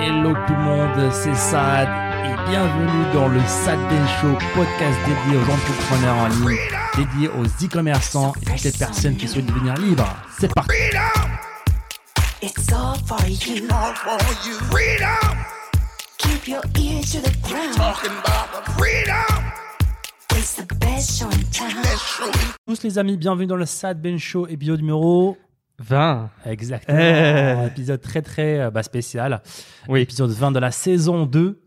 Hello 0.00 0.32
tout 0.46 0.52
le 0.54 0.62
monde, 0.62 1.12
c'est 1.12 1.34
Sad 1.34 1.88
et 2.24 2.50
bienvenue 2.50 3.12
dans 3.12 3.28
le 3.28 3.40
Sad 3.40 3.78
Ben 3.88 4.06
Show, 4.20 4.32
podcast 4.54 4.98
dédié 5.06 5.38
aux 5.38 5.50
entrepreneurs 5.50 6.16
en 6.16 6.28
ligne, 6.28 6.58
dédié 6.96 7.28
aux 7.28 7.44
e-commerçants 7.64 8.32
et 8.42 8.44
toutes 8.44 8.62
les 8.64 8.72
personnes 8.72 9.16
qui 9.16 9.26
souhaitent 9.28 9.46
devenir 9.46 9.74
libres. 9.74 10.08
C'est 10.38 10.52
parti. 10.54 10.70
It's 12.40 12.72
all 12.72 12.94
for 13.06 13.18
you. 13.26 13.66
all 13.70 13.94
for 13.94 14.18
you. 14.46 14.54
Freedom, 14.70 15.36
Keep 16.18 16.48
your 16.48 16.62
ears 16.78 17.12
to 17.12 17.18
the 17.20 17.36
ground. 17.48 17.74
talking 17.76 18.12
about 18.12 18.64
the 18.64 18.70
freedom. 18.72 19.44
It's 20.36 20.54
the 20.54 20.74
best 20.76 21.18
show 21.18 21.26
in 21.26 21.42
town. 21.50 21.82
Show 21.96 22.30
Tous 22.66 22.82
les 22.84 22.98
amis, 22.98 23.16
bienvenue 23.16 23.46
dans 23.46 23.56
le 23.56 23.66
Sad 23.66 24.00
Ben 24.00 24.18
Show, 24.18 24.46
épisode 24.46 24.80
numéro 24.80 25.36
20. 25.78 26.30
exactement, 26.46 26.98
Eh. 26.98 27.66
épisode 27.68 28.00
très 28.00 28.22
très 28.22 28.58
euh, 28.60 28.70
bah, 28.70 28.82
spécial, 28.82 29.40
Oui. 29.88 30.00
épisode 30.00 30.30
20 30.30 30.52
de 30.52 30.58
la 30.58 30.70
saison 30.70 31.24
2. 31.26 31.60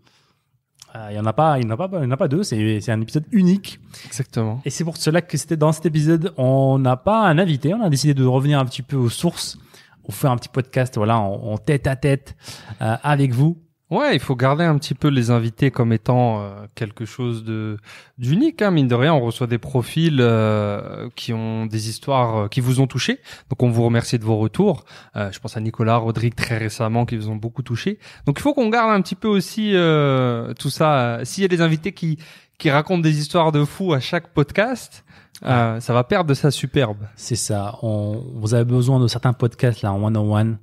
Euh, 0.94 1.08
Il 1.12 1.16
y 1.16 1.20
en 1.20 1.26
a 1.26 1.32
pas, 1.34 1.58
il 1.60 1.66
n'y 1.66 1.72
en 1.72 1.76
a 1.76 1.78
pas, 1.88 1.90
il 2.00 2.04
y 2.04 2.08
en 2.08 2.12
a 2.12 2.18
pas 2.18 2.28
deux. 2.28 2.44
C'est 2.44 2.82
c'est 2.82 2.92
un 2.92 3.00
épisode 3.00 3.24
unique. 3.32 3.80
Exactement. 4.06 4.62
Et 4.66 4.70
c'est 4.70 4.84
pour 4.84 4.98
cela 4.98 5.22
que 5.22 5.38
c'était 5.38 5.56
dans 5.56 5.72
cet 5.72 5.86
épisode, 5.86 6.34
on 6.38 6.78
n'a 6.80 6.98
pas 6.98 7.28
un 7.28 7.38
invité, 7.38 7.74
on 7.74 7.82
a 7.82 7.90
décidé 7.90 8.14
de 8.14 8.26
revenir 8.26 8.60
un 8.60 8.66
petit 8.66 8.82
peu 8.82 8.98
aux 8.98 9.08
sources, 9.10 9.58
on 10.04 10.12
fait 10.12 10.28
un 10.28 10.36
petit 10.36 10.50
podcast, 10.50 10.98
voilà, 10.98 11.18
en, 11.18 11.32
en 11.54 11.58
tête 11.58 11.88
à 11.88 11.96
tête 11.96 12.36
euh, 12.82 12.98
avec 13.04 13.32
vous. 13.32 13.58
Ouais, 13.92 14.16
il 14.16 14.22
faut 14.22 14.38
garder 14.38 14.64
un 14.64 14.78
petit 14.78 14.94
peu 14.94 15.10
les 15.10 15.32
invités 15.32 15.70
comme 15.70 15.92
étant 15.92 16.42
euh, 16.42 16.66
quelque 16.76 17.04
chose 17.04 17.44
de 17.44 17.78
d'unique. 18.18 18.62
Hein, 18.62 18.72
mine 18.72 18.88
de 18.88 18.96
rien, 18.96 19.14
on 19.14 19.20
reçoit 19.20 19.48
des 19.48 19.58
profils 19.58 20.20
euh, 20.22 21.10
qui 21.18 21.34
ont 21.34 21.66
des 21.66 21.90
histoires 21.90 22.38
euh, 22.38 22.48
qui 22.48 22.62
vous 22.62 22.80
ont 22.80 22.88
touché. 22.88 23.20
Donc 23.50 23.62
on 23.64 23.70
vous 23.70 23.84
remercie 23.84 24.18
de 24.18 24.24
vos 24.24 24.38
retours. 24.38 24.86
Euh, 25.18 25.30
je 25.34 25.40
pense 25.40 25.58
à 25.58 25.60
Nicolas, 25.60 25.98
Rodrigue 25.98 26.36
très 26.36 26.58
récemment 26.58 27.06
qui 27.06 27.18
vous 27.18 27.28
ont 27.28 27.36
beaucoup 27.36 27.64
touché. 27.64 28.00
Donc 28.26 28.40
il 28.40 28.42
faut 28.42 28.54
qu'on 28.54 28.70
garde 28.70 28.92
un 28.92 29.02
petit 29.02 29.16
peu 29.16 29.28
aussi 29.28 29.76
euh, 29.76 30.54
tout 30.54 30.70
ça. 30.70 31.20
S'il 31.26 31.42
y 31.42 31.46
a 31.46 31.50
des 31.50 31.60
invités 31.60 31.92
qui 31.92 32.18
qui 32.58 32.70
racontent 32.70 33.02
des 33.02 33.20
histoires 33.20 33.52
de 33.52 33.66
fous 33.66 33.92
à 33.92 34.00
chaque 34.00 34.30
podcast, 34.30 35.04
euh, 35.44 35.82
ça 35.82 35.94
va 35.94 36.06
perdre 36.06 36.30
de 36.30 36.34
sa 36.34 36.50
superbe. 36.50 37.08
C'est 37.16 37.36
ça. 37.36 37.78
On, 37.82 38.24
vous 38.36 38.54
avez 38.54 38.64
besoin 38.64 39.02
de 39.02 39.08
certains 39.08 39.34
podcasts 39.34 39.82
là 39.82 39.92
en 39.92 40.02
one 40.02 40.16
on 40.16 40.34
one 40.34 40.58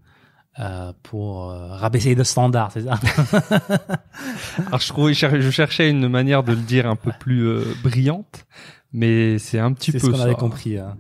euh, 0.61 0.93
pour 1.03 1.51
euh, 1.51 1.69
rabaisser 1.77 2.15
de 2.15 2.23
standards, 2.25 2.73
c'est 2.73 2.83
ça? 2.83 2.95
Alors 4.67 4.81
je 4.81 4.89
trouvais, 4.89 5.15
je 5.15 5.51
cherchais 5.51 5.91
une 5.91 6.09
manière 6.09 6.43
de 6.43 6.53
le 6.53 6.59
dire 6.59 6.87
un 6.89 6.97
peu 6.97 7.13
plus 7.19 7.47
euh, 7.47 7.65
brillante, 7.83 8.45
mais 8.93 9.39
c'est 9.39 9.59
un 9.59 9.73
petit 9.73 9.93
C'est 9.93 10.01
peu 10.01 10.07
ce 10.09 10.13
qu'on 10.13 10.21
avait 10.21 10.35
compris. 10.35 10.79
hein. 10.79 10.97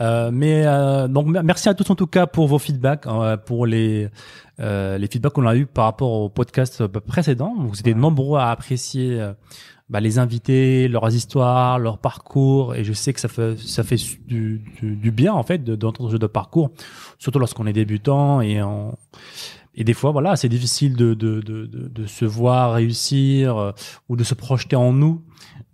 Euh, 0.00 0.30
mais 0.32 0.66
euh, 0.66 1.06
donc 1.06 1.28
mer- 1.28 1.44
merci 1.44 1.68
à 1.68 1.74
tous 1.74 1.88
en 1.88 1.94
tout 1.94 2.08
cas 2.08 2.26
pour 2.26 2.48
vos 2.48 2.58
feedbacks, 2.58 3.06
euh, 3.06 3.36
pour 3.36 3.64
les 3.64 4.08
euh, 4.60 4.98
les 4.98 5.06
feedbacks 5.06 5.32
qu'on 5.32 5.46
a 5.46 5.54
eu 5.54 5.66
par 5.66 5.84
rapport 5.84 6.10
au 6.10 6.28
podcast 6.28 6.80
euh, 6.80 6.88
précédent. 6.88 7.54
Vous 7.58 7.78
étiez 7.78 7.94
nombreux 7.94 8.38
à 8.40 8.50
apprécier 8.50 9.20
euh, 9.20 9.32
bah, 9.88 10.00
les 10.00 10.18
invités, 10.18 10.88
leurs 10.88 11.14
histoires, 11.14 11.78
leur 11.78 11.98
parcours, 11.98 12.74
et 12.74 12.84
je 12.84 12.92
sais 12.92 13.12
que 13.12 13.20
ça 13.20 13.28
fait 13.28 13.58
ça 13.58 13.82
fait 13.84 13.96
du, 14.26 14.64
du, 14.80 14.96
du 14.96 15.10
bien 15.10 15.32
en 15.34 15.42
fait 15.42 15.62
de- 15.62 15.76
d'entendre 15.76 16.08
ce 16.08 16.12
jeu 16.14 16.18
de 16.18 16.26
parcours, 16.26 16.70
surtout 17.18 17.38
lorsqu'on 17.38 17.66
est 17.66 17.72
débutant 17.74 18.40
et 18.40 18.62
en 18.62 18.96
et 19.76 19.82
des 19.82 19.92
fois, 19.94 20.12
voilà, 20.12 20.36
c'est 20.36 20.48
difficile 20.48 20.94
de, 20.94 21.14
de, 21.14 21.40
de, 21.40 21.66
de, 21.66 22.06
se 22.06 22.24
voir 22.24 22.74
réussir 22.74 23.56
euh, 23.56 23.72
ou 24.08 24.14
de 24.14 24.22
se 24.22 24.34
projeter 24.34 24.76
en 24.76 24.92
nous. 24.92 25.24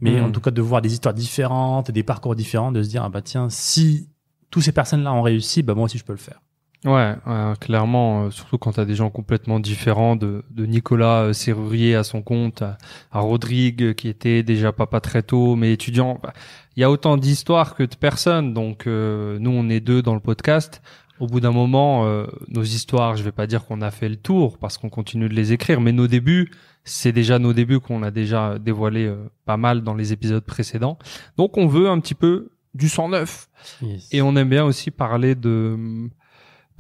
Mais 0.01 0.19
Mm. 0.23 0.25
en 0.25 0.31
tout 0.33 0.41
cas, 0.41 0.51
de 0.51 0.63
voir 0.63 0.81
des 0.81 0.95
histoires 0.95 1.13
différentes, 1.13 1.91
des 1.91 2.03
parcours 2.03 2.35
différents, 2.35 2.73
de 2.73 2.83
se 2.83 2.89
dire, 2.89 3.05
ah 3.05 3.11
bah 3.11 3.21
tiens, 3.21 3.51
si 3.51 4.09
toutes 4.51 4.63
ces 4.63 4.73
personnes-là 4.73 5.13
ont 5.13 5.21
réussi, 5.21 5.63
bah 5.63 5.75
moi 5.75 5.85
aussi 5.85 5.99
je 5.99 6.05
peux 6.05 6.15
le 6.15 6.19
faire. 6.19 6.41
Ouais, 6.87 7.15
ouais, 7.27 7.53
clairement, 7.61 8.25
euh, 8.25 8.31
surtout 8.31 8.57
quand 8.57 8.73
t'as 8.73 8.87
des 8.87 8.95
gens 8.95 9.11
complètement 9.11 9.61
différents, 9.61 10.17
de, 10.17 10.45
de 10.51 10.65
Nicolas 10.65 11.25
euh, 11.25 11.33
Serrurier 11.35 11.95
à 11.95 12.05
son 12.05 12.23
compte, 12.23 12.63
à, 12.63 12.79
à 13.13 13.21
Rodrigue 13.21 13.83
euh, 13.83 13.93
qui 13.93 14.09
était 14.09 14.43
déjà 14.43 14.73
papa 14.73 15.01
très 15.01 15.23
tôt, 15.23 15.57
mais 15.57 15.75
étudiant. 15.75 16.19
Bah, 16.23 16.33
Il 16.77 16.81
y 16.81 16.85
a 16.85 16.91
autant 16.91 17.19
d'histoires 17.19 17.75
que 17.75 17.83
de 17.83 17.95
personnes, 17.97 18.55
donc 18.55 18.87
euh, 18.87 19.39
nous 19.39 19.51
on 19.51 19.69
est 19.69 19.81
deux 19.81 20.01
dans 20.01 20.15
le 20.15 20.21
podcast. 20.21 20.81
Au 21.19 21.27
bout 21.27 21.41
d'un 21.41 21.53
moment, 21.53 22.07
euh, 22.07 22.25
nos 22.49 22.63
histoires, 22.63 23.15
je 23.15 23.23
vais 23.25 23.33
pas 23.33 23.47
dire 23.47 23.67
qu'on 23.67 23.83
a 23.83 23.91
fait 23.91 24.09
le 24.09 24.17
tour 24.17 24.57
parce 24.57 24.79
qu'on 24.79 24.89
continue 24.89 25.29
de 25.29 25.35
les 25.35 25.53
écrire, 25.53 25.83
mais 25.83 25.93
nos 25.93 26.07
débuts, 26.07 26.51
c'est 26.85 27.13
déjà 27.13 27.39
nos 27.39 27.53
débuts 27.53 27.79
qu'on 27.81 28.03
a 28.03 28.11
déjà 28.11 28.59
dévoilés 28.59 29.05
euh, 29.07 29.29
pas 29.45 29.59
mal 29.59 29.83
dans 29.83 29.93
les 29.93 30.15
épisodes 30.15 30.43
précédents. 30.43 30.99
Donc 31.37 31.59
on 31.59 31.67
veut 31.67 31.91
un 31.91 32.01
petit 32.01 32.15
peu 32.15 32.53
du 32.73 32.89
sang 32.89 33.11
neuf. 33.11 33.51
Et 34.13 34.23
on 34.23 34.35
aime 34.37 34.49
bien 34.49 34.65
aussi 34.65 34.91
parler 34.91 35.35
de 35.35 36.09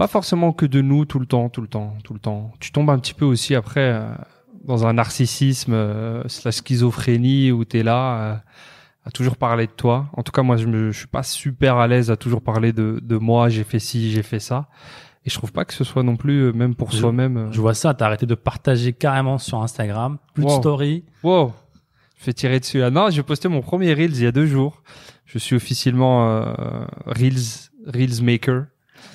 pas 0.00 0.06
forcément 0.08 0.52
que 0.52 0.64
de 0.66 0.80
nous 0.80 1.04
tout 1.04 1.18
le 1.18 1.26
temps, 1.26 1.50
tout 1.50 1.60
le 1.60 1.68
temps, 1.68 1.94
tout 2.04 2.14
le 2.14 2.20
temps. 2.20 2.52
Tu 2.58 2.72
tombes 2.72 2.88
un 2.90 2.98
petit 2.98 3.12
peu 3.14 3.26
aussi 3.26 3.54
après 3.54 3.92
euh, 3.92 4.10
dans 4.64 4.86
un 4.86 4.94
narcissisme, 4.94 5.72
euh, 5.74 6.22
la 6.44 6.52
schizophrénie 6.52 7.52
où 7.52 7.64
t'es 7.66 7.82
là 7.82 8.00
euh, 8.16 8.34
à 9.04 9.10
toujours 9.10 9.36
parler 9.36 9.66
de 9.66 9.72
toi. 9.72 10.08
En 10.16 10.22
tout 10.22 10.32
cas, 10.32 10.42
moi, 10.42 10.56
je, 10.56 10.66
me, 10.66 10.90
je 10.90 10.98
suis 10.98 11.06
pas 11.06 11.22
super 11.22 11.76
à 11.76 11.86
l'aise 11.86 12.10
à 12.10 12.16
toujours 12.16 12.40
parler 12.40 12.72
de, 12.72 12.98
de 13.02 13.16
moi. 13.18 13.50
J'ai 13.50 13.62
fait 13.64 13.78
ci, 13.78 14.10
j'ai 14.10 14.22
fait 14.22 14.38
ça. 14.40 14.68
Et 15.26 15.30
je 15.30 15.34
trouve 15.34 15.52
pas 15.52 15.66
que 15.66 15.74
ce 15.74 15.84
soit 15.84 16.02
non 16.02 16.16
plus, 16.16 16.44
euh, 16.44 16.52
même 16.54 16.74
pour 16.74 16.94
soi-même. 16.94 17.36
euh, 17.36 17.52
Je 17.52 17.60
vois 17.60 17.74
ça, 17.74 17.92
t'as 17.92 18.06
arrêté 18.06 18.24
de 18.24 18.34
partager 18.34 18.94
carrément 18.94 19.36
sur 19.36 19.60
Instagram, 19.62 20.16
plus 20.32 20.44
de 20.44 20.48
Wow. 20.48 20.58
story. 20.60 21.04
Wow, 21.22 21.52
je 22.18 22.24
fais 22.24 22.32
tirer 22.32 22.58
dessus. 22.58 22.82
Ah 22.82 22.90
non, 22.90 23.10
j'ai 23.10 23.22
posté 23.22 23.48
mon 23.48 23.60
premier 23.60 23.92
Reels 23.92 24.16
il 24.16 24.22
y 24.22 24.26
a 24.26 24.32
deux 24.32 24.46
jours. 24.46 24.82
Je 25.26 25.38
suis 25.38 25.54
officiellement 25.56 26.26
euh, 26.26 26.86
Reels 27.04 27.68
Reels 27.86 28.22
Maker. 28.22 28.64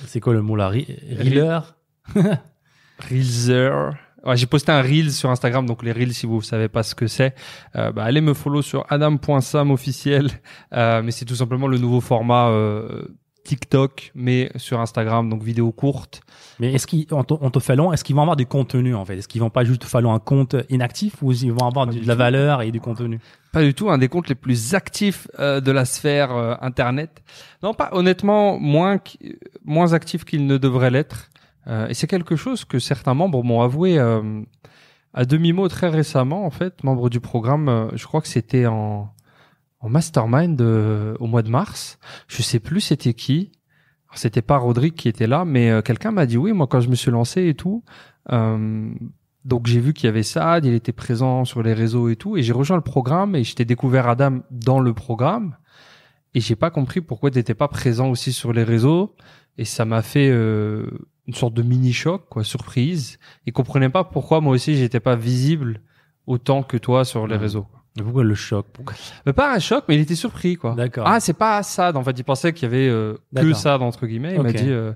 C'est 0.06 0.20
quoi 0.20 0.32
le 0.34 0.42
mot 0.42 0.56
là? 0.56 0.70
Re- 0.70 0.98
Reeler? 1.18 1.60
Ouais, 4.24 4.36
j'ai 4.36 4.46
posté 4.46 4.72
un 4.72 4.82
Reel 4.82 5.12
sur 5.12 5.30
Instagram, 5.30 5.66
donc 5.66 5.84
les 5.84 5.92
Reels, 5.92 6.12
si 6.12 6.26
vous 6.26 6.42
savez 6.42 6.68
pas 6.68 6.82
ce 6.82 6.94
que 6.96 7.06
c'est, 7.06 7.34
euh, 7.76 7.92
bah, 7.92 8.02
allez 8.04 8.20
me 8.20 8.34
follow 8.34 8.60
sur 8.60 8.84
adam.sam 8.88 9.70
officiel. 9.70 10.30
Euh, 10.72 11.00
mais 11.02 11.12
c'est 11.12 11.24
tout 11.24 11.36
simplement 11.36 11.68
le 11.68 11.78
nouveau 11.78 12.00
format 12.00 12.48
euh, 12.48 13.04
TikTok, 13.46 14.10
mais 14.14 14.50
sur 14.56 14.80
Instagram, 14.80 15.30
donc 15.30 15.42
vidéo 15.42 15.72
courte. 15.72 16.20
Mais 16.60 16.72
est-ce 16.74 16.86
qu'ils 16.86 17.06
on 17.12 17.22
te, 17.24 17.72
long 17.72 17.92
Est-ce 17.92 18.04
qu'ils 18.04 18.14
vont 18.16 18.22
avoir 18.22 18.36
du 18.36 18.46
contenu 18.46 18.94
en 18.94 19.04
fait? 19.04 19.16
Est-ce 19.18 19.28
qu'ils 19.28 19.40
vont 19.40 19.50
pas 19.50 19.64
juste 19.64 19.82
te 19.82 19.86
falloir 19.86 20.14
un 20.14 20.18
compte 20.18 20.56
inactif 20.68 21.22
ou 21.22 21.32
ils 21.32 21.52
vont 21.52 21.66
avoir 21.66 21.86
du- 21.86 22.00
de 22.00 22.06
la 22.08 22.14
valeur 22.14 22.62
et 22.62 22.70
du 22.70 22.80
contenu? 22.80 23.20
Pas 23.52 23.62
du 23.62 23.72
tout 23.72 23.88
un 23.90 23.98
des 23.98 24.08
comptes 24.08 24.28
les 24.28 24.34
plus 24.34 24.74
actifs 24.74 25.28
euh, 25.38 25.60
de 25.60 25.70
la 25.72 25.84
sphère 25.84 26.32
euh, 26.34 26.54
internet. 26.60 27.22
Non, 27.62 27.72
pas 27.72 27.88
honnêtement 27.92 28.58
moins 28.58 28.98
moins 29.64 29.92
actif 29.94 30.24
qu'il 30.24 30.46
ne 30.46 30.58
devrait 30.58 30.90
l'être. 30.90 31.30
Euh, 31.68 31.88
et 31.88 31.94
c'est 31.94 32.06
quelque 32.06 32.36
chose 32.36 32.64
que 32.64 32.78
certains 32.78 33.14
membres 33.14 33.42
m'ont 33.42 33.62
avoué 33.62 33.98
euh, 33.98 34.42
à 35.14 35.24
demi 35.24 35.52
mot 35.52 35.68
très 35.68 35.88
récemment 35.88 36.44
en 36.46 36.50
fait, 36.50 36.84
membres 36.84 37.08
du 37.08 37.20
programme. 37.20 37.68
euh, 37.68 37.88
je 37.94 38.04
crois 38.06 38.20
que 38.20 38.28
c'était 38.28 38.66
en 38.66 39.08
en 39.86 39.88
mastermind 39.88 40.60
euh, 40.60 41.14
au 41.20 41.26
mois 41.26 41.42
de 41.42 41.50
mars. 41.50 41.98
Je 42.26 42.42
sais 42.42 42.58
plus 42.58 42.80
c'était 42.80 43.14
qui. 43.14 43.52
C'était 44.14 44.42
pas 44.42 44.56
Rodrigue 44.56 44.94
qui 44.94 45.08
était 45.08 45.26
là, 45.26 45.44
mais 45.44 45.70
euh, 45.70 45.82
quelqu'un 45.82 46.10
m'a 46.10 46.26
dit 46.26 46.38
oui. 46.38 46.52
Moi, 46.52 46.66
quand 46.66 46.80
je 46.80 46.88
me 46.88 46.94
suis 46.94 47.10
lancé 47.10 47.48
et 47.48 47.54
tout, 47.54 47.84
euh, 48.32 48.90
donc 49.44 49.66
j'ai 49.66 49.78
vu 49.78 49.92
qu'il 49.92 50.06
y 50.06 50.08
avait 50.08 50.22
ça, 50.22 50.58
il 50.58 50.72
était 50.72 50.92
présent 50.92 51.44
sur 51.44 51.62
les 51.62 51.74
réseaux 51.74 52.08
et 52.08 52.16
tout, 52.16 52.36
et 52.36 52.42
j'ai 52.42 52.52
rejoint 52.52 52.76
le 52.76 52.82
programme 52.82 53.36
et 53.36 53.44
j'étais 53.44 53.64
découvert 53.64 54.08
Adam 54.08 54.40
dans 54.50 54.80
le 54.80 54.92
programme, 54.94 55.56
et 56.34 56.40
j'ai 56.40 56.56
pas 56.56 56.70
compris 56.70 57.00
pourquoi 57.00 57.30
t'étais 57.30 57.54
pas 57.54 57.68
présent 57.68 58.08
aussi 58.08 58.32
sur 58.32 58.52
les 58.52 58.64
réseaux, 58.64 59.14
et 59.58 59.64
ça 59.64 59.84
m'a 59.84 60.02
fait 60.02 60.30
euh, 60.30 60.90
une 61.26 61.34
sorte 61.34 61.54
de 61.54 61.62
mini 61.62 61.92
choc, 61.92 62.24
quoi, 62.28 62.42
surprise. 62.42 63.18
Il 63.44 63.52
comprenait 63.52 63.90
pas 63.90 64.02
pourquoi 64.02 64.40
moi 64.40 64.54
aussi 64.54 64.76
j'étais 64.76 65.00
pas 65.00 65.14
visible 65.14 65.82
autant 66.26 66.62
que 66.62 66.78
toi 66.78 67.04
sur 67.04 67.26
les 67.26 67.36
réseaux. 67.36 67.66
Pourquoi 68.02 68.24
le 68.24 68.34
choc? 68.34 68.66
Pourquoi- 68.72 68.94
Mais 69.24 69.32
pas 69.32 69.54
un 69.54 69.58
choc, 69.58 69.84
mais 69.88 69.94
il 69.96 70.00
était 70.00 70.14
surpris, 70.14 70.56
quoi. 70.56 70.74
D'accord. 70.74 71.06
Ah, 71.06 71.18
c'est 71.20 71.32
pas 71.32 71.62
ça. 71.62 71.92
En 71.96 72.02
fait, 72.04 72.18
il 72.18 72.24
pensait 72.24 72.52
qu'il 72.52 72.64
y 72.64 72.66
avait 72.66 72.88
euh, 72.88 73.14
que 73.14 73.18
D'accord. 73.42 73.56
ça 73.56 73.78
entre 73.78 74.06
guillemets. 74.06 74.34
Il 74.34 74.40
Ok. 74.40 74.44
m'a 74.46 74.52
dit 74.52 74.68
euh, 74.70 74.92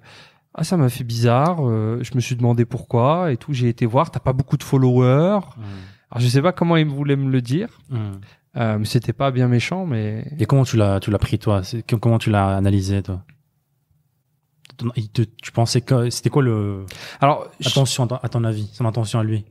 ah 0.54 0.64
ça 0.64 0.76
m'a 0.76 0.88
fait 0.88 1.04
bizarre. 1.04 1.58
euh, 1.66 1.98
je 2.02 2.10
me 2.14 2.20
suis 2.20 2.36
demandé 2.36 2.64
pourquoi 2.64 3.32
et 3.32 3.36
tout. 3.36 3.52
J'ai 3.52 3.68
été 3.68 3.86
voir. 3.86 4.10
T'as 4.10 4.20
pas 4.20 4.32
beaucoup 4.32 4.56
de 4.56 4.62
followers. 4.64 5.40
Hmm. 5.56 5.62
Alors 6.10 6.20
je 6.22 6.26
sais 6.28 6.42
pas 6.42 6.52
comment 6.52 6.76
il 6.76 6.86
voulait 6.86 7.16
me 7.16 7.30
le 7.30 7.40
dire. 7.40 7.68
Hmm. 7.88 8.12
Euh, 8.56 8.78
mais 8.78 8.84
c'était 8.84 9.12
pas 9.12 9.30
bien 9.30 9.46
méchant, 9.46 9.86
mais 9.86 10.24
Et 10.40 10.44
comment 10.44 10.64
tu 10.64 10.76
l'as, 10.76 10.98
tu 10.98 11.10
l'as 11.12 11.18
pris 11.20 11.38
toi? 11.38 11.62
C'est- 11.62 11.88
Comment 11.98 12.18
tu 12.18 12.30
l'as 12.30 12.56
analysé 12.56 13.00
toi? 13.02 13.22
Il 14.96 15.08
te- 15.10 15.22
Tu 15.22 15.52
pensais 15.52 15.82
que 15.82 16.08
c'était 16.10 16.30
quoi 16.30 16.42
le 16.42 16.86
alors 17.20 17.48
je- 17.60 17.68
attention 17.68 18.04
à 18.04 18.06
ton- 18.06 18.16
à 18.22 18.28
ton 18.30 18.44
avis, 18.44 18.70
son 18.72 18.86
intention 18.86 19.18
à 19.18 19.24
lui? 19.24 19.44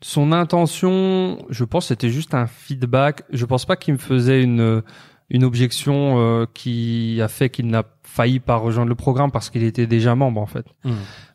Son 0.00 0.32
intention, 0.32 1.38
je 1.48 1.64
pense, 1.64 1.86
c'était 1.86 2.10
juste 2.10 2.34
un 2.34 2.46
feedback. 2.46 3.22
Je 3.32 3.44
pense 3.44 3.64
pas 3.64 3.76
qu'il 3.76 3.94
me 3.94 3.98
faisait 3.98 4.42
une 4.42 4.82
une 5.28 5.42
objection 5.42 6.20
euh, 6.20 6.46
qui 6.54 7.20
a 7.20 7.28
fait 7.28 7.50
qu'il 7.50 7.66
n'a 7.66 7.82
failli 8.02 8.38
pas 8.38 8.56
rejoindre 8.56 8.88
le 8.88 8.94
programme 8.94 9.32
parce 9.32 9.50
qu'il 9.50 9.64
était 9.64 9.86
déjà 9.88 10.14
membre 10.14 10.40
en 10.40 10.46
fait. 10.46 10.66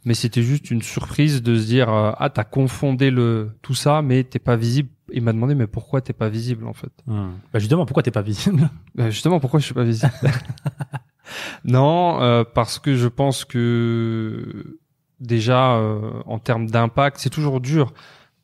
mais 0.06 0.14
c'était 0.14 0.44
juste 0.44 0.72
une 0.72 0.82
surprise 0.82 1.44
de 1.44 1.58
se 1.58 1.66
dire 1.66 1.94
euh, 1.94 2.12
ah 2.18 2.30
t'as 2.30 2.46
confondé 2.46 3.12
le 3.12 3.52
tout 3.62 3.76
ça 3.76 4.02
mais 4.02 4.24
t'es 4.24 4.40
pas 4.40 4.56
visible 4.56 4.88
il 5.14 5.22
m'a 5.22 5.34
demandé 5.34 5.56
mais 5.56 5.68
pourquoi 5.68 6.00
t'es 6.00 6.14
pas 6.14 6.30
visible 6.30 6.66
en 6.68 6.74
fait? 6.74 6.92
Hmm. 7.06 7.32
Bah 7.52 7.60
justement, 7.60 7.86
pourquoi 7.86 8.02
t'es 8.02 8.12
pas 8.12 8.22
visible? 8.22 8.70
Bah, 8.96 9.10
justement 9.10 9.42
pourquoi 9.42 9.60
je 9.60 9.66
suis 9.66 9.74
pas 9.74 9.84
visible? 9.84 10.14
Non 11.66 12.22
euh, 12.22 12.44
parce 12.44 12.80
que 12.80 12.96
je 12.96 13.08
pense 13.08 13.46
que 13.46 14.80
déjà 15.20 15.76
euh, 15.76 16.12
en 16.26 16.40
termes 16.40 16.70
d'impact, 16.70 17.18
c'est 17.20 17.30
toujours 17.30 17.62
dur. 17.62 17.94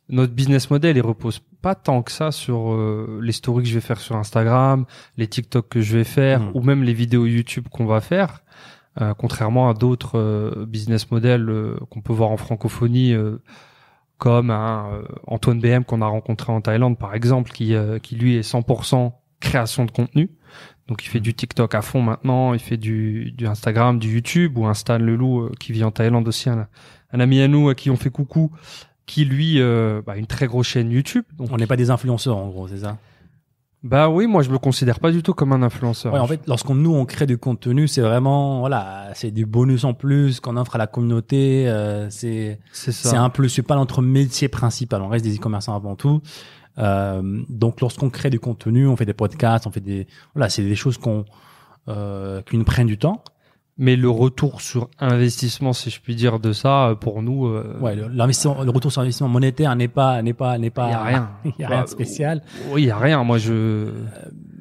Notre 0.10 0.34
business 0.34 0.70
model, 0.70 0.96
il 0.98 1.02
repose 1.02 1.40
pas 1.62 1.76
tant 1.76 2.02
que 2.02 2.12
ça 2.12 2.32
sur 2.32 2.72
euh, 2.74 3.20
les 3.22 3.32
stories 3.34 3.64
que 3.64 3.70
je 3.70 3.74
vais 3.76 3.82
faire 3.82 4.00
sur 4.00 4.16
Instagram, 4.16 4.86
les 5.18 5.28
TikTok 5.28 5.68
que 5.68 5.82
je 5.82 5.98
vais 5.98 6.04
faire, 6.06 6.42
Mhm. 6.42 6.52
ou 6.54 6.62
même 6.62 6.84
les 6.84 6.94
vidéos 6.94 7.26
YouTube 7.26 7.68
qu'on 7.70 7.86
va 7.86 8.00
faire. 8.02 8.42
Euh, 9.02 9.14
contrairement 9.14 9.70
à 9.70 9.74
d'autres 9.74 10.18
euh, 10.18 10.66
business 10.66 11.12
models 11.12 11.50
euh, 11.50 11.76
qu'on 11.92 12.02
peut 12.02 12.14
voir 12.14 12.30
en 12.32 12.38
francophonie, 12.38 13.14
euh, 13.14 13.38
comme 14.18 14.50
un 14.50 14.88
euh, 14.94 15.04
Antoine 15.28 15.60
BM 15.60 15.84
qu'on 15.84 16.02
a 16.02 16.08
rencontré 16.08 16.52
en 16.52 16.62
Thaïlande, 16.62 16.98
par 16.98 17.14
exemple, 17.14 17.52
qui, 17.52 17.76
euh, 17.76 18.00
qui 18.00 18.16
lui 18.16 18.36
est 18.38 18.42
100% 18.42 19.14
création 19.40 19.86
de 19.86 19.92
contenu. 19.92 20.32
Donc 20.88 21.04
il 21.06 21.10
fait 21.10 21.20
du 21.20 21.34
TikTok 21.36 21.76
à 21.76 21.82
fond 21.82 22.02
maintenant, 22.02 22.54
il 22.54 22.60
fait 22.60 22.78
du, 22.78 23.32
du 23.34 23.46
Instagram, 23.46 24.00
du 24.00 24.12
YouTube, 24.16 24.58
ou 24.58 24.66
un 24.66 24.74
Stan 24.74 24.98
Leloup 24.98 25.42
euh, 25.42 25.52
qui 25.60 25.74
vit 25.74 25.84
en 25.84 25.92
Thaïlande 25.92 26.28
aussi, 26.28 26.50
un, 26.50 26.68
un 27.12 27.20
ami 27.20 27.42
à 27.42 27.48
nous 27.48 27.70
à 27.70 27.76
qui 27.76 27.92
on 27.92 27.98
fait 27.98 28.10
coucou, 28.10 28.52
qui 29.08 29.26
lui 29.26 29.60
euh, 29.60 30.02
bah, 30.06 30.14
a 30.14 30.18
une 30.18 30.28
très 30.28 30.46
grosse 30.46 30.68
chaîne 30.68 30.92
YouTube. 30.92 31.24
Donc, 31.36 31.50
On 31.52 31.58
n'est 31.58 31.66
pas 31.66 31.78
des 31.78 31.90
influenceurs, 31.90 32.38
en 32.38 32.50
gros, 32.50 32.68
c'est 32.68 32.78
ça? 32.78 32.98
Bah 33.84 34.10
oui, 34.10 34.26
moi 34.26 34.42
je 34.42 34.50
me 34.50 34.58
considère 34.58 35.00
pas 35.00 35.12
du 35.12 35.22
tout 35.22 35.34
comme 35.34 35.54
un 35.54 35.62
influenceur. 35.62 36.12
Ouais, 36.12 36.20
en 36.20 36.26
fait, 36.26 36.42
lorsqu'on 36.48 36.74
nous 36.74 36.94
on 36.94 37.06
crée 37.06 37.28
du 37.28 37.38
contenu, 37.38 37.88
c'est 37.88 38.02
vraiment 38.02 38.60
voilà, 38.60 39.12
c'est 39.14 39.30
du 39.30 39.46
bonus 39.46 39.84
en 39.84 39.94
plus 39.94 40.40
qu'on 40.40 40.58
offre 40.58 40.76
à 40.76 40.78
la 40.80 40.88
communauté. 40.88 41.70
euh, 41.70 42.10
c'est 42.10 42.60
c'est 42.74 42.92
ça. 42.92 43.12
c'est 43.12 43.16
un 43.16 43.30
plus, 43.30 43.50
c'est 43.50 43.62
pas 43.62 43.76
notre 43.76 44.02
métier 44.02 44.48
principal. 44.50 45.02
On 45.04 45.08
reste 45.08 45.24
des 45.24 45.38
e-commerçants 45.38 45.76
avant 45.76 45.96
tout. 45.96 46.22
Euh, 46.80 47.44
donc, 47.50 47.80
lorsqu'on 47.80 48.10
crée 48.10 48.32
du 48.32 48.40
contenu, 48.40 48.88
on 48.88 48.96
fait 48.96 49.06
des 49.06 49.14
podcasts, 49.14 49.68
on 49.68 49.72
fait 49.72 49.80
des 49.80 50.08
voilà, 50.34 50.50
c'est 50.50 50.64
des 50.64 50.76
choses 50.76 50.98
qu'on 50.98 51.26
euh, 51.88 52.42
qui 52.42 52.58
nous 52.58 52.66
prennent 52.66 52.88
du 52.88 52.98
temps. 52.98 53.24
Mais 53.80 53.96
le 53.96 54.10
retour 54.10 54.62
sur 54.62 54.90
investissement, 55.00 55.72
si 55.72 55.92
je 55.92 56.02
puis 56.02 56.16
dire 56.16 56.40
de 56.40 56.52
ça, 56.52 56.88
euh, 56.90 56.96
pour 56.96 57.22
nous, 57.22 57.46
euh, 57.46 57.78
Ouais, 57.80 57.96
le- 57.96 58.08
l'investissement, 58.08 58.64
le 58.64 58.72
retour 58.72 58.92
sur 58.92 59.02
investissement 59.02 59.28
monétaire 59.28 59.76
n'est 59.76 59.88
pas 59.88 60.22
n'est 60.24 60.34
pas 60.34 60.58
n'est 60.58 60.72
pas 60.72 60.88
il 60.88 60.92
y 60.92 60.94
a 60.96 61.04
rien. 61.04 61.30
il 61.46 61.52
y 61.60 61.64
a 61.64 61.68
rien 61.68 61.78
Bah, 61.80 61.84
de 61.84 61.90
spécial. 61.90 62.42
Oui, 62.72 62.84
il 62.84 62.88
y 62.88 62.92
a 62.92 62.98
rien. 62.98 63.24
Moi, 63.24 63.38
je 63.38 63.92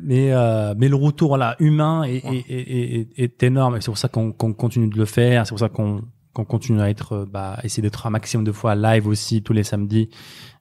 mais 0.03 0.33
euh, 0.33 0.75
mais 0.77 0.89
le 0.89 0.97
retour 0.97 1.37
là 1.39 1.57
humain 1.61 2.03
est, 2.05 2.25
Ouais. 2.27 2.45
est, 2.49 2.61
est, 2.61 2.95
est, 3.01 3.09
est 3.25 3.43
énorme 3.43 3.81
c'est 3.81 3.87
pour 3.91 3.99
ça 3.99 4.09
qu'on 4.09 4.31
qu'on 4.33 4.53
continue 4.53 4.89
de 4.89 4.97
le 4.99 5.05
faire 5.07 5.45
c'est 5.47 5.51
pour 5.51 5.59
ça 5.59 5.69
qu'on 5.69 6.03
qu'on 6.37 6.44
continue 6.44 6.81
à 6.81 6.91
être 6.91 7.12
euh, 7.12 7.27
bah 7.27 7.59
essayer 7.65 7.83
d'être 7.83 8.06
un 8.06 8.11
maximum 8.11 8.44
de 8.44 8.53
fois 8.53 8.75
live 8.75 9.06
aussi 9.06 9.43
tous 9.43 9.53
les 9.53 9.65
samedis 9.65 10.11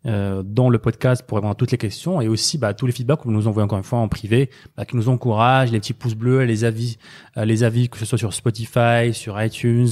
euh, 0.06 0.42
dans 0.44 0.70
le 0.70 0.80
podcast 0.80 1.24
pour 1.28 1.38
répondre 1.38 1.52
à 1.52 1.56
toutes 1.56 1.72
les 1.72 1.78
questions 1.78 2.22
et 2.22 2.28
aussi 2.28 2.58
bah 2.58 2.74
tous 2.74 2.86
les 2.86 2.94
feedbacks 2.94 3.20
que 3.20 3.26
vous 3.26 3.32
nous 3.32 3.48
envoyez 3.48 3.66
encore 3.66 3.78
une 3.78 3.84
fois 3.84 4.00
en 4.00 4.08
privé 4.08 4.50
bah, 4.78 4.86
qui 4.86 4.96
nous 4.96 5.10
encouragent 5.10 5.72
les 5.72 5.80
petits 5.80 5.94
pouces 5.94 6.16
bleus 6.16 6.44
les 6.46 6.64
avis 6.64 6.98
euh, 7.38 7.46
les 7.46 7.64
avis 7.64 7.90
que 7.90 7.98
ce 7.98 8.06
soit 8.06 8.18
sur 8.18 8.34
Spotify 8.34 9.14
sur 9.14 9.42
iTunes 9.42 9.90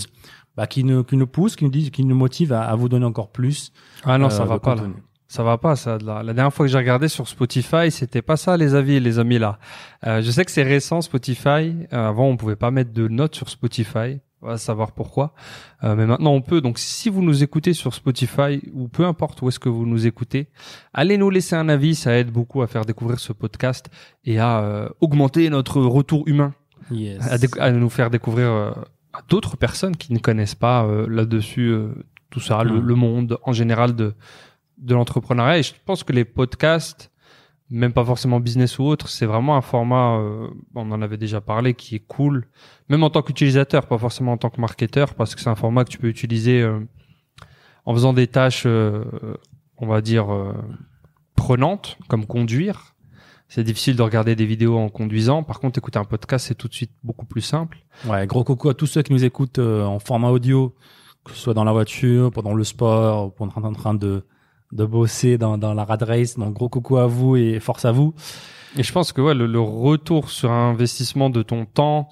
bah 0.56 0.68
qui 0.68 0.84
nous 0.84 1.04
qui 1.04 1.18
nous 1.18 1.28
poussent 1.28 1.56
qui 1.56 1.66
nous 1.66 1.72
disent 1.72 1.90
qui 1.90 2.06
nous 2.06 2.16
motivent 2.16 2.54
à, 2.54 2.64
à 2.64 2.76
vous 2.76 2.88
donner 2.88 3.06
encore 3.06 3.32
plus 3.32 3.74
ah 4.06 4.18
non, 4.18 4.28
euh, 4.28 4.30
ça 4.30 4.46
va 4.46 4.60
pas. 4.60 4.76
Là. 4.76 4.84
Ça 5.28 5.44
va 5.44 5.58
pas. 5.58 5.76
Ça. 5.76 5.98
La, 5.98 6.22
la 6.24 6.34
dernière 6.34 6.54
fois 6.54 6.66
que 6.66 6.72
j'ai 6.72 6.78
regardé 6.78 7.08
sur 7.08 7.28
Spotify, 7.28 7.90
c'était 7.90 8.22
pas 8.22 8.38
ça, 8.38 8.58
les 8.58 8.76
avis, 8.76 9.00
les 9.00 9.20
amis 9.20 9.40
là. 9.40 9.58
Euh, 10.06 10.22
je 10.22 10.30
sais 10.30 10.46
que 10.46 10.52
c'est 10.52 10.64
récent 10.64 11.02
Spotify. 11.02 11.74
Euh, 11.92 12.10
avant, 12.10 12.28
on 12.28 12.38
pouvait 12.38 12.56
pas 12.56 12.72
mettre 12.72 12.94
de 12.94 13.08
notes 13.08 13.36
sur 13.36 13.50
Spotify. 13.50 14.20
On 14.44 14.48
va 14.48 14.58
savoir 14.58 14.92
pourquoi. 14.92 15.34
Euh, 15.84 15.96
mais 15.96 16.06
maintenant, 16.06 16.32
on 16.32 16.42
peut. 16.42 16.60
Donc, 16.60 16.78
si 16.78 17.10
vous 17.10 17.22
nous 17.22 17.44
écoutez 17.44 17.74
sur 17.74 17.94
Spotify 17.94 18.62
ou 18.74 18.90
peu 18.90 19.06
importe 19.06 19.42
où 19.42 19.48
est-ce 19.48 19.60
que 19.60 19.70
vous 19.70 19.86
nous 19.86 20.06
écoutez, 20.06 20.50
allez 20.94 21.18
nous 21.18 21.30
laisser 21.30 21.56
un 21.56 21.70
avis. 21.70 21.96
Ça 21.96 22.18
aide 22.18 22.30
beaucoup 22.30 22.62
à 22.62 22.68
faire 22.68 22.84
découvrir 22.86 23.20
ce 23.20 23.32
podcast 23.32 23.90
et 24.26 24.40
à 24.40 24.60
euh, 24.60 24.90
augmenter 25.00 25.50
notre 25.50 25.82
retour 25.82 26.24
humain. 26.28 26.54
yes. 26.92 27.22
à, 27.60 27.72
nous 27.72 27.90
faire 27.90 28.10
découvrir 28.10 28.48
euh, 28.48 28.72
à 29.14 29.22
d'autres 29.30 29.56
personnes 29.56 29.96
qui 29.96 30.12
ne 30.12 30.20
connaissent 30.20 30.56
pas 30.56 30.84
euh, 30.84 31.08
là-dessus 31.10 31.70
euh, 31.70 31.94
tout 32.30 32.42
ça, 32.42 32.64
le, 32.64 32.74
Mhm. 32.82 32.86
le 32.86 32.96
monde 32.96 33.38
en 33.44 33.54
général 33.54 33.96
de 33.96 34.14
de 34.80 34.94
l'entrepreneuriat. 34.96 35.60
Et 35.60 35.64
je 35.64 35.74
pense 35.86 36.04
que 36.04 36.12
les 36.12 36.26
podcasts, 36.26 37.10
même 37.74 37.92
pas 37.92 38.06
forcément 38.06 38.40
business 38.40 38.80
ou 38.80 38.84
autre, 38.84 39.10
c'est 39.10 39.26
vraiment 39.26 39.58
un 39.58 39.62
format, 39.62 40.18
euh, 40.18 40.48
on 40.76 40.92
en 40.92 41.02
avait 41.02 41.18
déjà 41.18 41.42
parlé, 41.42 41.74
qui 41.74 41.96
est 41.96 42.06
cool, 42.08 42.48
même 42.88 43.04
en 43.04 43.10
tant 43.10 43.22
qu'utilisateur, 43.22 43.88
pas 43.88 43.98
forcément 43.98 44.34
en 44.34 44.38
tant 44.38 44.50
que 44.50 44.62
marketeur, 44.62 45.16
parce 45.16 45.36
que 45.36 45.42
c'est 45.42 45.50
un 45.50 45.56
format 45.56 45.84
que 45.84 45.90
tu 45.90 45.98
peux 45.98 46.08
utiliser 46.08 46.62
euh, 46.62 46.80
en 47.86 47.94
faisant 47.94 48.14
des 48.14 48.28
tâches, 48.28 48.64
euh, 48.66 49.04
on 49.78 49.88
va 49.88 50.02
dire, 50.02 50.34
euh, 50.34 50.54
prenantes, 51.36 51.98
comme 52.08 52.26
conduire. 52.26 52.96
C'est 53.50 53.64
difficile 53.64 53.96
de 53.96 54.02
regarder 54.02 54.36
des 54.36 54.46
vidéos 54.46 54.78
en 54.78 54.90
conduisant. 54.90 55.44
Par 55.44 55.60
contre, 55.60 55.78
écouter 55.78 56.00
un 56.00 56.06
podcast, 56.06 56.48
c'est 56.48 56.56
tout 56.56 56.68
de 56.68 56.74
suite 56.74 56.92
beaucoup 57.04 57.26
plus 57.26 57.42
simple. 57.42 57.80
Ouais, 58.06 58.26
gros 58.26 58.44
coucou 58.44 58.70
à 58.70 58.74
tous 58.74 58.88
ceux 58.88 59.04
qui 59.04 59.14
nous 59.14 59.26
écoutent 59.26 59.60
euh, 59.60 59.84
en 59.84 60.00
format 60.00 60.30
audio, 60.30 60.76
que 61.24 61.32
ce 61.32 61.38
soit 61.38 61.54
dans 61.54 61.64
la 61.64 61.72
voiture, 61.72 62.32
pendant 62.32 62.54
le 62.54 62.64
sport, 62.64 63.34
pendant 63.36 63.54
en 63.56 63.74
train 63.74 63.94
de 63.94 64.26
de 64.74 64.86
bosser 64.86 65.38
dans, 65.38 65.58
dans 65.58 65.74
la 65.74 65.86
rad 65.86 66.04
race. 66.04 66.38
Donc 66.38 66.54
gros 66.54 66.70
coucou 66.70 66.98
à 66.98 67.08
vous 67.08 67.36
et 67.36 67.60
force 67.60 67.86
à 67.86 67.92
vous. 67.92 68.14
Et 68.78 68.84
je 68.84 68.92
pense 68.92 69.14
que 69.14 69.22
ouais, 69.22 69.34
le, 69.34 69.46
le 69.46 69.60
retour 69.60 70.30
sur 70.30 70.52
un 70.52 70.72
investissement 70.72 71.30
de 71.30 71.44
ton 71.44 71.66
temps, 71.66 72.10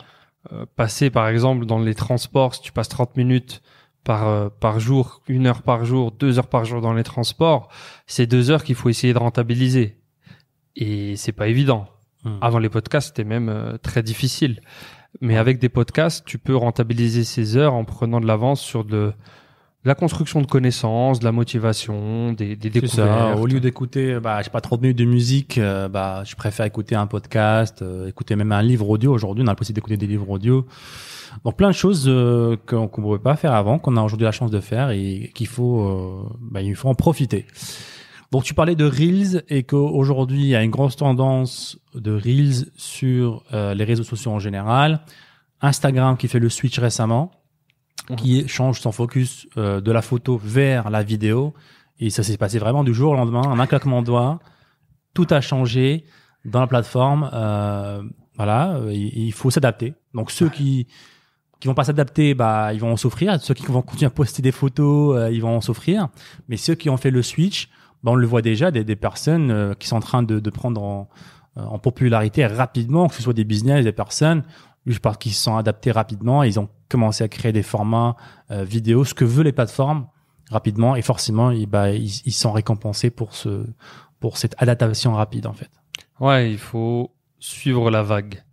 euh, 0.51 0.65
passé 0.75 1.09
par 1.09 1.27
exemple 1.27 1.65
dans 1.65 1.79
les 1.79 1.95
transports, 1.95 2.55
si 2.55 2.61
tu 2.61 2.71
passes 2.71 2.89
30 2.89 3.17
minutes 3.17 3.61
par, 4.03 4.27
euh, 4.27 4.49
par 4.49 4.79
jour, 4.79 5.21
une 5.27 5.47
heure 5.47 5.61
par 5.61 5.85
jour, 5.85 6.11
deux 6.11 6.39
heures 6.39 6.47
par 6.47 6.65
jour 6.65 6.81
dans 6.81 6.93
les 6.93 7.03
transports, 7.03 7.69
c'est 8.07 8.27
deux 8.27 8.51
heures 8.51 8.63
qu'il 8.63 8.75
faut 8.75 8.89
essayer 8.89 9.13
de 9.13 9.19
rentabiliser. 9.19 9.97
Et 10.75 11.15
c'est 11.15 11.31
pas 11.31 11.47
évident. 11.47 11.87
Hmm. 12.23 12.37
Avant 12.41 12.59
les 12.59 12.69
podcasts, 12.69 13.09
c'était 13.09 13.23
même 13.23 13.49
euh, 13.49 13.77
très 13.77 14.03
difficile. 14.03 14.61
Mais 15.19 15.37
avec 15.37 15.59
des 15.59 15.69
podcasts, 15.69 16.25
tu 16.25 16.37
peux 16.37 16.55
rentabiliser 16.55 17.23
ces 17.23 17.57
heures 17.57 17.73
en 17.73 17.83
prenant 17.83 18.21
de 18.21 18.27
l'avance 18.27 18.61
sur 18.61 18.85
de 18.85 19.13
la 19.83 19.95
construction 19.95 20.41
de 20.41 20.47
connaissances, 20.47 21.19
de 21.19 21.25
la 21.25 21.31
motivation, 21.31 22.33
des, 22.33 22.55
des 22.55 22.69
découvertes. 22.69 23.09
ça. 23.09 23.35
Au 23.35 23.47
lieu 23.47 23.59
d'écouter, 23.59 24.19
bah, 24.21 24.39
je 24.39 24.45
sais 24.45 24.49
pas, 24.51 24.61
30 24.61 24.81
minutes 24.81 24.97
de 24.97 25.05
musique, 25.05 25.57
euh, 25.57 25.87
bah, 25.87 26.23
je 26.25 26.35
préfère 26.35 26.65
écouter 26.65 26.95
un 26.95 27.07
podcast, 27.07 27.81
euh, 27.81 28.07
écouter 28.07 28.35
même 28.35 28.51
un 28.51 28.61
livre 28.61 28.89
audio. 28.89 29.11
Aujourd'hui, 29.11 29.43
on 29.43 29.47
a 29.47 29.51
la 29.51 29.55
possibilité 29.55 29.81
d'écouter 29.81 29.97
des 29.97 30.07
livres 30.07 30.29
audio. 30.29 30.67
Donc 31.43 31.57
plein 31.57 31.69
de 31.69 31.75
choses 31.75 32.05
euh, 32.07 32.57
qu'on 32.65 32.87
qu'on 32.87 33.01
ne 33.01 33.05
pouvait 33.07 33.19
pas 33.19 33.35
faire 33.35 33.53
avant, 33.53 33.79
qu'on 33.79 33.97
a 33.97 34.01
aujourd'hui 34.01 34.25
la 34.25 34.31
chance 34.31 34.51
de 34.51 34.59
faire 34.59 34.91
et 34.91 35.31
qu'il 35.33 35.47
faut, 35.47 35.81
euh, 35.81 36.29
bah, 36.39 36.61
il 36.61 36.75
faut 36.75 36.89
en 36.89 36.95
profiter. 36.95 37.45
Donc 38.31 38.43
tu 38.43 38.53
parlais 38.53 38.75
de 38.75 38.85
Reels 38.85 39.43
et 39.49 39.63
qu'aujourd'hui 39.63 40.41
il 40.41 40.47
y 40.47 40.55
a 40.55 40.63
une 40.63 40.71
grosse 40.71 40.95
tendance 40.95 41.79
de 41.95 42.13
Reels 42.13 42.67
sur 42.75 43.43
euh, 43.53 43.73
les 43.73 43.83
réseaux 43.83 44.03
sociaux 44.03 44.31
en 44.31 44.39
général. 44.39 45.01
Instagram 45.61 46.17
qui 46.17 46.27
fait 46.27 46.39
le 46.39 46.49
switch 46.49 46.79
récemment, 46.79 47.31
qui 48.15 48.47
change 48.47 48.79
son 48.79 48.91
focus 48.91 49.47
euh, 49.57 49.81
de 49.81 49.91
la 49.91 50.01
photo 50.01 50.39
vers 50.41 50.89
la 50.89 51.03
vidéo. 51.03 51.53
Et 51.99 52.09
ça 52.09 52.23
s'est 52.23 52.37
passé 52.37 52.59
vraiment 52.59 52.83
du 52.83 52.93
jour 52.93 53.11
au 53.11 53.15
lendemain, 53.15 53.41
en 53.41 53.59
un 53.59 53.67
claquement 53.67 54.01
de 54.01 54.07
doigts. 54.07 54.39
Tout 55.13 55.27
a 55.29 55.41
changé 55.41 56.05
dans 56.45 56.61
la 56.61 56.67
plateforme. 56.67 57.29
Euh, 57.33 58.01
voilà, 58.35 58.79
il, 58.89 59.27
il 59.27 59.33
faut 59.33 59.51
s'adapter. 59.51 59.93
Donc 60.13 60.31
ceux 60.31 60.49
qui 60.49 60.87
qui 61.61 61.67
vont 61.67 61.75
pas 61.75 61.83
s'adapter, 61.83 62.33
bah 62.33 62.73
ils 62.73 62.79
vont 62.79 62.91
en 62.91 62.97
souffrir. 62.97 63.39
Ceux 63.39 63.53
qui 63.53 63.65
vont 63.67 63.83
continuer 63.83 64.07
à 64.07 64.09
poster 64.09 64.41
des 64.41 64.51
photos, 64.51 65.15
euh, 65.15 65.31
ils 65.31 65.41
vont 65.41 65.55
en 65.55 65.61
souffrir. 65.61 66.09
Mais 66.49 66.57
ceux 66.57 66.73
qui 66.73 66.89
ont 66.89 66.97
fait 66.97 67.11
le 67.11 67.21
switch, 67.21 67.69
bah, 68.03 68.11
on 68.11 68.15
le 68.15 68.25
voit 68.25 68.41
déjà, 68.41 68.71
des, 68.71 68.83
des 68.83 68.95
personnes 68.95 69.51
euh, 69.51 69.73
qui 69.75 69.87
sont 69.87 69.97
en 69.97 70.01
train 70.01 70.23
de, 70.23 70.39
de 70.39 70.49
prendre 70.49 70.81
en, 70.81 71.09
en 71.55 71.77
popularité 71.77 72.47
rapidement, 72.47 73.07
que 73.07 73.13
ce 73.13 73.21
soit 73.21 73.33
des 73.33 73.43
business, 73.43 73.83
des 73.85 73.91
personnes, 73.91 74.43
je 74.85 74.99
pense 74.99 75.17
qu'ils 75.17 75.33
se 75.33 75.43
sont 75.43 75.55
adaptés 75.55 75.91
rapidement. 75.91 76.43
Ils 76.43 76.59
ont 76.59 76.69
commencé 76.89 77.23
à 77.23 77.27
créer 77.27 77.51
des 77.51 77.63
formats 77.63 78.15
euh, 78.49 78.63
vidéo, 78.63 79.05
ce 79.05 79.13
que 79.13 79.25
veulent 79.25 79.45
les 79.45 79.51
plateformes 79.51 80.07
rapidement. 80.49 80.95
Et 80.95 81.01
forcément, 81.01 81.51
ils, 81.51 81.67
bah, 81.67 81.91
ils, 81.91 82.21
ils 82.25 82.33
sont 82.33 82.51
récompensés 82.51 83.09
pour 83.09 83.35
ce 83.35 83.65
pour 84.19 84.37
cette 84.37 84.55
adaptation 84.59 85.13
rapide 85.13 85.47
en 85.47 85.53
fait. 85.53 85.69
Ouais, 86.21 86.51
il 86.51 86.59
faut 86.59 87.11
suivre 87.39 87.91
la 87.91 88.03
vague. 88.03 88.43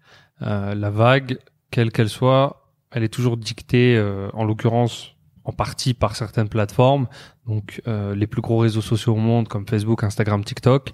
Euh, 0.42 0.75
la 0.75 0.90
vague, 0.90 1.38
quelle 1.70 1.92
qu'elle 1.92 2.08
soit, 2.08 2.73
elle 2.90 3.04
est 3.04 3.12
toujours 3.12 3.37
dictée, 3.37 3.97
euh, 3.97 4.30
en 4.32 4.44
l'occurrence, 4.44 5.14
en 5.44 5.52
partie 5.52 5.94
par 5.94 6.16
certaines 6.16 6.49
plateformes, 6.49 7.06
donc 7.47 7.82
euh, 7.87 8.14
les 8.14 8.26
plus 8.26 8.40
gros 8.40 8.58
réseaux 8.58 8.80
sociaux 8.80 9.14
au 9.14 9.18
monde 9.18 9.49
comme 9.49 9.66
Facebook, 9.66 10.02
Instagram, 10.02 10.42
TikTok. 10.42 10.92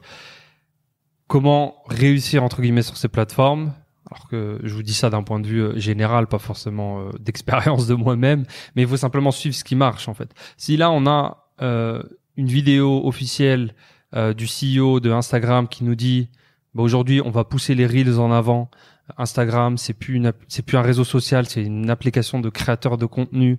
Comment 1.29 1.77
réussir 1.87 2.43
entre 2.43 2.61
guillemets 2.61 2.83
sur 2.83 2.97
ces 2.97 3.09
plateformes? 3.09 3.73
Alors 4.15 4.29
que 4.29 4.61
je 4.63 4.75
vous 4.75 4.83
dis 4.83 4.95
ça 4.95 5.11
d'un 5.11 5.23
point 5.23 5.41
de 5.41 5.47
vue 5.47 5.63
euh, 5.63 5.79
général, 5.79 6.27
pas 6.27 6.39
forcément 6.39 7.01
euh, 7.01 7.11
d'expérience 7.21 7.87
de 7.87 7.95
moi-même, 7.95 8.45
mais 8.75 8.83
il 8.83 8.89
faut 8.89 8.97
simplement 8.97 9.31
suivre 9.31 9.55
ce 9.55 9.65
qui 9.65 9.77
marche 9.77 10.09
en 10.09 10.15
fait. 10.15 10.31
Si 10.57 10.77
là 10.77 10.91
on 10.91 11.07
a 11.07 11.49
euh, 11.63 12.03
une 12.37 12.49
vidéo 12.49 13.07
officielle 13.07 13.75
euh, 14.15 14.33
du 14.33 14.47
CEO 14.47 15.01
de 15.01 15.11
Instagram 15.11 15.69
qui 15.69 15.85
nous 15.85 15.95
dit 15.95 16.29
bah, 16.75 16.83
aujourd'hui 16.83 17.21
on 17.25 17.31
va 17.31 17.45
pousser 17.45 17.75
les 17.75 17.87
reels 17.87 18.19
en 18.19 18.31
avant. 18.31 18.71
Instagram 19.19 19.77
c'est 19.77 19.93
plus 19.93 20.15
une 20.15 20.33
c'est 20.49 20.63
plus 20.65 20.77
un 20.77 20.83
réseau 20.83 21.05
social, 21.05 21.47
c'est 21.47 21.63
une 21.63 21.91
application 21.91 22.41
de 22.41 22.49
créateur 22.49 22.97
de 22.97 23.07
contenu. 23.07 23.59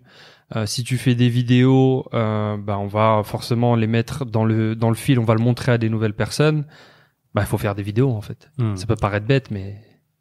Euh, 0.56 0.66
si 0.66 0.84
tu 0.84 0.98
fais 0.98 1.16
des 1.16 1.30
vidéos, 1.30 2.08
euh, 2.14 2.56
bah, 2.58 2.78
on 2.78 2.88
va 2.88 3.22
forcément 3.26 3.76
les 3.76 3.88
mettre 3.88 4.26
dans 4.26 4.46
le 4.46 4.76
dans 4.76 4.90
le 4.90 4.96
fil, 4.96 5.20
on 5.20 5.24
va 5.26 5.36
le 5.36 5.42
montrer 5.42 5.74
à 5.74 5.78
des 5.78 5.90
nouvelles 5.90 6.14
personnes. 6.14 6.66
Bah 7.34 7.42
il 7.42 7.48
faut 7.48 7.58
faire 7.58 7.76
des 7.76 7.84
vidéos 7.84 8.12
en 8.12 8.22
fait. 8.22 8.50
Hmm. 8.58 8.76
Ça 8.76 8.86
peut 8.86 8.96
paraître 8.96 9.26
bête, 9.26 9.52
mais 9.52 9.76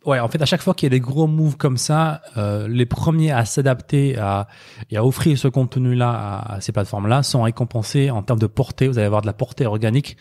Ouais, 0.05 0.21
en 0.21 0.29
fait, 0.29 0.43
à 0.43 0.47
chaque 0.47 0.61
fois 0.61 0.75
qu'il 0.75 0.87
y 0.87 0.89
a 0.89 0.91
des 0.91 1.01
gros 1.01 1.27
moves 1.27 1.57
comme 1.57 1.79
ça, 1.79 2.21
euh, 2.37 2.69
les 2.69 2.85
premiers 2.85 3.31
à 3.33 3.47
s'adapter 3.47 4.19
à, 4.19 4.49
et 4.91 4.99
à 4.99 5.05
offrir 5.05 5.39
ce 5.39 5.49
contenu-là 5.49 6.11
à, 6.11 6.55
à 6.55 6.61
ces 6.61 6.73
plateformes-là 6.73 7.23
sont 7.23 7.43
récompensés 7.43 8.11
en 8.11 8.23
termes 8.23 8.39
de 8.39 8.47
portée. 8.47 8.87
Vous 8.87 8.99
allez 8.99 9.07
avoir 9.07 9.23
de 9.23 9.27
la 9.27 9.33
portée 9.33 9.65
organique 9.65 10.19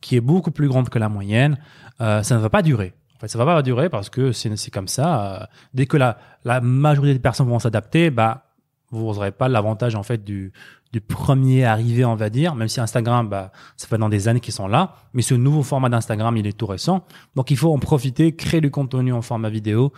qui 0.00 0.16
est 0.16 0.20
beaucoup 0.20 0.52
plus 0.52 0.68
grande 0.68 0.88
que 0.88 0.98
la 0.98 1.08
moyenne. 1.08 1.58
Euh, 2.00 2.22
ça 2.22 2.36
ne 2.36 2.40
va 2.40 2.50
pas 2.50 2.62
durer. 2.62 2.94
En 3.16 3.18
fait, 3.18 3.28
ça 3.28 3.38
va 3.38 3.44
pas 3.44 3.62
durer 3.62 3.88
parce 3.88 4.08
que 4.08 4.32
c'est 4.32 4.70
comme 4.70 4.88
ça. 4.88 5.34
Euh, 5.42 5.46
dès 5.72 5.86
que 5.86 5.96
la, 5.96 6.18
la 6.44 6.60
majorité 6.60 7.14
des 7.14 7.20
personnes 7.20 7.48
vont 7.48 7.58
s'adapter, 7.58 8.10
bah, 8.10 8.44
vous 8.90 9.12
n'aurez 9.12 9.32
pas 9.32 9.48
l'avantage 9.48 9.94
en 9.96 10.02
fait 10.02 10.22
du, 10.22 10.52
du 10.94 11.00
premier 11.00 11.64
arrivé, 11.64 12.04
on 12.04 12.14
va 12.14 12.30
dire. 12.30 12.54
Même 12.54 12.68
si 12.68 12.80
Instagram, 12.80 13.28
bah, 13.28 13.50
ça 13.76 13.88
fait 13.88 13.98
dans 13.98 14.08
des 14.08 14.28
années 14.28 14.38
qu'ils 14.38 14.54
sont 14.54 14.68
là, 14.68 14.94
mais 15.12 15.22
ce 15.22 15.34
nouveau 15.34 15.64
format 15.64 15.88
d'Instagram, 15.88 16.36
il 16.36 16.46
est 16.46 16.56
tout 16.56 16.66
récent. 16.66 17.04
Donc, 17.34 17.50
il 17.50 17.56
faut 17.56 17.74
en 17.74 17.80
profiter, 17.80 18.36
créer 18.36 18.60
du 18.60 18.70
contenu 18.70 19.12
en 19.12 19.20
format 19.20 19.50
vidéo 19.50 19.92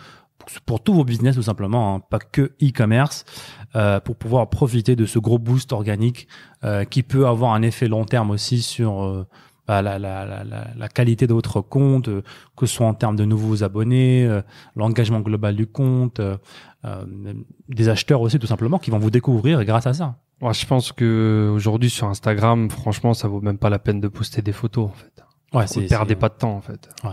pour, 0.65 0.81
tous 0.81 0.95
vos 0.95 1.03
business 1.03 1.35
tout 1.35 1.43
simplement, 1.43 1.93
hein, 1.95 2.01
pas 2.09 2.17
que 2.17 2.53
e-commerce, 2.63 3.25
euh, 3.75 3.99
pour 3.99 4.15
pouvoir 4.15 4.49
profiter 4.49 4.95
de 4.95 5.05
ce 5.05 5.19
gros 5.19 5.37
boost 5.37 5.71
organique 5.71 6.27
euh, 6.63 6.83
qui 6.83 7.03
peut 7.03 7.27
avoir 7.27 7.53
un 7.53 7.61
effet 7.61 7.87
long 7.87 8.05
terme 8.05 8.31
aussi 8.31 8.63
sur 8.63 9.03
euh, 9.03 9.27
bah, 9.67 9.83
la, 9.83 9.99
la, 9.99 10.25
la, 10.25 10.43
la, 10.43 10.67
la 10.75 10.87
qualité 10.87 11.27
de 11.27 11.33
votre 11.33 11.61
compte, 11.61 12.07
euh, 12.07 12.23
que 12.55 12.65
ce 12.65 12.75
soit 12.75 12.87
en 12.87 12.95
termes 12.95 13.17
de 13.17 13.25
nouveaux 13.25 13.63
abonnés, 13.63 14.25
euh, 14.25 14.41
l'engagement 14.75 15.19
global 15.19 15.55
du 15.55 15.67
compte, 15.67 16.19
euh, 16.19 16.37
euh, 16.85 17.05
des 17.69 17.87
acheteurs 17.87 18.21
aussi 18.21 18.39
tout 18.39 18.47
simplement 18.47 18.79
qui 18.79 18.89
vont 18.89 18.99
vous 18.99 19.11
découvrir 19.11 19.63
grâce 19.63 19.85
à 19.85 19.93
ça. 19.93 20.15
Moi, 20.41 20.53
je 20.53 20.65
pense 20.65 20.91
que 20.91 21.51
aujourd'hui 21.53 21.89
sur 21.89 22.07
Instagram, 22.07 22.69
franchement, 22.69 23.13
ça 23.13 23.27
vaut 23.27 23.41
même 23.41 23.57
pas 23.57 23.69
la 23.69 23.79
peine 23.79 23.99
de 23.99 24.07
poster 24.07 24.41
des 24.41 24.51
photos 24.53 24.85
en 24.89 24.93
fait. 24.93 25.23
Ouais, 25.53 25.65
Vous 25.73 25.87
perdez 25.87 26.15
pas 26.15 26.29
de 26.29 26.35
temps 26.35 26.55
en 26.55 26.61
fait. 26.61 26.89
Ouais. 27.03 27.11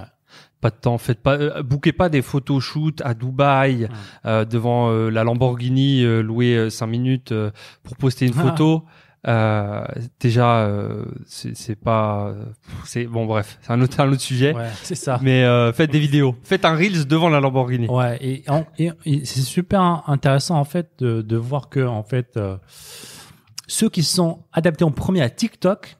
Pas 0.60 0.70
de 0.70 0.76
temps, 0.76 0.98
faites 0.98 1.22
pas, 1.22 1.34
euh, 1.38 1.62
bouquez 1.62 1.92
pas 1.92 2.08
des 2.08 2.22
photos 2.22 2.62
shoot 2.62 3.00
à 3.04 3.14
Dubaï 3.14 3.88
euh, 4.26 4.44
devant 4.44 4.90
euh, 4.90 5.10
la 5.10 5.22
Lamborghini 5.24 6.02
euh, 6.04 6.22
louée 6.22 6.56
euh, 6.56 6.70
cinq 6.70 6.86
minutes 6.88 7.32
euh, 7.32 7.50
pour 7.82 7.96
poster 7.96 8.26
une 8.26 8.34
Ah. 8.38 8.42
photo. 8.42 8.84
Euh, 9.26 9.84
déjà, 10.20 10.58
euh, 10.66 11.04
c'est 11.26 11.56
c'est 11.56 11.76
pas, 11.76 12.34
c'est 12.84 13.04
bon 13.06 13.24
bref, 13.24 13.58
c'est 13.62 13.72
un 13.72 13.80
autre 13.80 13.98
un 14.00 14.10
autre 14.12 14.20
sujet. 14.20 14.54
Ouais, 14.54 14.68
c'est 14.82 14.94
ça. 14.96 15.18
Mais 15.22 15.44
euh, 15.44 15.72
faites 15.72 15.90
des 15.90 15.98
vidéos, 15.98 16.34
faites 16.42 16.66
un 16.66 16.74
reels 16.76 17.06
devant 17.06 17.30
la 17.30 17.40
Lamborghini. 17.40 17.86
Ouais, 17.88 18.18
et, 18.20 18.44
et- 18.78 18.90
et 19.06 19.24
c'est 19.24 19.40
super 19.40 20.02
intéressant 20.08 20.58
en 20.58 20.64
fait 20.64 20.90
de, 20.98 21.22
de 21.22 21.36
voir 21.38 21.70
que 21.70 21.80
en 21.86 22.02
fait 22.02 22.36
euh, 22.36 22.56
ceux 23.66 23.88
qui 23.88 24.02
sont 24.02 24.44
adaptés 24.52 24.84
en 24.84 24.90
premier 24.90 25.20
à 25.22 25.30
TikTok, 25.30 25.96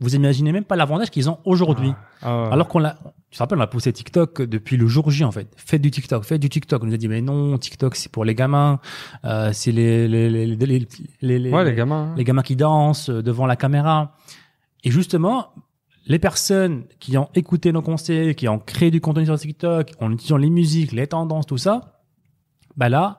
vous 0.00 0.14
imaginez 0.14 0.52
même 0.52 0.64
pas 0.64 0.76
l'avantage 0.76 1.10
qu'ils 1.10 1.28
ont 1.28 1.38
aujourd'hui. 1.44 1.92
Ah 2.22 2.44
ouais. 2.44 2.52
Alors 2.52 2.68
qu'on 2.68 2.78
l'a, 2.78 2.98
tu 3.30 3.36
te 3.36 3.42
rappelles, 3.42 3.58
on 3.58 3.62
a 3.62 3.66
poussé 3.66 3.92
TikTok 3.92 4.42
depuis 4.42 4.76
le 4.76 4.86
jour 4.86 5.10
J 5.10 5.24
en 5.24 5.32
fait. 5.32 5.48
Faites 5.56 5.82
du 5.82 5.90
TikTok, 5.90 6.24
faites 6.24 6.40
du 6.40 6.48
TikTok. 6.48 6.82
On 6.82 6.86
nous 6.86 6.94
a 6.94 6.96
dit 6.96 7.08
mais 7.08 7.20
non, 7.20 7.58
TikTok 7.58 7.96
c'est 7.96 8.10
pour 8.12 8.24
les 8.24 8.34
gamins, 8.36 8.78
euh, 9.24 9.50
c'est 9.52 9.72
les 9.72 10.06
les 10.06 10.30
les 10.30 10.46
les 10.46 10.66
les, 10.66 10.88
les, 11.20 11.38
les- 11.40 11.50
ouais, 11.50 11.64
les 11.64 11.74
gamins. 11.74 12.10
hein. 12.10 12.14
les 12.16 12.22
gamins 12.24 12.42
qui 12.42 12.54
dansent 12.56 13.10
euh, 13.10 13.22
devant 13.22 13.46
la 13.46 13.56
caméra. 13.56 14.14
Et 14.84 14.90
justement, 14.92 15.48
les 16.06 16.20
personnes 16.20 16.84
qui 17.00 17.18
ont 17.18 17.28
écouté 17.34 17.72
nos 17.72 17.82
conseils, 17.82 18.34
qui 18.36 18.46
ont 18.48 18.60
créé 18.60 18.90
du 18.92 19.00
contenu 19.00 19.26
sur 19.26 19.36
TikTok, 19.38 19.90
en 20.00 20.12
utilisant 20.12 20.36
les 20.36 20.48
musiques, 20.50 20.92
les 20.92 21.08
tendances, 21.08 21.46
tout 21.46 21.58
ça, 21.58 22.00
bah 22.76 22.88
là, 22.88 23.18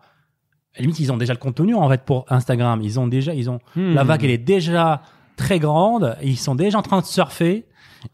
à 0.76 0.80
la 0.80 0.82
limite, 0.84 1.00
ils 1.00 1.12
ont 1.12 1.18
déjà 1.18 1.34
le 1.34 1.40
contenu 1.40 1.74
en 1.76 1.90
fait 1.90 2.02
pour 2.04 2.26
Instagram. 2.30 2.80
Ils 2.82 3.00
ont 3.00 3.08
déjà, 3.08 3.34
ils 3.34 3.50
ont 3.50 3.60
Hmm. 3.76 3.94
la 3.94 4.04
vague, 4.04 4.24
elle 4.24 4.30
est 4.32 4.38
déjà 4.38 5.02
très 5.36 5.60
grande. 5.60 6.16
Ils 6.24 6.38
sont 6.38 6.56
déjà 6.56 6.78
en 6.78 6.82
train 6.82 7.00
de 7.00 7.06
surfer. 7.06 7.66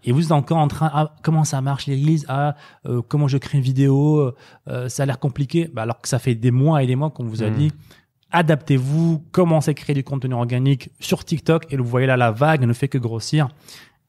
Et 0.03 0.11
vous 0.11 0.25
êtes 0.25 0.31
encore 0.31 0.57
en 0.57 0.67
train, 0.67 0.89
ah, 0.93 1.13
comment 1.21 1.43
ça 1.43 1.61
marche 1.61 1.85
les 1.85 1.95
reels, 1.95 2.25
ah, 2.27 2.55
euh, 2.87 3.01
comment 3.07 3.27
je 3.27 3.37
crée 3.37 3.59
une 3.59 3.63
vidéo, 3.63 4.33
euh, 4.67 4.89
ça 4.89 5.03
a 5.03 5.05
l'air 5.05 5.19
compliqué. 5.19 5.69
Bah, 5.71 5.83
alors 5.83 6.01
que 6.01 6.07
ça 6.07 6.17
fait 6.17 6.33
des 6.33 6.49
mois 6.49 6.81
et 6.81 6.87
des 6.87 6.95
mois 6.95 7.11
qu'on 7.11 7.25
vous 7.25 7.43
a 7.43 7.49
Hmm. 7.51 7.55
dit, 7.55 7.71
adaptez-vous, 8.31 9.23
commencez 9.31 9.71
à 9.71 9.73
créer 9.73 9.93
du 9.95 10.03
contenu 10.03 10.33
organique 10.33 10.89
sur 10.99 11.23
TikTok. 11.23 11.71
Et 11.71 11.77
vous 11.77 11.83
voyez 11.85 12.07
là, 12.07 12.17
la 12.17 12.31
vague 12.31 12.63
ne 12.65 12.73
fait 12.73 12.87
que 12.87 12.97
grossir. 12.97 13.47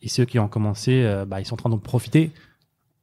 Et 0.03 0.09
ceux 0.09 0.25
qui 0.25 0.39
ont 0.39 0.49
commencé, 0.49 1.03
euh, 1.05 1.25
bah, 1.25 1.41
ils 1.41 1.45
sont 1.47 1.55
en 1.55 1.59
train 1.59 1.71
d'en 1.71 1.79
profiter 1.79 2.31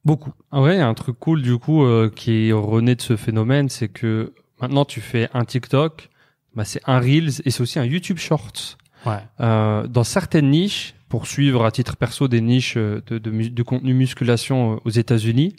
beaucoup. 0.06 0.32
Ah 0.52 0.62
ouais, 0.62 0.80
un 0.80 0.94
truc 0.94 1.18
cool 1.20 1.42
du 1.42 1.58
coup 1.58 1.84
euh, 1.84 2.10
qui 2.14 2.50
est 2.50 2.52
rené 2.54 2.96
de 2.96 3.02
ce 3.02 3.16
phénomène, 3.16 3.70
c'est 3.70 3.88
que 3.88 4.34
maintenant 4.63 4.86
tu 4.86 5.01
fais 5.01 5.29
un 5.34 5.46
TikTok, 5.46 6.10
bah 6.55 6.65
c'est 6.65 6.82
un 6.86 7.00
Reels 7.00 7.41
et 7.46 7.51
c'est 7.51 7.62
aussi 7.62 7.79
un 7.79 7.86
YouTube 7.86 8.17
Shorts. 8.17 8.77
Ouais. 9.05 9.17
Euh, 9.41 9.86
dans 9.88 10.03
certaines 10.03 10.50
niches, 10.50 10.96
pour 11.10 11.27
suivre 11.27 11.65
à 11.65 11.72
titre 11.72 11.96
perso 11.98 12.27
des 12.27 12.41
niches 12.41 12.75
euh, 12.77 13.01
de, 13.08 13.17
de, 13.20 13.29
mu- 13.32 13.50
de 13.50 13.63
contenu 13.63 13.93
musculation 13.93 14.74
euh, 14.74 14.77
aux 14.86 14.89
États-Unis, 14.89 15.55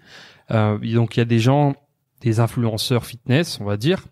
euh, 0.50 0.78
donc 0.78 1.16
il 1.16 1.20
y 1.20 1.22
a 1.22 1.26
des 1.26 1.38
gens, 1.38 1.74
des 2.22 2.40
influenceurs 2.40 3.04
fitness, 3.06 3.58
on 3.60 3.64
va 3.64 3.76
dire, 3.76 4.02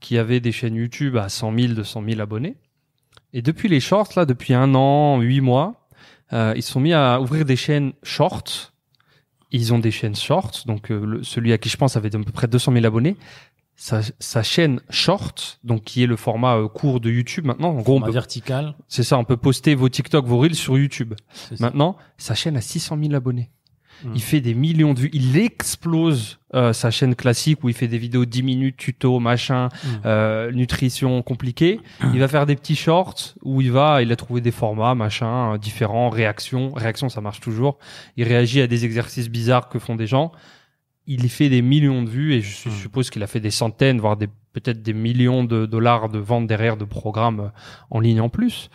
qui 0.00 0.18
avaient 0.18 0.40
des 0.40 0.50
chaînes 0.52 0.74
YouTube 0.74 1.16
à 1.16 1.28
100 1.28 1.54
000, 1.56 1.72
200 1.74 2.02
000 2.08 2.20
abonnés. 2.20 2.56
Et 3.32 3.42
depuis 3.42 3.68
les 3.68 3.80
shorts, 3.80 4.08
là, 4.16 4.24
depuis 4.24 4.54
un 4.54 4.74
an, 4.74 5.20
huit 5.20 5.40
mois, 5.42 5.86
euh, 6.32 6.54
ils 6.56 6.62
sont 6.62 6.80
mis 6.80 6.92
à 6.94 7.20
ouvrir 7.20 7.44
des 7.44 7.56
chaînes 7.56 7.92
shorts. 8.02 8.72
Ils 9.52 9.74
ont 9.74 9.78
des 9.80 9.90
chaînes 9.90 10.14
shorts, 10.16 10.62
donc 10.66 10.90
euh, 10.90 11.04
le- 11.04 11.22
celui 11.24 11.52
à 11.52 11.58
qui 11.58 11.68
je 11.68 11.76
pense 11.76 11.96
avait 11.96 12.14
à 12.14 12.18
peu 12.18 12.32
près 12.32 12.46
200 12.48 12.72
000 12.72 12.86
abonnés. 12.86 13.16
Sa, 13.82 14.00
sa 14.18 14.42
chaîne 14.42 14.80
short, 14.90 15.58
donc 15.64 15.84
qui 15.84 16.02
est 16.02 16.06
le 16.06 16.16
format 16.16 16.56
euh, 16.56 16.68
court 16.68 17.00
de 17.00 17.10
YouTube 17.10 17.46
maintenant. 17.46 17.70
En 17.70 17.80
gros, 17.80 17.96
on 17.96 18.02
peut- 18.02 18.10
vertical. 18.10 18.74
c'est 18.88 19.02
ça, 19.02 19.16
on 19.16 19.24
peut 19.24 19.38
poster 19.38 19.74
vos 19.74 19.88
TikTok, 19.88 20.26
vos 20.26 20.36
Reels 20.38 20.54
sur 20.54 20.76
YouTube. 20.76 21.14
Maintenant, 21.60 21.96
sa 22.18 22.34
chaîne 22.34 22.58
a 22.58 22.60
600 22.60 22.98
000 23.02 23.14
abonnés. 23.14 23.48
Mm. 24.04 24.12
Il 24.14 24.20
fait 24.22 24.40
des 24.42 24.52
millions 24.52 24.92
de 24.92 25.00
vues. 25.00 25.10
Il 25.14 25.34
explose 25.38 26.38
euh, 26.54 26.74
sa 26.74 26.90
chaîne 26.90 27.14
classique 27.14 27.64
où 27.64 27.68
il 27.70 27.74
fait 27.74 27.88
des 27.88 27.96
vidéos 27.96 28.26
10 28.26 28.42
minutes, 28.42 28.76
tuto, 28.76 29.18
machin, 29.18 29.68
Mm. 29.70 29.88
euh, 30.04 30.52
nutrition 30.52 31.22
compliquée. 31.22 31.80
Il 32.12 32.20
va 32.20 32.28
faire 32.28 32.44
des 32.44 32.56
petits 32.56 32.76
shorts 32.76 33.34
où 33.42 33.62
il 33.62 33.72
va, 33.72 34.02
il 34.02 34.12
a 34.12 34.16
trouvé 34.16 34.42
des 34.42 34.50
formats, 34.50 34.94
machin, 34.94 35.54
euh, 35.54 35.58
différents, 35.58 36.10
réactions. 36.10 36.72
Réaction, 36.74 37.08
ça 37.08 37.22
marche 37.22 37.40
toujours. 37.40 37.78
Il 38.18 38.24
réagit 38.24 38.60
à 38.60 38.66
des 38.66 38.84
exercices 38.84 39.30
bizarres 39.30 39.70
que 39.70 39.78
font 39.78 39.96
des 39.96 40.06
gens. 40.06 40.32
Il 41.12 41.24
y 41.24 41.28
fait 41.28 41.48
des 41.48 41.60
millions 41.60 42.02
de 42.04 42.08
vues 42.08 42.34
et 42.34 42.40
je 42.40 42.68
Mm. 42.68 42.72
suppose 42.72 43.10
qu'il 43.10 43.22
a 43.24 43.26
fait 43.26 43.40
des 43.40 43.50
centaines, 43.50 43.98
voire 44.00 44.16
des 44.16 44.28
peut-être 44.52 44.80
des 44.80 44.92
millions 44.92 45.42
de 45.44 45.66
dollars 45.66 46.08
de 46.08 46.20
ventes 46.20 46.46
derrière 46.46 46.76
de 46.76 46.84
programmes 46.84 47.40
euh, 47.40 47.48
en 47.90 47.98
ligne 47.98 48.20
en 48.20 48.28
plus, 48.28 48.70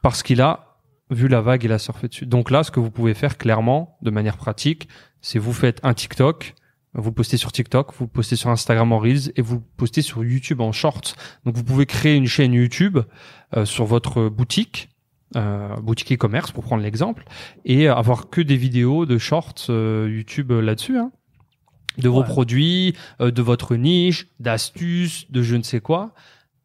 parce 0.00 0.22
qu'il 0.22 0.40
a 0.40 0.78
vu 1.10 1.26
la 1.26 1.40
vague, 1.40 1.64
il 1.64 1.72
a 1.72 1.78
surfé 1.78 2.06
dessus. 2.06 2.26
Donc 2.26 2.52
là, 2.52 2.62
ce 2.62 2.70
que 2.70 2.78
vous 2.78 2.92
pouvez 2.92 3.14
faire 3.14 3.36
clairement, 3.38 3.98
de 4.02 4.10
manière 4.10 4.36
pratique, 4.36 4.88
c'est 5.20 5.40
vous 5.40 5.52
faites 5.52 5.80
un 5.82 5.92
TikTok, 5.92 6.54
vous 6.94 7.10
postez 7.12 7.36
sur 7.36 7.50
TikTok, 7.50 7.92
vous 7.98 8.06
postez 8.06 8.36
sur 8.36 8.50
Instagram 8.50 8.92
en 8.92 8.98
Reels 8.98 9.32
et 9.34 9.42
vous 9.42 9.60
postez 9.76 10.02
sur 10.02 10.22
YouTube 10.24 10.60
en 10.60 10.70
Shorts. 10.72 11.14
Donc 11.44 11.56
vous 11.56 11.64
pouvez 11.64 11.86
créer 11.86 12.14
une 12.14 12.26
chaîne 12.28 12.52
YouTube 12.52 12.98
euh, 13.56 13.64
sur 13.64 13.84
votre 13.84 14.28
boutique, 14.28 14.88
euh, 15.36 15.74
boutique 15.76 16.12
e-commerce 16.12 16.50
pour 16.52 16.64
prendre 16.64 16.82
l'exemple, 16.82 17.24
et 17.64 17.88
avoir 17.88 18.30
que 18.30 18.40
des 18.40 18.56
vidéos 18.56 19.06
de 19.06 19.18
Shorts 19.18 19.66
euh, 19.68 20.08
YouTube 20.10 20.50
euh, 20.52 20.60
là-dessus. 20.60 20.98
Hein 20.98 21.10
de 21.98 22.08
vos 22.08 22.20
Ouais. 22.20 22.26
produits, 22.26 22.94
euh, 23.20 23.30
de 23.30 23.42
votre 23.42 23.74
niche, 23.76 24.28
d'astuces, 24.38 25.26
de 25.30 25.42
je 25.42 25.56
ne 25.56 25.62
sais 25.62 25.80
quoi, 25.80 26.12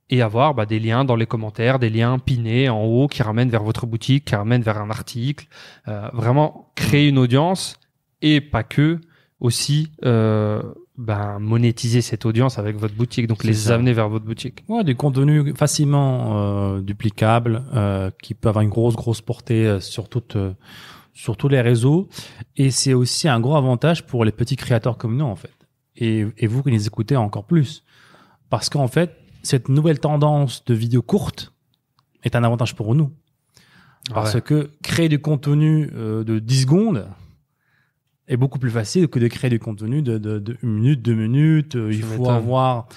et 0.10 0.22
avoir 0.22 0.54
bah, 0.54 0.66
des 0.66 0.80
liens 0.80 1.04
dans 1.04 1.16
les 1.16 1.26
commentaires, 1.26 1.80
des 1.80 1.90
liens 1.90 2.20
pinés 2.20 2.70
en 2.70 2.84
haut 2.84 3.08
qui 3.08 3.24
ramènent 3.24 3.50
vers 3.50 3.64
votre 3.64 3.88
boutique, 3.88 4.26
qui 4.26 4.36
ramènent 4.36 4.62
vers 4.62 4.78
un 4.78 4.90
article. 4.92 5.48
Euh, 5.88 6.10
vraiment 6.14 6.72
créer 6.76 7.08
une 7.10 7.18
audience 7.18 7.78
et 8.22 8.40
pas 8.40 8.64
que 8.64 9.00
aussi 9.40 9.90
euh, 10.06 10.62
ben, 10.98 11.40
monétiser 11.40 12.02
cette 12.02 12.26
audience 12.26 12.58
avec 12.58 12.78
votre 12.78 12.94
boutique, 12.96 13.28
donc 13.28 13.44
les 13.44 13.54
ça. 13.54 13.76
amener 13.76 13.92
vers 13.94 14.08
votre 14.08 14.24
boutique. 14.26 14.64
Ouais, 14.70 14.84
du 14.84 14.96
contenu 14.96 15.54
facilement 15.56 16.38
euh, 16.38 16.82
duplicable, 16.82 17.64
euh, 17.74 18.12
qui 18.22 18.34
peut 18.34 18.48
avoir 18.48 18.62
une 18.64 18.70
grosse, 18.70 18.96
grosse 18.96 19.22
portée 19.22 19.66
euh, 19.66 19.80
sur, 19.82 20.08
toute, 20.08 20.36
euh, 20.38 20.54
sur 21.16 21.36
tous 21.38 21.48
les 21.48 21.62
réseaux. 21.62 22.08
Et 22.56 22.70
c'est 22.70 22.94
aussi 22.94 23.28
un 23.28 23.40
gros 23.40 23.56
avantage 23.56 24.06
pour 24.06 24.24
les 24.26 24.32
petits 24.32 24.56
créateurs 24.58 24.98
comme 25.00 25.18
nous, 25.18 25.26
en 25.26 25.36
fait. 25.36 25.50
Et, 25.96 26.28
et 26.38 26.46
vous 26.46 26.62
qui 26.62 26.70
les 26.70 26.86
écoutez 26.86 27.16
encore 27.16 27.46
plus. 27.46 27.84
Parce 28.52 28.70
qu'en 28.70 28.88
fait, 28.88 29.18
cette 29.42 29.70
nouvelle 29.70 30.00
tendance 30.00 30.64
de 30.66 30.74
vidéos 30.76 31.02
courtes 31.02 31.54
est 32.24 32.36
un 32.36 32.44
avantage 32.44 32.76
pour 32.76 32.94
nous. 32.94 33.12
Parce 34.14 34.36
Ouais. 34.36 34.42
que 34.42 34.72
créer 34.84 35.10
du 35.10 35.18
contenu 35.20 35.90
euh, 35.96 36.24
de 36.24 36.38
10 36.38 36.62
secondes 36.62 37.08
est 38.28 38.38
beaucoup 38.38 38.60
plus 38.60 38.70
facile 38.72 39.08
que 39.08 39.18
de 39.20 39.28
créer 39.28 39.50
du 39.50 39.60
contenu 39.60 40.02
de, 40.02 40.18
de, 40.18 40.38
de 40.40 40.58
une 40.62 40.74
minute, 40.76 41.02
deux 41.02 41.16
minutes. 41.16 41.76
Euh, 41.76 41.92
il 41.92 42.04
faut 42.04 42.30
avoir... 42.30 42.88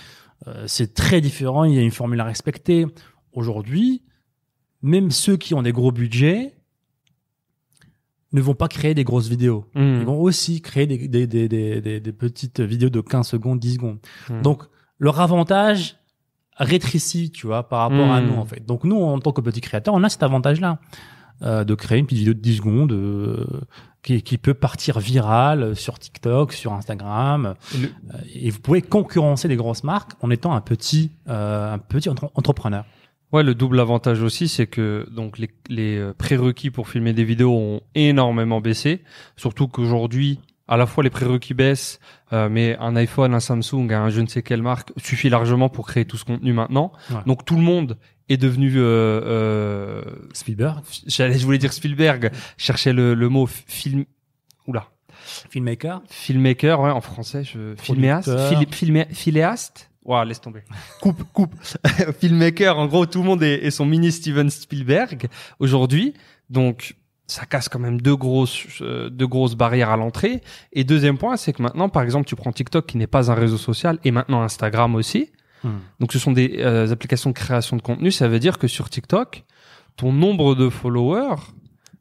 euh, 0.47 0.65
c'est 0.67 0.93
très 0.95 1.21
différent, 1.21 1.65
il 1.65 1.75
y 1.75 1.79
a 1.79 1.83
une 1.83 1.91
formule 1.91 2.21
à 2.21 2.25
respecter. 2.25 2.87
Aujourd'hui, 3.33 4.03
même 4.83 5.11
ceux 5.11 5.37
qui 5.37 5.55
ont 5.55 5.63
des 5.63 5.73
gros 5.73 5.93
budgets 5.93 6.55
ne 8.33 8.41
vont 8.41 8.55
pas 8.55 8.69
créer 8.69 8.95
des 8.95 9.05
grosses 9.05 9.29
vidéos. 9.29 9.65
Mmh. 9.75 9.81
Ils 10.01 10.05
vont 10.05 10.21
aussi 10.21 10.61
créer 10.61 10.87
des, 10.87 11.09
des, 11.09 11.27
des, 11.27 11.49
des, 11.49 12.01
des- 12.01 12.13
petites 12.13 12.61
vidéos 12.61 12.91
de 12.91 13.01
15 13.01 13.27
secondes, 13.27 13.59
10 13.59 13.75
secondes. 13.75 13.99
Mmh. 14.29 14.43
Donc, 14.43 14.65
leur 14.99 15.21
avantage 15.21 15.97
rétrécit, 16.57 17.31
tu 17.31 17.47
vois, 17.47 17.69
par 17.69 17.81
rapport 17.89 18.11
à 18.13 18.21
Hmm. 18.21 18.27
nous, 18.27 18.35
en 18.37 18.45
fait. 18.45 18.65
Donc, 18.67 18.85
nous, 18.85 18.97
en 19.01 19.19
tant 19.21 19.33
que 19.33 19.41
petits 19.41 19.61
créateurs, 19.61 19.95
on 19.95 20.03
a 20.03 20.09
cet 20.09 20.23
avantage-là. 20.23 20.79
euh, 21.43 21.63
de 21.63 21.77
créer 21.77 22.01
une 22.01 22.05
petite 22.05 22.19
vidéo 22.19 22.35
de 22.35 22.41
10 22.41 22.57
secondes 22.57 22.91
euh, 22.91 23.47
qui, 24.03 24.23
qui 24.23 24.39
peut 24.39 24.55
partir 24.55 24.99
viral 24.99 25.77
sur 25.77 25.97
TikTok, 26.01 26.53
sur 26.53 26.73
Instagram, 26.73 27.55
Le- 27.81 27.87
euh, 27.87 28.19
et 28.35 28.51
vous 28.51 28.59
pouvez 28.59 28.83
concurrencer 28.83 29.47
des 29.47 29.55
grosses 29.55 29.85
marques 29.85 30.15
en 30.21 30.31
étant 30.33 30.53
un 30.53 30.61
petit, 30.61 31.13
euh, 31.29 31.75
un 31.75 31.79
petit 31.79 32.09
entre- 32.09 32.33
entrepreneur. 32.35 32.85
Ouais, 33.33 33.43
le 33.43 33.55
double 33.55 33.79
avantage 33.81 34.23
aussi, 34.23 34.49
c'est 34.49 34.67
que 34.67 35.07
donc 35.11 35.39
les, 35.39 35.51
les 35.69 35.99
euh, 35.99 36.15
prérequis 36.17 36.71
pour 36.71 36.89
filmer 36.89 37.13
des 37.13 37.25
vidéos 37.25 37.53
ont 37.55 37.81
énormément 37.95 38.61
baissé. 38.63 39.03
Surtout 39.37 39.69
qu'aujourd'hui, 39.69 40.41
à 40.67 40.77
la 40.79 40.87
fois 40.87 41.05
les 41.05 41.11
prérequis 41.11 41.53
baissent, 41.55 41.99
euh, 42.33 42.49
mais 42.51 42.77
un 42.81 42.97
iPhone, 42.97 43.35
un 43.35 43.41
Samsung, 43.41 43.93
un 43.93 44.09
je 44.11 44.21
ne 44.23 44.27
sais 44.27 44.43
quelle 44.43 44.63
marque 44.63 44.93
suffit 44.97 45.29
largement 45.29 45.69
pour 45.69 45.87
créer 45.87 46.05
tout 46.07 46.17
ce 46.17 46.25
contenu 46.25 46.53
maintenant. 46.55 46.93
Ouais. 47.11 47.19
Donc 47.27 47.45
tout 47.45 47.57
le 47.57 47.63
monde 47.63 47.99
est 48.31 48.37
devenu, 48.39 48.73
euh, 48.77 49.21
euh, 49.25 50.03
Spielberg, 50.33 50.83
j'allais, 51.07 51.39
je 51.39 51.45
voulais 51.45 51.59
dire 51.59 51.73
Spielberg, 51.73 52.31
cherchais 52.57 52.93
le, 52.93 53.15
le 53.15 53.29
mot 53.29 53.47
film, 53.47 54.05
oula, 54.67 54.89
filmmaker. 55.51 56.03
filmmaker, 56.09 56.81
ouais, 56.81 56.91
en 56.91 57.01
français, 57.01 57.45
je, 57.45 57.75
filméaste, 57.77 58.29
filmé- 58.71 59.13
filéaste. 59.13 59.91
Ouah, 60.09 60.25
laisse 60.25 60.41
tomber. 60.41 60.63
Coupe, 61.03 61.23
coupe. 61.35 61.55
filmmaker, 62.19 62.79
en 62.79 62.87
gros, 62.87 63.05
tout 63.05 63.21
le 63.21 63.27
monde 63.27 63.43
est, 63.43 63.67
est 63.67 63.71
son 63.71 63.85
mini 63.85 64.11
Steven 64.11 64.49
Spielberg 64.49 65.29
aujourd'hui. 65.61 66.15
Donc, 66.49 66.97
ça 67.27 67.45
casse 67.45 67.69
quand 67.69 67.79
même 67.79 68.01
deux 68.01 68.17
grosses, 68.17 68.81
euh, 68.81 69.11
deux 69.11 69.27
grosses 69.27 69.55
barrières 69.55 69.91
à 69.91 69.99
l'entrée. 69.99 70.41
Et 70.73 70.83
deuxième 70.83 71.19
point, 71.19 71.37
c'est 71.37 71.53
que 71.53 71.63
maintenant, 71.63 71.91
par 71.91 72.03
exemple, 72.03 72.27
tu 72.27 72.37
prends 72.37 72.53
TikTok 72.53 72.87
qui 72.87 72.97
n'est 72.97 73.07
pas 73.07 73.31
un 73.31 73.35
réseau 73.35 73.59
social 73.59 73.99
et 74.03 74.11
maintenant 74.11 74.41
Instagram 74.41 74.95
aussi. 74.95 75.31
Hmm. 75.63 75.77
Donc, 76.01 76.15
ce 76.15 76.19
sont 76.19 76.33
des 76.33 76.57
euh, 76.61 76.91
applications 76.91 77.29
de 77.29 77.35
création 77.35 77.77
de 77.77 77.83
contenu. 77.83 78.11
Ça 78.11 78.29
veut 78.29 78.39
dire 78.39 78.57
que 78.57 78.67
sur 78.67 78.89
TikTok, 78.89 79.45
ton 79.97 80.15
nombre 80.15 80.55
de 80.55 80.71
followers 80.71 81.37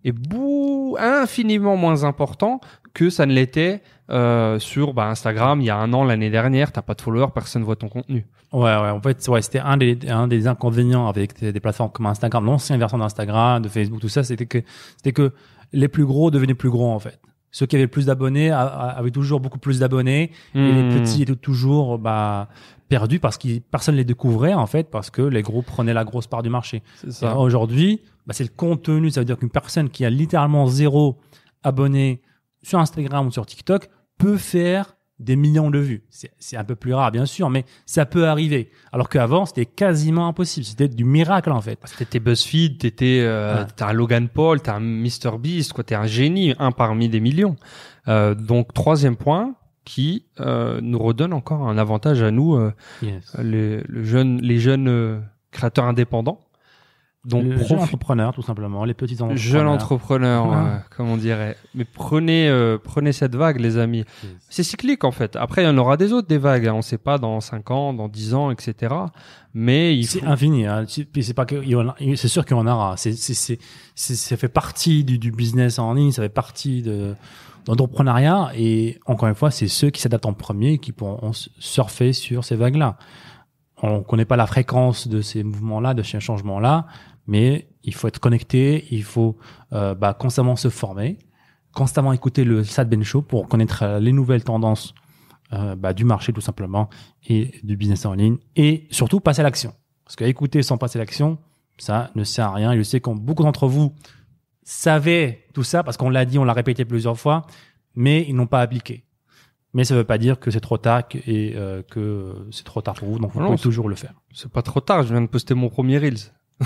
est 0.08 0.12
bou 0.12 0.98
infiniment 1.00 1.76
moins 1.76 2.04
important 2.04 2.60
que 2.94 3.10
ça 3.10 3.26
ne 3.26 3.34
l'était 3.34 3.82
euh, 4.10 4.58
sur 4.60 4.94
bah, 4.94 5.08
Instagram 5.08 5.62
il 5.62 5.66
y 5.66 5.70
a 5.70 5.78
un 5.78 5.94
an, 5.94 6.04
l'année 6.04 6.30
dernière. 6.30 6.72
T'as 6.72 6.82
pas 6.82 6.94
de 6.94 7.02
followers, 7.02 7.32
personne 7.34 7.64
voit 7.64 7.76
ton 7.76 7.90
contenu. 7.90 8.26
Ouais, 8.54 8.62
ouais, 8.62 8.90
en 8.90 9.02
fait, 9.02 9.28
ouais, 9.28 9.42
c'était 9.42 9.60
un 9.60 9.76
des, 9.76 10.00
un 10.08 10.28
des 10.28 10.48
inconvénients 10.48 11.08
avec 11.08 11.38
des, 11.40 11.60
plateformes 11.60 11.92
comme 11.92 12.06
Instagram, 12.06 12.46
l'ancienne 12.46 12.80
version 12.80 12.98
d'Instagram, 12.98 13.62
de 13.62 13.68
Facebook, 13.68 14.00
tout 14.00 14.10
ça, 14.10 14.24
c'était 14.24 14.46
que, 14.46 14.60
c'était 14.96 15.12
que 15.12 15.34
les 15.74 15.90
plus 15.90 16.06
gros 16.06 16.32
devenaient 16.32 16.54
plus 16.54 16.70
gros, 16.70 16.90
en 16.90 17.00
fait. 17.00 17.20
Ceux 17.52 17.66
qui 17.66 17.76
avaient 17.76 17.86
le 17.86 17.92
plus 17.92 18.06
d'abonnés 18.06 18.52
avaient 18.52 19.12
toujours 19.12 19.42
beaucoup 19.42 19.60
plus 19.60 19.80
d'abonnés, 19.80 20.32
et 20.56 20.72
les 20.72 20.84
Hmm. 20.84 20.94
petits 20.94 21.24
étaient 21.24 21.36
toujours, 21.36 21.98
bah, 21.98 22.48
perdus 22.88 23.20
parce 23.20 23.38
que 23.38 23.60
personne 23.60 23.96
les 23.96 24.06
découvrait, 24.06 24.54
en 24.54 24.66
fait, 24.68 24.90
parce 24.90 25.10
que 25.10 25.22
les 25.22 25.42
gros 25.42 25.62
prenaient 25.62 25.94
la 25.94 26.04
grosse 26.06 26.28
part 26.28 26.44
du 26.44 26.50
marché. 26.50 26.84
C'est 27.02 27.08
Et 27.08 27.12
ça. 27.12 27.38
Aujourd'hui, 27.38 28.02
bah, 28.26 28.34
c'est 28.34 28.44
le 28.44 28.50
contenu. 28.56 29.10
Ça 29.12 29.22
veut 29.22 29.26
dire 29.26 29.38
qu'une 29.38 29.50
personne 29.50 29.90
qui 29.90 30.06
a 30.06 30.10
littéralement 30.10 30.68
zéro 30.68 31.18
abonné 31.64 32.22
sur 32.64 32.80
Instagram 32.80 33.28
ou 33.28 33.32
sur 33.32 33.46
TikTok 33.46 33.90
peut 34.18 34.38
faire 34.38 34.96
des 35.20 35.36
millions 35.36 35.72
de 35.72 35.80
vues. 35.80 36.04
C'est 36.12 36.32
c'est 36.38 36.58
un 36.58 36.64
peu 36.64 36.76
plus 36.76 36.94
rare, 36.94 37.12
bien 37.12 37.26
sûr, 37.26 37.50
mais 37.50 37.66
ça 37.88 38.06
peut 38.06 38.28
arriver. 38.28 38.70
Alors 38.92 39.10
qu'avant, 39.10 39.48
c'était 39.48 39.66
quasiment 39.66 40.28
impossible. 40.28 40.64
C'était 40.66 40.88
du 40.88 41.06
miracle, 41.06 41.52
en 41.52 41.62
fait. 41.62 41.80
T'étais 41.98 42.20
BuzzFeed, 42.20 42.78
t'étais, 42.78 43.22
euh, 43.22 43.64
Ouais. 43.64 43.68
t'es 43.76 43.84
un 43.84 43.94
Logan 43.94 44.30
Paul, 44.30 44.62
t'es 44.62 44.70
un 44.70 44.80
Mr 44.80 45.40
Beast, 45.40 45.74
quoi. 45.74 45.84
T'es 45.84 45.96
un 45.96 46.06
génie, 46.06 46.54
un 46.60 46.72
parmi 46.72 47.10
des 47.10 47.20
millions. 47.20 47.56
Euh, 48.08 48.36
donc 48.36 48.74
troisième 48.76 49.16
point 49.16 49.56
qui 49.88 50.26
euh, 50.42 50.80
nous 50.82 51.00
redonne 51.00 51.32
encore 51.32 51.68
un 51.70 51.78
avantage 51.78 52.22
à 52.22 52.30
nous, 52.32 52.56
euh, 52.56 52.74
les, 53.42 53.82
le 53.88 54.04
jeune, 54.04 54.42
les 54.42 54.60
jeunes 54.60 54.90
euh, 54.90 55.20
créateurs 55.52 55.86
indépendants. 55.86 56.42
Donc 57.26 57.44
le 57.46 57.56
profi- 57.58 57.68
jeune 57.70 57.80
entrepreneur, 57.80 58.34
tout 58.34 58.42
simplement. 58.42 58.86
Les 58.86 58.94
petits 58.94 59.16
entrepreneurs. 59.16 59.38
jeune 59.38 59.68
entrepreneur, 59.68 60.48
Ouais. 60.50 60.80
comme 60.96 61.10
on 61.10 61.18
dirait. 61.18 61.58
Mais 61.76 61.84
prenez, 61.84 62.50
prenez 62.84 63.12
cette 63.12 63.36
vague, 63.36 63.60
les 63.60 63.78
amis. 63.78 64.06
C'est 64.50 64.64
cyclique 64.64 65.04
en 65.04 65.12
fait. 65.12 65.36
Après, 65.36 65.64
il 65.64 65.66
y 65.66 65.70
en 65.70 65.78
aura 65.78 65.98
des 65.98 66.14
autres 66.14 66.28
des 66.28 66.38
vagues. 66.38 66.68
hein. 66.68 66.74
On 66.76 66.82
sait 66.82 66.98
pas 66.98 67.18
dans 67.18 67.42
5 67.42 67.70
ans, 67.72 67.94
dans 67.94 68.08
10 68.08 68.34
ans, 68.34 68.50
etc. 68.52 68.96
Mais 69.54 69.98
il 69.98 70.06
C'est 70.06 70.20
faut. 70.20 70.28
infini. 70.28 70.66
Hein. 70.68 70.86
C'est 70.88 71.34
pas 71.34 71.46
que 71.46 71.56
sûr 72.16 72.46
qu'il 72.46 72.56
y 72.56 72.60
en 72.60 72.68
aura. 72.68 72.96
C'est 72.98 73.12
c'est 73.14 73.34
c'est 73.34 73.60
c'est- 73.96 74.16
ça 74.16 74.38
fait 74.38 74.48
partie 74.48 75.04
du, 75.04 75.18
du 75.18 75.32
business 75.32 75.80
en 75.80 75.94
ligne. 75.94 76.12
Ça 76.12 76.22
fait 76.22 76.30
partie 76.30 76.82
de 76.82 77.14
d'entrepreneuriat. 77.76 78.52
Et 78.56 79.00
encore 79.06 79.30
une 79.30 79.36
fois, 79.36 79.52
c'est 79.52 79.68
ceux 79.68 79.90
qui 79.90 80.02
s'adaptent 80.02 80.26
en 80.26 80.34
premier 80.34 80.78
qui 80.78 80.92
pourront 80.92 81.32
surfer 81.34 82.14
sur 82.14 82.44
ces 82.44 82.56
vagues-là. 82.56 82.98
On 83.82 84.02
connaît 84.02 84.26
pas 84.26 84.38
la 84.38 84.48
fréquence 84.48 85.08
de 85.08 85.22
ces 85.22 85.44
mouvements-là, 85.44 85.94
de 85.94 86.02
ces 86.02 86.20
changements-là, 86.20 86.88
mais 87.28 87.68
il 87.84 87.94
faut 87.94 88.08
être 88.08 88.20
connecté. 88.20 88.86
Il 88.92 89.04
faut 89.04 89.38
euh, 89.74 89.94
bah, 89.94 90.14
constamment 90.14 90.56
se 90.56 90.70
former, 90.70 91.20
constamment 91.74 92.14
écouter 92.14 92.44
le 92.44 92.64
Sad 92.64 92.90
Ben 92.90 93.04
Show 93.04 93.22
pour 93.22 93.48
connaître 93.48 93.84
euh, 93.84 94.00
les 94.00 94.14
nouvelles 94.14 94.44
tendances 94.44 94.96
euh, 95.54 95.76
bah, 95.76 95.94
du 95.94 96.06
marché 96.06 96.34
tout 96.34 96.42
simplement 96.42 96.90
et 97.28 97.60
du 97.64 97.78
business 97.78 98.06
en 98.06 98.14
ligne 98.14 98.38
et 98.56 98.88
surtout 98.90 99.20
passer 99.20 99.42
à 99.42 99.44
l'action. 99.44 99.74
Parce 100.04 100.16
que 100.16 100.24
écouter 100.24 100.64
sans 100.64 100.78
passer 100.78 100.98
à 100.98 101.02
l'action, 101.02 101.38
ça 101.78 102.12
ne 102.16 102.24
sert 102.24 102.48
à 102.48 102.54
rien. 102.54 102.76
Je 102.76 102.82
sais 102.82 103.00
que 103.00 103.10
beaucoup 103.12 103.44
d'entre 103.44 103.68
vous 103.68 103.94
savaient 104.70 105.46
tout 105.54 105.64
ça 105.64 105.82
parce 105.84 105.96
qu'on 105.96 106.10
l'a 106.10 106.26
dit, 106.26 106.38
on 106.38 106.44
l'a 106.44 106.52
répété 106.54 106.84
plusieurs 106.84 107.18
fois, 107.18 107.46
mais 107.96 108.26
ils 108.28 108.36
n'ont 108.36 108.48
pas 108.48 108.60
appliqué. 108.62 109.06
Mais 109.74 109.84
ça 109.86 109.94
ne 109.94 110.00
veut 110.00 110.06
pas 110.06 110.18
dire 110.18 110.40
que 110.40 110.52
c'est 110.52 110.60
trop 110.60 110.78
tard 110.78 111.04
et 111.26 111.54
euh, 111.56 111.84
que 111.90 112.34
c'est 112.52 112.66
trop 112.66 112.82
tard 112.82 112.96
pour 112.96 113.08
vous. 113.10 113.20
Donc 113.20 113.32
vous 113.34 113.40
Non, 113.40 113.46
pouvez 113.48 113.58
toujours 113.60 113.88
le 113.90 113.96
faire. 113.96 114.14
C'est 114.34 114.52
pas 114.52 114.62
trop 114.62 114.80
tard. 114.82 115.04
Je 115.04 115.10
viens 115.14 115.22
de 115.22 115.28
poster 115.28 115.54
mon 115.54 115.70
premier 115.70 115.98
reels. 116.00 116.18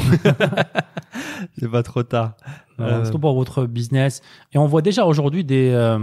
c'est 1.60 1.70
pas 1.70 1.84
trop 1.84 2.04
tard. 2.04 2.34
Euh, 2.80 2.84
Euh, 3.02 3.04
Surtout 3.04 3.20
pour 3.20 3.34
votre 3.36 3.66
business. 3.66 4.22
Et 4.54 4.58
on 4.58 4.66
voit 4.66 4.82
déjà 4.82 5.06
aujourd'hui 5.06 5.44
des, 5.44 5.70
euh, 5.72 6.00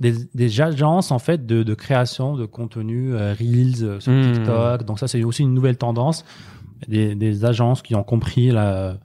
des, 0.00 0.12
des 0.34 0.60
agences 0.60 1.10
en 1.12 1.18
fait 1.18 1.46
de, 1.46 1.62
de 1.62 1.74
création 1.74 2.36
de 2.36 2.44
contenu 2.44 3.14
euh, 3.14 3.32
Reels 3.38 3.82
euh, 3.84 4.00
sur 4.00 4.12
Hmm. 4.12 4.32
TikTok. 4.32 4.84
Donc 4.84 4.98
ça, 4.98 5.08
c'est 5.08 5.22
aussi 5.24 5.42
une 5.42 5.54
nouvelle 5.54 5.78
tendance. 5.78 6.24
Des, 6.88 7.14
des 7.14 7.44
agences 7.46 7.80
qui 7.82 7.94
ont 7.94 8.02
compris 8.04 8.50
la- 8.50 8.98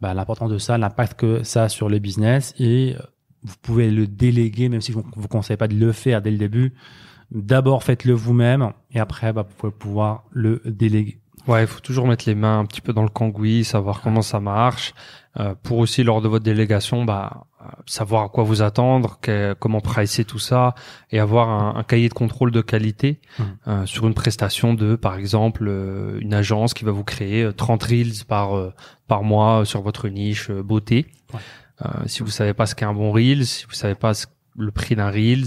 bah, 0.00 0.14
l'importance 0.14 0.50
de 0.50 0.58
ça, 0.58 0.78
l'impact 0.78 1.18
que 1.18 1.42
ça 1.42 1.64
a 1.64 1.68
sur 1.68 1.88
le 1.88 1.98
business. 1.98 2.54
Et 2.58 2.96
euh, 2.96 3.02
vous 3.42 3.54
pouvez 3.62 3.90
le 3.90 4.06
déléguer, 4.06 4.68
même 4.68 4.80
si 4.80 4.92
je 4.92 4.98
ne 4.98 5.02
vous 5.14 5.28
conseille 5.28 5.56
pas 5.56 5.68
de 5.68 5.76
le 5.76 5.92
faire 5.92 6.22
dès 6.22 6.30
le 6.30 6.38
début. 6.38 6.74
D'abord, 7.30 7.82
faites-le 7.82 8.12
vous-même 8.12 8.72
et 8.90 9.00
après, 9.00 9.32
bah, 9.32 9.46
vous 9.48 9.54
pouvez 9.56 9.72
pouvoir 9.72 10.24
le 10.30 10.62
déléguer. 10.64 11.20
Ouais, 11.46 11.62
il 11.62 11.66
faut 11.66 11.80
toujours 11.80 12.08
mettre 12.08 12.24
les 12.26 12.34
mains 12.34 12.58
un 12.58 12.64
petit 12.64 12.80
peu 12.80 12.92
dans 12.92 13.02
le 13.02 13.08
cambouis, 13.08 13.64
savoir 13.64 14.00
comment 14.00 14.22
ça 14.22 14.40
marche, 14.40 14.94
euh, 15.38 15.54
pour 15.62 15.78
aussi 15.78 16.02
lors 16.02 16.20
de 16.20 16.28
votre 16.28 16.44
délégation, 16.44 17.04
bah, 17.04 17.46
savoir 17.86 18.22
à 18.24 18.28
quoi 18.28 18.44
vous 18.44 18.62
attendre, 18.62 19.18
que- 19.20 19.54
comment 19.58 19.80
pricer 19.80 20.24
tout 20.24 20.38
ça, 20.38 20.74
et 21.10 21.18
avoir 21.18 21.48
un, 21.48 21.78
un 21.78 21.82
cahier 21.82 22.08
de 22.08 22.14
contrôle 22.14 22.50
de 22.50 22.60
qualité 22.60 23.20
Mhm. 23.38 23.46
euh, 23.68 23.86
sur 23.86 24.06
une 24.06 24.14
prestation 24.14 24.74
de, 24.74 24.96
par 24.96 25.16
exemple, 25.16 25.66
euh, 25.68 26.18
une 26.20 26.34
agence 26.34 26.74
qui 26.74 26.84
va 26.84 26.92
vous 26.92 27.04
créer 27.04 27.42
euh, 27.44 27.52
30 27.52 27.82
reels 27.82 28.24
par 28.26 28.56
euh, 28.56 28.72
par 29.08 29.22
mois 29.22 29.64
sur 29.64 29.82
votre 29.82 30.08
niche 30.08 30.50
euh, 30.50 30.62
beauté. 30.62 31.06
Ouais. 31.34 31.40
Euh, 31.84 31.88
si 32.06 32.22
vous 32.22 32.30
savez 32.30 32.54
pas 32.54 32.66
ce 32.66 32.74
qu'est 32.74 32.86
un 32.86 32.94
bon 32.94 33.12
reel, 33.12 33.46
si 33.46 33.66
vous 33.66 33.74
savez 33.74 33.94
pas 33.94 34.14
ce- 34.14 34.26
le 34.56 34.70
prix 34.70 34.96
d'un 34.96 35.10
reels, 35.10 35.44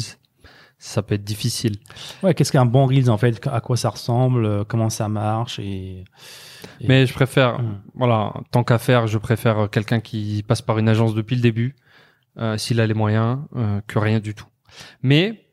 ça 0.77 1.01
peut 1.01 1.15
être 1.15 1.23
difficile. 1.25 1.75
Ouais, 2.23 2.33
qu'est-ce 2.33 2.53
qu'un 2.53 2.65
bon 2.65 2.85
Reels 2.85 3.09
en 3.09 3.17
fait? 3.17 3.45
À 3.51 3.59
quoi 3.59 3.75
ça 3.75 3.89
ressemble? 3.89 4.45
Euh, 4.45 4.63
Comment 4.65 4.89
ça 4.89 5.09
marche? 5.09 5.59
Et, 5.59 6.05
et- 6.79 6.87
Mais 6.87 7.05
je 7.05 7.13
préfère, 7.13 7.59
Hmm. 7.59 7.79
voilà, 7.95 8.33
tant 8.51 8.63
qu'à 8.63 8.77
faire, 8.77 9.05
je 9.07 9.17
préfère 9.17 9.59
euh, 9.63 9.67
quelqu'un 9.67 9.99
qui 9.99 10.41
passe 10.47 10.61
par 10.61 10.77
une 10.77 10.87
agence 10.87 11.13
depuis 11.15 11.35
le 11.35 11.41
début, 11.41 11.75
euh, 12.39 12.57
s'il 12.57 12.79
a 12.79 12.87
les 12.87 12.93
moyens, 12.93 13.39
euh, 13.55 13.81
que 13.87 13.99
rien 13.99 14.19
du 14.19 14.33
tout. 14.33 14.47
Mais 15.01 15.45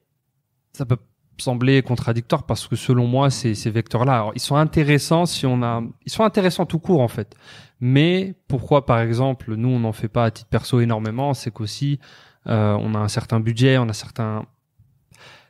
ça 0.72 0.87
peut 0.87 0.99
sembler 1.38 1.83
contradictoire 1.83 2.44
parce 2.44 2.66
que 2.66 2.77
selon 2.77 3.07
moi, 3.07 3.31
ces, 3.31 3.55
ces 3.55 3.70
vecteurs-là, 3.70 4.31
ils 4.35 4.40
sont 4.40 4.57
intéressants 4.57 5.27
si 5.27 5.46
on 5.46 5.62
a, 5.62 5.83
ils 6.05 6.12
sont 6.12 6.25
intéressants 6.25 6.66
tout 6.66 6.79
court 6.79 7.01
en 7.01 7.09
fait. 7.09 7.35
Mais 7.81 8.35
pourquoi, 8.49 8.87
par 8.87 9.01
exemple, 9.01 9.55
nous 9.55 9.68
on 9.68 9.81
n'en 9.81 9.92
fait 9.92 10.09
pas 10.09 10.25
à 10.25 10.31
titre 10.31 10.49
perso 10.49 10.81
énormément, 10.81 11.35
c'est 11.35 11.51
qu'aussi 11.51 11.99
euh, 12.46 12.77
on 12.81 12.94
a 12.94 12.99
un 12.99 13.09
certain 13.09 13.40
budget, 13.40 13.79
on 13.79 13.88
a 13.88 13.92
certains. 13.92 14.46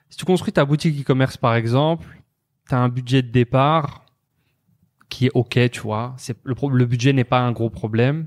Si 0.09 0.16
tu 0.16 0.25
construis 0.25 0.53
ta 0.53 0.64
boutique 0.64 1.01
e-commerce 1.01 1.37
par 1.37 1.55
exemple, 1.55 2.22
tu 2.68 2.75
as 2.75 2.79
un 2.79 2.88
budget 2.88 3.22
de 3.22 3.31
départ 3.31 4.05
qui 5.09 5.27
est 5.27 5.31
ok, 5.35 5.70
tu 5.70 5.81
vois. 5.81 6.14
C'est 6.16 6.37
le, 6.44 6.55
le 6.68 6.85
budget 6.87 7.12
n'est 7.12 7.25
pas 7.25 7.40
un 7.40 7.53
gros 7.53 7.70
problème. 7.70 8.27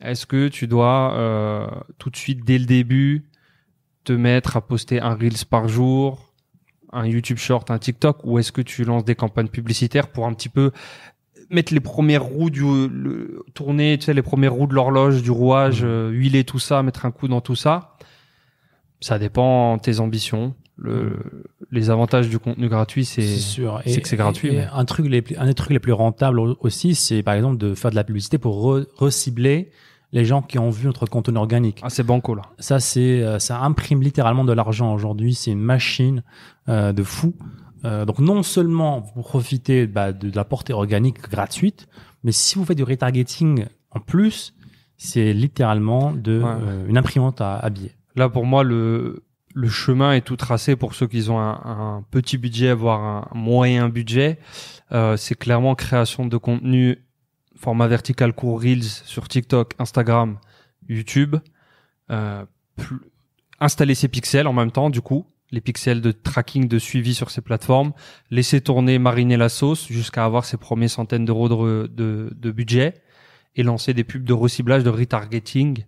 Est-ce 0.00 0.26
que 0.26 0.48
tu 0.48 0.66
dois 0.66 1.14
euh, 1.14 1.66
tout 1.98 2.10
de 2.10 2.16
suite 2.16 2.44
dès 2.44 2.58
le 2.58 2.66
début 2.66 3.24
te 4.04 4.12
mettre 4.12 4.56
à 4.56 4.60
poster 4.60 5.00
un 5.00 5.14
reels 5.14 5.44
par 5.48 5.68
jour, 5.68 6.32
un 6.92 7.06
YouTube 7.06 7.38
Short, 7.38 7.70
un 7.70 7.78
TikTok, 7.78 8.18
ou 8.24 8.38
est-ce 8.38 8.52
que 8.52 8.60
tu 8.62 8.84
lances 8.84 9.04
des 9.04 9.14
campagnes 9.14 9.48
publicitaires 9.48 10.08
pour 10.08 10.26
un 10.26 10.32
petit 10.34 10.48
peu 10.48 10.70
mettre 11.50 11.72
les 11.72 11.80
premières 11.80 12.24
roues 12.24 12.50
du 12.50 12.62
le, 12.62 13.42
tourner, 13.54 13.96
tu 13.98 14.04
sais, 14.06 14.14
les 14.14 14.22
premières 14.22 14.52
roues 14.52 14.66
de 14.66 14.74
l'horloge, 14.74 15.22
du 15.22 15.30
rouage, 15.30 15.82
Mhm. 15.82 15.88
euh, 15.88 16.10
huiler 16.10 16.44
tout 16.44 16.58
ça, 16.58 16.82
mettre 16.82 17.06
un 17.06 17.10
coup 17.10 17.26
dans 17.28 17.40
tout 17.40 17.56
ça? 17.56 17.96
Ça 19.00 19.18
dépend 19.18 19.76
de 19.76 19.82
tes 19.82 20.00
ambitions. 20.00 20.54
Le, 20.78 21.16
les 21.70 21.88
avantages 21.88 22.28
du 22.28 22.38
contenu 22.38 22.68
gratuit, 22.68 23.04
c'est 23.06 23.22
que 23.22 24.08
c'est 24.08 24.16
gratuit, 24.16 24.48
et 24.48 24.52
mais- 24.56 24.68
un 24.72 24.84
truc, 24.84 25.06
les, 25.06 25.22
plus- 25.22 25.36
un 25.38 25.46
des 25.46 25.54
trucs 25.54 25.70
les 25.72 25.78
plus 25.78 25.92
rentables 25.92 26.38
au- 26.38 26.56
aussi, 26.60 26.94
c'est 26.94 27.22
par 27.22 27.34
exemple 27.34 27.56
de 27.56 27.74
faire 27.74 27.90
de 27.90 27.96
la 27.96 28.04
publicité 28.04 28.36
pour 28.38 28.62
re- 28.62 28.86
recibler 28.96 29.70
les 30.12 30.24
gens 30.24 30.40
qui 30.42 30.58
ont 30.58 30.70
vu 30.70 30.86
notre 30.86 31.06
contenu 31.06 31.36
organique. 31.38 31.80
Ah, 31.82 31.90
c'est 31.90 32.02
banco 32.04 32.34
là. 32.34 32.42
Ça, 32.58 32.80
c'est, 32.80 33.22
euh, 33.22 33.38
ça 33.38 33.60
imprime 33.60 34.02
littéralement 34.02 34.44
de 34.44 34.52
l'argent 34.52 34.94
aujourd'hui. 34.94 35.34
C'est 35.34 35.50
une 35.50 35.60
machine 35.60 36.22
euh, 36.68 36.92
de 36.92 37.02
fou. 37.02 37.34
Euh, 37.84 38.04
donc 38.04 38.18
non 38.18 38.42
seulement 38.42 39.00
vous 39.14 39.22
profitez 39.22 39.86
bah, 39.86 40.12
de, 40.12 40.30
de 40.30 40.36
la 40.36 40.44
portée 40.44 40.72
organique 40.72 41.20
gratuite, 41.28 41.86
mais 42.24 42.32
si 42.32 42.58
vous 42.58 42.64
faites 42.64 42.76
du 42.76 42.82
retargeting 42.84 43.66
en 43.90 44.00
plus, 44.00 44.54
c'est 44.96 45.32
littéralement 45.32 46.12
de 46.12 46.40
Ouais. 46.42 46.48
euh, 46.48 46.86
une 46.88 46.96
imprimante 46.98 47.40
à, 47.40 47.56
à 47.56 47.68
billets. 47.70 47.96
Là, 48.16 48.28
pour 48.30 48.46
moi, 48.46 48.64
le, 48.64 49.24
le 49.54 49.68
chemin 49.68 50.12
est 50.12 50.22
tout 50.22 50.36
tracé 50.36 50.74
pour 50.76 50.94
ceux 50.94 51.06
qui 51.06 51.28
ont 51.28 51.38
un, 51.38 51.60
un 51.64 52.04
petit 52.10 52.38
budget, 52.38 52.72
voire 52.72 53.00
un 53.02 53.28
moyen 53.34 53.88
budget. 53.90 54.38
Euh, 54.92 55.16
c'est 55.18 55.34
clairement 55.34 55.74
création 55.74 56.26
de 56.26 56.36
contenu 56.38 56.98
format 57.56 57.86
vertical 57.86 58.32
court 58.32 58.60
Reels 58.60 58.84
sur 58.84 59.28
TikTok, 59.28 59.74
Instagram, 59.78 60.38
YouTube. 60.88 61.36
Euh, 62.10 62.44
installer 63.60 63.94
ses 63.94 64.08
pixels 64.08 64.46
en 64.46 64.52
même 64.52 64.70
temps, 64.70 64.90
du 64.90 65.00
coup, 65.00 65.26
les 65.50 65.60
pixels 65.60 66.00
de 66.00 66.12
tracking, 66.12 66.68
de 66.68 66.78
suivi 66.78 67.14
sur 67.14 67.30
ces 67.30 67.40
plateformes, 67.40 67.92
laisser 68.30 68.60
tourner, 68.60 68.98
mariner 68.98 69.36
la 69.36 69.48
sauce 69.48 69.86
jusqu'à 69.88 70.24
avoir 70.24 70.44
ses 70.44 70.56
premières 70.56 70.90
centaines 70.90 71.24
d'euros 71.24 71.48
de, 71.48 71.86
de, 71.86 72.30
de 72.34 72.50
budget 72.50 72.94
et 73.54 73.62
lancer 73.62 73.94
des 73.94 74.04
pubs 74.04 74.24
de 74.24 74.32
reciblage, 74.32 74.84
de 74.84 74.90
retargeting 74.90 75.84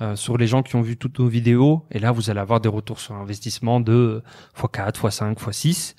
euh, 0.00 0.14
sur 0.14 0.38
les 0.38 0.46
gens 0.46 0.62
qui 0.62 0.76
ont 0.76 0.82
vu 0.82 0.96
toutes 0.96 1.18
nos 1.18 1.26
vidéos. 1.26 1.84
Et 1.90 1.98
là, 1.98 2.12
vous 2.12 2.30
allez 2.30 2.40
avoir 2.40 2.60
des 2.60 2.68
retours 2.68 3.00
sur 3.00 3.14
investissement 3.14 3.80
de 3.80 4.22
x4, 4.56 4.92
x5, 4.92 5.34
x6. 5.34 5.72
Ça 5.72 5.94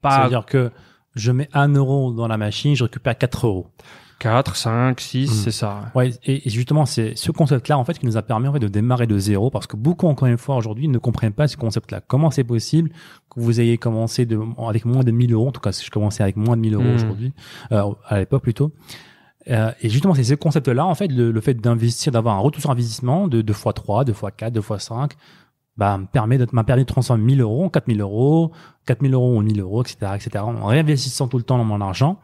Pas 0.00 0.24
veut 0.24 0.28
dire 0.30 0.46
que 0.46 0.72
je 1.14 1.30
mets 1.30 1.48
un 1.52 1.68
euro 1.68 2.12
dans 2.12 2.26
la 2.26 2.36
machine, 2.36 2.74
je 2.74 2.84
récupère 2.84 3.16
4 3.16 3.46
euros. 3.46 3.70
4, 4.22 4.54
5, 4.56 5.00
6, 5.00 5.30
Mm. 5.30 5.34
c'est 5.34 5.50
ça. 5.50 5.80
Ouais, 5.96 6.10
et, 6.24 6.46
et 6.46 6.50
justement, 6.50 6.86
c'est 6.86 7.14
ce 7.16 7.32
concept-là 7.32 7.76
en 7.76 7.84
fait 7.84 7.98
qui 7.98 8.06
nous 8.06 8.16
a 8.16 8.22
permis 8.22 8.46
en 8.48 8.52
fait 8.52 8.60
de 8.60 8.68
démarrer 8.68 9.06
de 9.08 9.18
zéro 9.18 9.50
parce 9.50 9.66
que 9.66 9.76
beaucoup 9.76 10.06
encore 10.06 10.28
une 10.28 10.38
fois 10.38 10.56
aujourd'hui 10.56 10.86
ne 10.88 10.98
comprennent 10.98 11.32
pas 11.32 11.48
ce 11.48 11.56
concept-là. 11.56 12.00
Comment 12.06 12.30
c'est 12.30 12.44
possible 12.44 12.90
que 13.34 13.40
vous 13.40 13.60
ayez 13.60 13.78
commencé 13.78 14.24
de, 14.24 14.38
avec 14.66 14.84
moins 14.84 15.02
de 15.02 15.10
1000 15.10 15.32
euros, 15.32 15.48
en 15.48 15.52
tout 15.52 15.60
cas, 15.60 15.72
si 15.72 15.84
je 15.84 15.90
commençais 15.90 16.22
avec 16.22 16.36
moins 16.36 16.56
de 16.56 16.62
1000 16.62 16.74
euros 16.74 16.84
Mm. 16.84 16.94
aujourd'hui, 16.94 17.32
euh, 17.72 17.92
à 18.06 18.18
l'époque 18.20 18.42
plutôt. 18.42 18.72
Euh, 19.50 19.72
et 19.80 19.88
justement, 19.88 20.14
c'est 20.14 20.22
ce 20.22 20.34
concept-là 20.34 20.86
en 20.86 20.94
fait, 20.94 21.08
le, 21.08 21.32
le 21.32 21.40
fait 21.40 21.54
d'investir, 21.54 22.12
d'avoir 22.12 22.36
un 22.36 22.40
retour 22.40 22.60
sur 22.60 22.70
investissement 22.70 23.26
de 23.26 23.42
2 23.42 23.52
fois 23.52 23.72
3, 23.72 24.04
2 24.04 24.12
fois 24.12 24.30
4, 24.30 24.52
2 24.52 24.60
fois 24.60 24.78
5, 24.78 25.12
bah, 25.76 25.98
me 25.98 26.06
permet 26.06 26.38
de, 26.38 26.46
m'a 26.52 26.62
permis 26.62 26.82
de 26.82 26.86
transformer 26.86 27.24
1000 27.24 27.40
euros 27.40 27.64
en 27.64 27.68
4000 27.70 28.00
euros, 28.02 28.52
4000 28.86 29.14
euros 29.14 29.36
en 29.38 29.42
1000 29.42 29.60
euros, 29.60 29.82
etc., 29.82 30.12
etc. 30.14 30.44
En 30.44 30.66
réinvestissant 30.66 31.26
tout 31.26 31.38
le 31.38 31.42
temps 31.44 31.58
dans 31.58 31.64
mon 31.64 31.80
argent, 31.80 32.20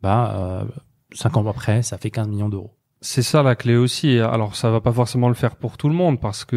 bah, 0.00 0.32
euh, 0.36 0.64
5 1.12 1.36
ans 1.36 1.46
après, 1.46 1.82
ça 1.82 1.98
fait 1.98 2.10
15 2.10 2.28
millions 2.28 2.48
d'euros. 2.48 2.72
C'est 3.02 3.22
ça 3.22 3.42
la 3.42 3.56
clé 3.56 3.76
aussi. 3.76 4.18
Alors 4.18 4.54
ça 4.56 4.70
va 4.70 4.82
pas 4.82 4.92
forcément 4.92 5.28
le 5.28 5.34
faire 5.34 5.56
pour 5.56 5.78
tout 5.78 5.88
le 5.88 5.94
monde 5.94 6.20
parce 6.20 6.44
que 6.44 6.56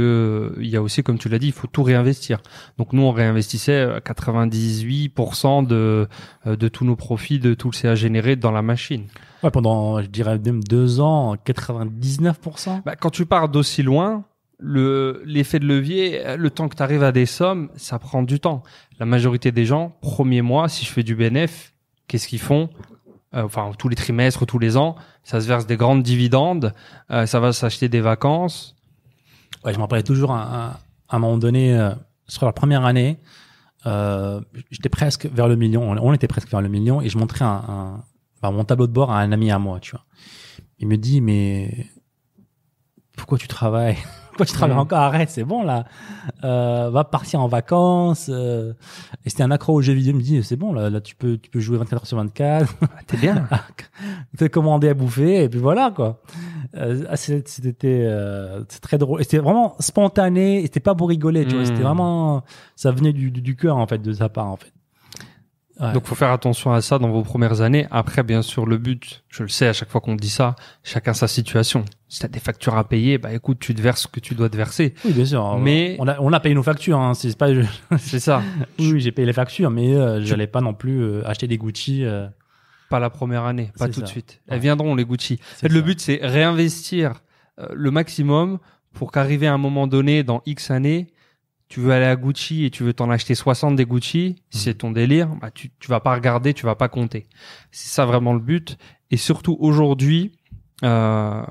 euh, 0.58 0.62
il 0.62 0.68
y 0.68 0.76
a 0.76 0.82
aussi, 0.82 1.02
comme 1.02 1.18
tu 1.18 1.30
l'as 1.30 1.40
dit, 1.40 1.48
il 1.48 1.54
faut 1.54 1.68
tout 1.68 1.84
réinvestir. 1.84 2.42
Donc 2.78 2.92
nous 2.92 3.04
on 3.04 3.12
réinvestissait 3.12 3.72
euh, 3.72 4.00
98% 4.02 5.66
de 5.66 6.10
euh, 6.46 6.56
de 6.58 6.68
tous 6.68 6.84
nos 6.84 6.98
profits, 6.98 7.40
de 7.40 7.54
tout 7.54 7.70
le 7.72 7.76
CA 7.76 7.96
généré 7.96 8.36
dans 8.36 8.52
la 8.52 8.62
machine. 8.62 9.06
Ouais, 9.42 9.52
pendant, 9.52 10.02
je 10.02 10.08
dirais, 10.08 10.38
même 10.38 10.62
deux 10.64 11.00
ans, 11.00 11.36
99%. 11.36 12.84
Bah, 12.84 12.96
quand 12.98 13.10
tu 13.10 13.26
pars 13.26 13.48
d'aussi 13.48 13.82
loin, 13.82 14.26
le 14.60 15.22
l'effet 15.26 15.60
de 15.60 15.66
levier, 15.66 16.26
euh, 16.26 16.38
le 16.38 16.50
temps 16.50 16.68
que 16.68 16.76
tu 16.76 16.84
arrives 16.84 17.04
à 17.04 17.12
des 17.12 17.26
sommes, 17.26 17.70
ça 17.76 18.00
prend 18.00 18.24
du 18.24 18.40
temps. 18.40 18.64
La 19.00 19.06
majorité 19.06 19.52
des 19.52 19.66
gens, 19.66 19.96
premier 20.02 20.42
mois, 20.42 20.70
si 20.70 20.86
je 20.86 20.92
fais 20.92 21.04
du 21.04 21.16
BNF, 21.16 21.74
qu'est-ce 22.08 22.28
qu'ils 22.28 22.40
font? 22.40 22.70
Euh, 23.36 23.44
Enfin, 23.44 23.72
tous 23.78 23.90
les 23.90 23.96
trimestres, 23.96 24.46
tous 24.46 24.60
les 24.60 24.78
ans, 24.78 24.96
ça 25.24 25.42
se 25.42 25.48
verse 25.48 25.66
des 25.66 25.78
grandes 25.78 26.04
dividendes, 26.04 26.74
euh, 27.12 27.26
ça 27.26 27.40
va 27.40 27.52
s'acheter 27.54 27.90
des 27.90 28.02
vacances. 28.02 28.76
Ouais, 29.66 29.72
je 29.74 29.78
me 29.78 29.82
rappelais 29.84 30.04
toujours 30.04 30.32
à, 30.32 30.80
à, 31.10 31.16
un 31.16 31.20
moment 31.20 31.38
donné, 31.38 31.76
euh, 31.78 31.92
sur 32.28 32.46
la 32.46 32.54
première 32.54 32.86
année, 32.86 33.18
euh, 33.86 34.40
j'étais 34.72 34.90
presque 34.90 35.26
vers 35.26 35.48
le 35.48 35.56
million. 35.56 35.84
On, 35.92 35.98
on 35.98 36.14
était 36.14 36.28
presque 36.28 36.50
vers 36.50 36.62
le 36.62 36.70
million 36.70 37.02
et 37.02 37.10
je 37.10 37.18
montrais 37.18 37.44
un, 37.46 37.64
un- 37.68 38.04
bah, 38.42 38.52
mon 38.52 38.66
tableau 38.66 38.88
de 38.88 38.92
bord 38.94 39.12
à 39.12 39.20
un 39.20 39.32
ami 39.32 39.52
à 39.52 39.60
moi, 39.60 39.80
tu 39.80 39.92
vois. 39.92 40.06
Il 40.80 40.88
me 40.88 40.98
dit, 40.98 41.22
mais 41.22 41.88
pourquoi 43.18 43.38
tu 43.38 43.48
travailles? 43.48 43.98
Pourquoi 44.38 44.46
tu 44.48 44.54
travailles 44.54 44.76
Mhm. 44.76 44.82
encore 44.82 45.00
Arrête, 45.00 45.30
c'est 45.30 45.44
bon 45.44 45.64
là. 45.64 45.86
Euh, 46.44 46.90
va 46.92 47.04
partir 47.04 47.40
en 47.42 47.48
vacances. 47.48 48.28
euh. 48.34 48.74
Et 49.26 49.30
c'était 49.30 49.44
un 49.44 49.52
accro 49.52 49.74
aux 49.74 49.82
jeux 49.82 49.94
vidéo. 49.94 50.14
Il 50.14 50.18
me 50.18 50.22
dit, 50.22 50.44
c'est 50.44 50.56
bon 50.56 50.74
là, 50.74 50.90
là 50.90 51.02
tu 51.02 51.16
peux, 51.16 51.38
tu 51.38 51.50
peux 51.50 51.60
jouer 51.60 51.78
24 51.78 51.94
heures 52.02 52.08
sur 52.08 52.18
24. 52.18 52.74
T'es 53.08 53.18
bien. 53.18 53.48
te 54.38 54.46
commander 54.46 54.90
à 54.90 54.94
bouffer 54.94 55.44
et 55.44 55.50
puis 55.50 55.60
voilà 55.60 55.92
quoi. 55.96 56.20
Euh, 56.76 57.04
ah, 57.10 57.16
c'était 57.18 57.76
euh, 58.08 58.64
très 58.82 58.98
drôle. 58.98 59.22
Et 59.22 59.24
C'était 59.24 59.38
vraiment 59.40 59.76
spontané. 59.80 60.60
et 60.60 60.64
C'était 60.64 60.80
pas 60.80 60.96
pour 60.96 61.10
rigoler, 61.10 61.46
tu 61.46 61.54
vois. 61.54 61.62
Mm. 61.64 61.66
C'était 61.68 61.84
vraiment 61.84 62.44
ça 62.76 62.92
venait 62.92 63.14
du, 63.14 63.30
du, 63.32 63.42
du 63.42 63.56
cœur 63.56 63.78
en 63.78 63.86
fait 63.88 64.00
de 64.00 64.12
sa 64.14 64.30
part 64.30 64.48
en 64.48 64.58
fait. 64.58 64.72
Ouais. 65.80 65.92
Donc, 65.94 66.06
faut 66.06 66.14
faire 66.16 66.30
attention 66.32 66.72
à 66.72 66.82
ça 66.82 67.00
dans 67.00 67.10
vos 67.10 67.24
premières 67.24 67.62
années. 67.62 67.88
Après, 67.90 68.22
bien 68.22 68.44
sûr, 68.44 68.66
le 68.68 68.78
but, 68.78 69.24
je 69.30 69.42
le 69.42 69.50
sais 69.50 69.68
à 69.68 69.74
chaque 69.74 69.90
fois 69.90 70.02
qu'on 70.02 70.16
dit 70.16 70.30
ça, 70.30 70.56
chacun 70.84 71.14
sa 71.14 71.28
situation. 71.28 71.84
Si 72.08 72.20
t'as 72.20 72.28
des 72.28 72.40
factures 72.40 72.78
à 72.78 72.88
payer, 72.88 73.18
bah 73.18 73.34
écoute, 73.34 73.58
tu 73.60 73.74
te 73.74 73.82
verses 73.82 74.04
ce 74.04 74.08
que 74.08 74.20
tu 74.20 74.36
dois 74.36 74.50
te 74.50 74.56
verser. 74.56 74.94
oui 75.04 75.14
bien 75.14 75.26
sûr. 75.26 75.58
mais- 75.58 75.96
on 76.00 76.08
a 76.08 76.20
on 76.20 76.32
a 76.32 76.40
payé 76.40 76.54
nos 76.54 76.62
factures. 76.62 77.00
Hein. 77.00 77.16
C'est 77.16 77.36
pas 77.36 77.48
C'est 77.98 78.20
ça. 78.20 78.44
oui, 78.78 78.92
oui, 78.94 79.00
j'ai 79.02 79.12
payé 79.12 79.26
les 79.26 79.34
factures, 79.34 79.72
mais 79.72 79.96
euh, 79.96 80.22
j'allais 80.24 80.46
pas 80.48 80.62
non 80.62 80.76
plus 80.76 81.02
euh, 81.02 81.28
acheter 81.28 81.48
des 81.48 81.58
Gucci. 81.58 82.06
euh, 82.06 82.28
Pas 82.92 83.00
la 83.00 83.10
première 83.10 83.46
année, 83.46 83.72
pas 83.80 83.90
tout 83.90 84.02
de 84.02 84.06
suite. 84.08 84.42
Ouais. 84.48 84.56
Elles 84.56 84.62
viendront 84.62 84.94
les 84.94 85.06
Gucci. 85.06 85.40
En 85.42 85.60
fait, 85.62 85.70
le 85.70 85.82
but 85.82 86.00
c'est 86.00 86.20
réinvestir 86.22 87.14
euh, 87.60 87.68
le 87.74 87.90
maximum 87.90 88.60
pour 88.94 89.12
qu'arriver 89.12 89.48
à 89.48 89.54
un 89.54 89.58
moment 89.58 89.88
donné 89.88 90.22
dans 90.24 90.44
X 90.46 90.70
années, 90.70 91.08
tu 91.74 91.80
veux 91.80 91.92
aller 91.92 92.06
à 92.06 92.16
Gucci 92.16 92.66
et 92.66 92.70
tu 92.70 92.84
veux 92.84 92.94
t'en 92.94 93.10
acheter 93.10 93.34
60 93.34 93.76
des 93.76 93.86
Gucci, 93.86 94.44
si 94.52 94.60
c'est 94.60 94.76
ton 94.76 94.92
délire, 94.92 95.30
bah 95.42 95.50
tu 95.50 95.72
tu 95.80 95.90
vas 95.90 96.00
pas 96.00 96.14
regarder, 96.14 96.54
tu 96.54 96.68
vas 96.68 96.76
pas 96.76 96.88
compter. 96.88 97.26
C'est 97.72 97.90
ça 97.90 98.06
vraiment 98.06 98.34
le 98.34 98.40
but 98.40 98.78
et 99.10 99.18
surtout 99.18 99.58
aujourd'hui 99.60 100.34
euh, 100.84 101.42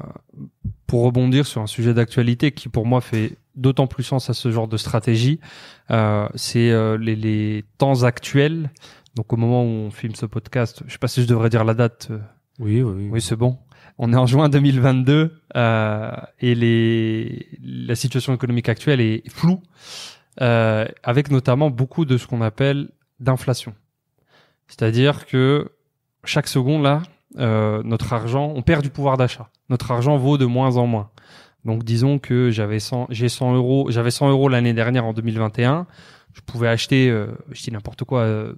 pour 0.87 1.03
rebondir 1.03 1.45
sur 1.45 1.61
un 1.61 1.67
sujet 1.67 1.93
d'actualité 1.93 2.53
qui 2.53 2.69
pour 2.69 2.87
moi 2.87 3.01
fait 3.01 3.37
d'autant 3.57 3.89
plus 3.89 4.05
sens 4.05 4.31
à 4.31 4.35
ce 4.35 4.53
genre 4.53 4.69
de 4.69 4.77
stratégie, 4.77 5.41
euh, 5.91 6.29
c'est 6.37 6.71
euh, 6.71 6.97
les, 6.97 7.17
les 7.17 7.65
temps 7.79 8.05
actuels. 8.05 8.71
Donc 9.17 9.33
au 9.33 9.37
moment 9.37 9.65
où 9.65 9.67
on 9.67 9.91
filme 9.91 10.15
ce 10.15 10.27
podcast, 10.27 10.85
je 10.87 10.93
sais 10.93 10.99
pas 10.99 11.09
si 11.09 11.21
je 11.23 11.27
devrais 11.27 11.51
dire 11.51 11.65
la 11.65 11.75
date. 11.75 12.09
euh, 12.13 12.19
Oui, 12.61 12.81
oui, 12.81 12.93
oui. 12.97 13.09
oui, 13.11 13.21
c'est 13.21 13.35
bon. 13.37 13.59
On 13.99 14.13
est 14.13 14.17
en 14.17 14.27
juin 14.27 14.49
2022 14.49 15.35
euh, 15.57 16.11
et 16.41 16.55
les, 16.55 17.47
la 17.63 17.95
situation 17.95 18.33
économique 18.35 18.69
actuelle 18.71 19.01
est 19.01 19.29
floue, 19.29 19.61
euh, 20.41 20.87
avec 21.03 21.31
notamment 21.31 21.71
beaucoup 21.71 22.05
de 22.05 22.17
ce 22.17 22.27
qu'on 22.27 22.41
appelle 22.41 22.91
d'inflation. 23.21 23.75
C'est-à-dire 24.67 25.27
que 25.27 25.71
chaque 26.25 26.49
seconde 26.49 26.83
là, 26.83 27.03
euh, 27.39 27.83
notre 27.85 28.13
argent, 28.13 28.53
on 28.55 28.63
perd 28.63 28.83
du 28.83 28.91
pouvoir 28.91 29.17
d'achat. 29.17 29.49
Notre 29.69 29.91
argent 29.91 30.17
vaut 30.17 30.39
de 30.39 30.47
moins 30.47 30.77
en 30.77 30.87
moins. 30.87 31.11
Donc 31.65 31.85
disons 31.85 32.19
que 32.19 32.51
j'avais 32.51 32.81
100, 32.81 33.07
j'ai 33.11 33.29
100 33.29 33.55
euros, 33.55 33.91
j'avais 33.91 34.11
100 34.11 34.31
euros 34.31 34.49
l'année 34.49 34.73
dernière 34.73 35.05
en 35.05 35.13
2021. 35.13 35.87
Je 36.33 36.41
pouvais 36.41 36.69
acheter, 36.69 37.09
euh, 37.11 37.27
je 37.51 37.63
dis 37.63 37.71
n'importe 37.71 38.05
quoi, 38.05 38.21
euh, 38.21 38.55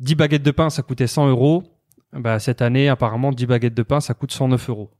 10 0.00 0.14
baguettes 0.14 0.42
de 0.42 0.50
pain, 0.50 0.70
ça 0.70 0.82
coûtait 0.82 1.06
100 1.06 1.28
euros. 1.28 1.64
Bah, 2.12 2.38
cette 2.38 2.62
année, 2.62 2.88
apparemment, 2.88 3.32
10 3.32 3.46
baguettes 3.46 3.74
de 3.74 3.82
pain, 3.82 4.00
ça 4.00 4.14
coûte 4.14 4.32
109 4.32 4.70
euros. 4.70 4.90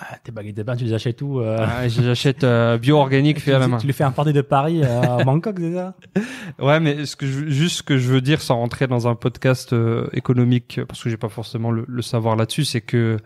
Ah, 0.00 0.16
tes 0.22 0.30
baguettes 0.30 0.56
de 0.56 0.62
pain, 0.62 0.76
tu 0.76 0.84
les 0.84 0.92
achètes 0.92 1.20
où 1.22 1.40
euh, 1.40 1.56
Ah, 1.60 1.88
j'achète 1.88 2.44
euh, 2.44 2.78
bio-organique 2.78 3.40
fait 3.40 3.52
à 3.52 3.58
la 3.58 3.66
main. 3.66 3.78
tu 3.78 3.86
les 3.88 3.92
fais 3.92 4.04
importer 4.04 4.32
de 4.32 4.42
Paris 4.42 4.80
euh, 4.84 5.00
à 5.18 5.24
Bangkok, 5.24 5.56
c'est 5.58 5.74
ça 5.74 5.94
Ouais, 6.60 6.78
mais 6.78 7.04
ce 7.04 7.16
que 7.16 7.26
je, 7.26 7.46
juste 7.48 7.78
ce 7.78 7.82
que 7.82 7.98
je 7.98 8.08
veux 8.12 8.20
dire 8.20 8.40
sans 8.40 8.56
rentrer 8.58 8.86
dans 8.86 9.08
un 9.08 9.16
podcast 9.16 9.72
euh, 9.72 10.06
économique, 10.12 10.80
parce 10.86 11.02
que 11.02 11.10
j'ai 11.10 11.16
pas 11.16 11.28
forcément 11.28 11.72
le, 11.72 11.84
le 11.88 12.02
savoir 12.02 12.36
là-dessus, 12.36 12.64
c'est 12.64 12.80
que 12.80 13.16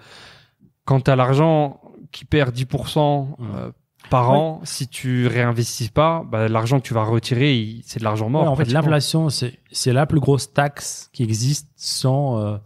quand 0.87 1.01
t'as 1.01 1.15
l'argent 1.15 1.81
qui 2.11 2.25
perd 2.25 2.55
10% 2.57 3.27
euh, 3.41 3.71
par 4.11 4.31
Ouais. 4.31 4.37
an, 4.37 4.61
si 4.65 4.89
tu 4.89 5.27
réinvestis 5.27 5.91
pas, 5.91 6.25
bah, 6.27 6.49
l'argent 6.49 6.81
que 6.81 6.87
tu 6.87 6.95
vas 6.95 7.05
retirer, 7.05 7.77
c'est 7.85 7.99
de 8.01 8.05
l'argent 8.05 8.29
mort. 8.31 8.43
Ouais, 8.45 8.49
en 8.49 8.57
fait, 8.57 8.71
l'inflation, 8.73 9.29
c'est 9.29 9.59
c'est 9.71 9.93
la 9.93 10.07
plus 10.07 10.21
grosse 10.21 10.53
taxe 10.55 11.11
qui 11.13 11.23
existe 11.23 11.69
sans 11.77 12.59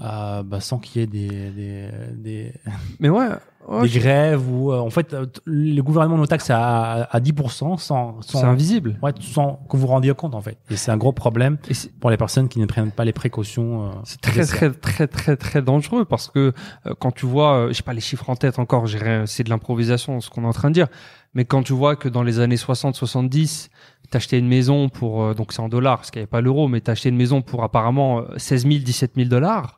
euh, 0.00 0.42
bah, 0.42 0.60
sans 0.60 0.78
qu'il 0.78 1.00
y 1.00 1.04
ait 1.04 1.06
des 1.06 1.28
des, 1.50 1.88
des, 2.16 2.52
Mais 3.00 3.08
ouais, 3.10 3.26
ouais, 3.68 3.82
des 3.82 3.88
je- 3.88 3.98
grèves 4.00 4.50
ou 4.50 4.72
euh, 4.72 4.78
en 4.78 4.88
fait 4.90 5.12
euh, 5.12 5.26
le 5.44 5.80
gouvernement 5.82 6.16
nous 6.16 6.26
taxe 6.26 6.48
à, 6.50 7.02
à 7.04 7.20
10% 7.20 7.76
sans 7.78 8.20
c'est 8.22 8.32
sans, 8.32 8.44
invisible. 8.44 8.98
ouais, 9.02 9.12
sans 9.20 9.60
que 9.68 9.76
vous 9.76 9.82
vous 9.82 9.86
rendiez 9.88 10.14
compte 10.14 10.34
en 10.34 10.40
fait. 10.40 10.56
Et 10.70 10.76
c'est 10.76 10.90
un 10.90 10.96
gros 10.96 11.12
problème 11.12 11.58
Et 11.68 11.74
c'est- 11.74 11.92
pour 12.00 12.10
les 12.10 12.16
personnes 12.16 12.48
qui 12.48 12.58
ne 12.60 12.66
prennent 12.66 12.92
pas 12.92 13.04
les 13.04 13.12
précautions. 13.12 13.86
euh, 13.86 13.90
C'est 14.04 14.20
très 14.20 14.44
très 14.44 14.70
très 14.72 15.06
très 15.06 15.36
très 15.36 15.60
dangereux 15.62 16.04
parce 16.06 16.28
que 16.28 16.52
euh, 16.86 16.94
quand 16.98 17.10
tu 17.12 17.26
vois, 17.26 17.68
j'ai 17.72 17.82
pas 17.82 17.92
les 17.92 18.00
chiffres 18.00 18.30
en 18.30 18.36
tête 18.36 18.58
encore, 18.58 18.86
c'est 19.26 19.44
de 19.44 19.50
l'improvisation 19.50 20.20
ce 20.20 20.30
qu'on 20.30 20.44
est 20.44 20.46
en 20.46 20.52
train 20.52 20.70
de 20.70 20.74
dire, 20.74 20.88
mais 21.34 21.44
quand 21.44 21.62
tu 21.62 21.72
vois 21.74 21.94
que 21.96 22.08
dans 22.08 22.22
les 22.22 22.38
années 22.40 22.56
60-70, 22.56 23.68
t'achetais 24.10 24.38
une 24.38 24.48
maison 24.48 24.88
pour 24.88 25.34
donc 25.34 25.52
c'est 25.52 25.60
en 25.60 25.68
dollars 25.68 25.98
parce 25.98 26.10
qu'il 26.10 26.20
n'y 26.20 26.24
avait 26.24 26.30
pas 26.30 26.40
l'euro, 26.40 26.66
mais 26.68 26.80
t'achetais 26.80 27.10
une 27.10 27.16
maison 27.16 27.42
pour 27.42 27.62
apparemment 27.62 28.20
euh, 28.20 28.24
16 28.38 28.62
000, 28.66 28.78
17 28.82 29.12
000 29.16 29.28
dollars. 29.28 29.76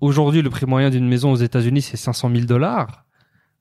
Aujourd'hui, 0.00 0.42
le 0.42 0.50
prix 0.50 0.66
moyen 0.66 0.90
d'une 0.90 1.08
maison 1.08 1.32
aux 1.32 1.36
États-Unis 1.36 1.82
c'est 1.82 1.96
500 1.96 2.30
000 2.30 2.44
dollars. 2.46 3.04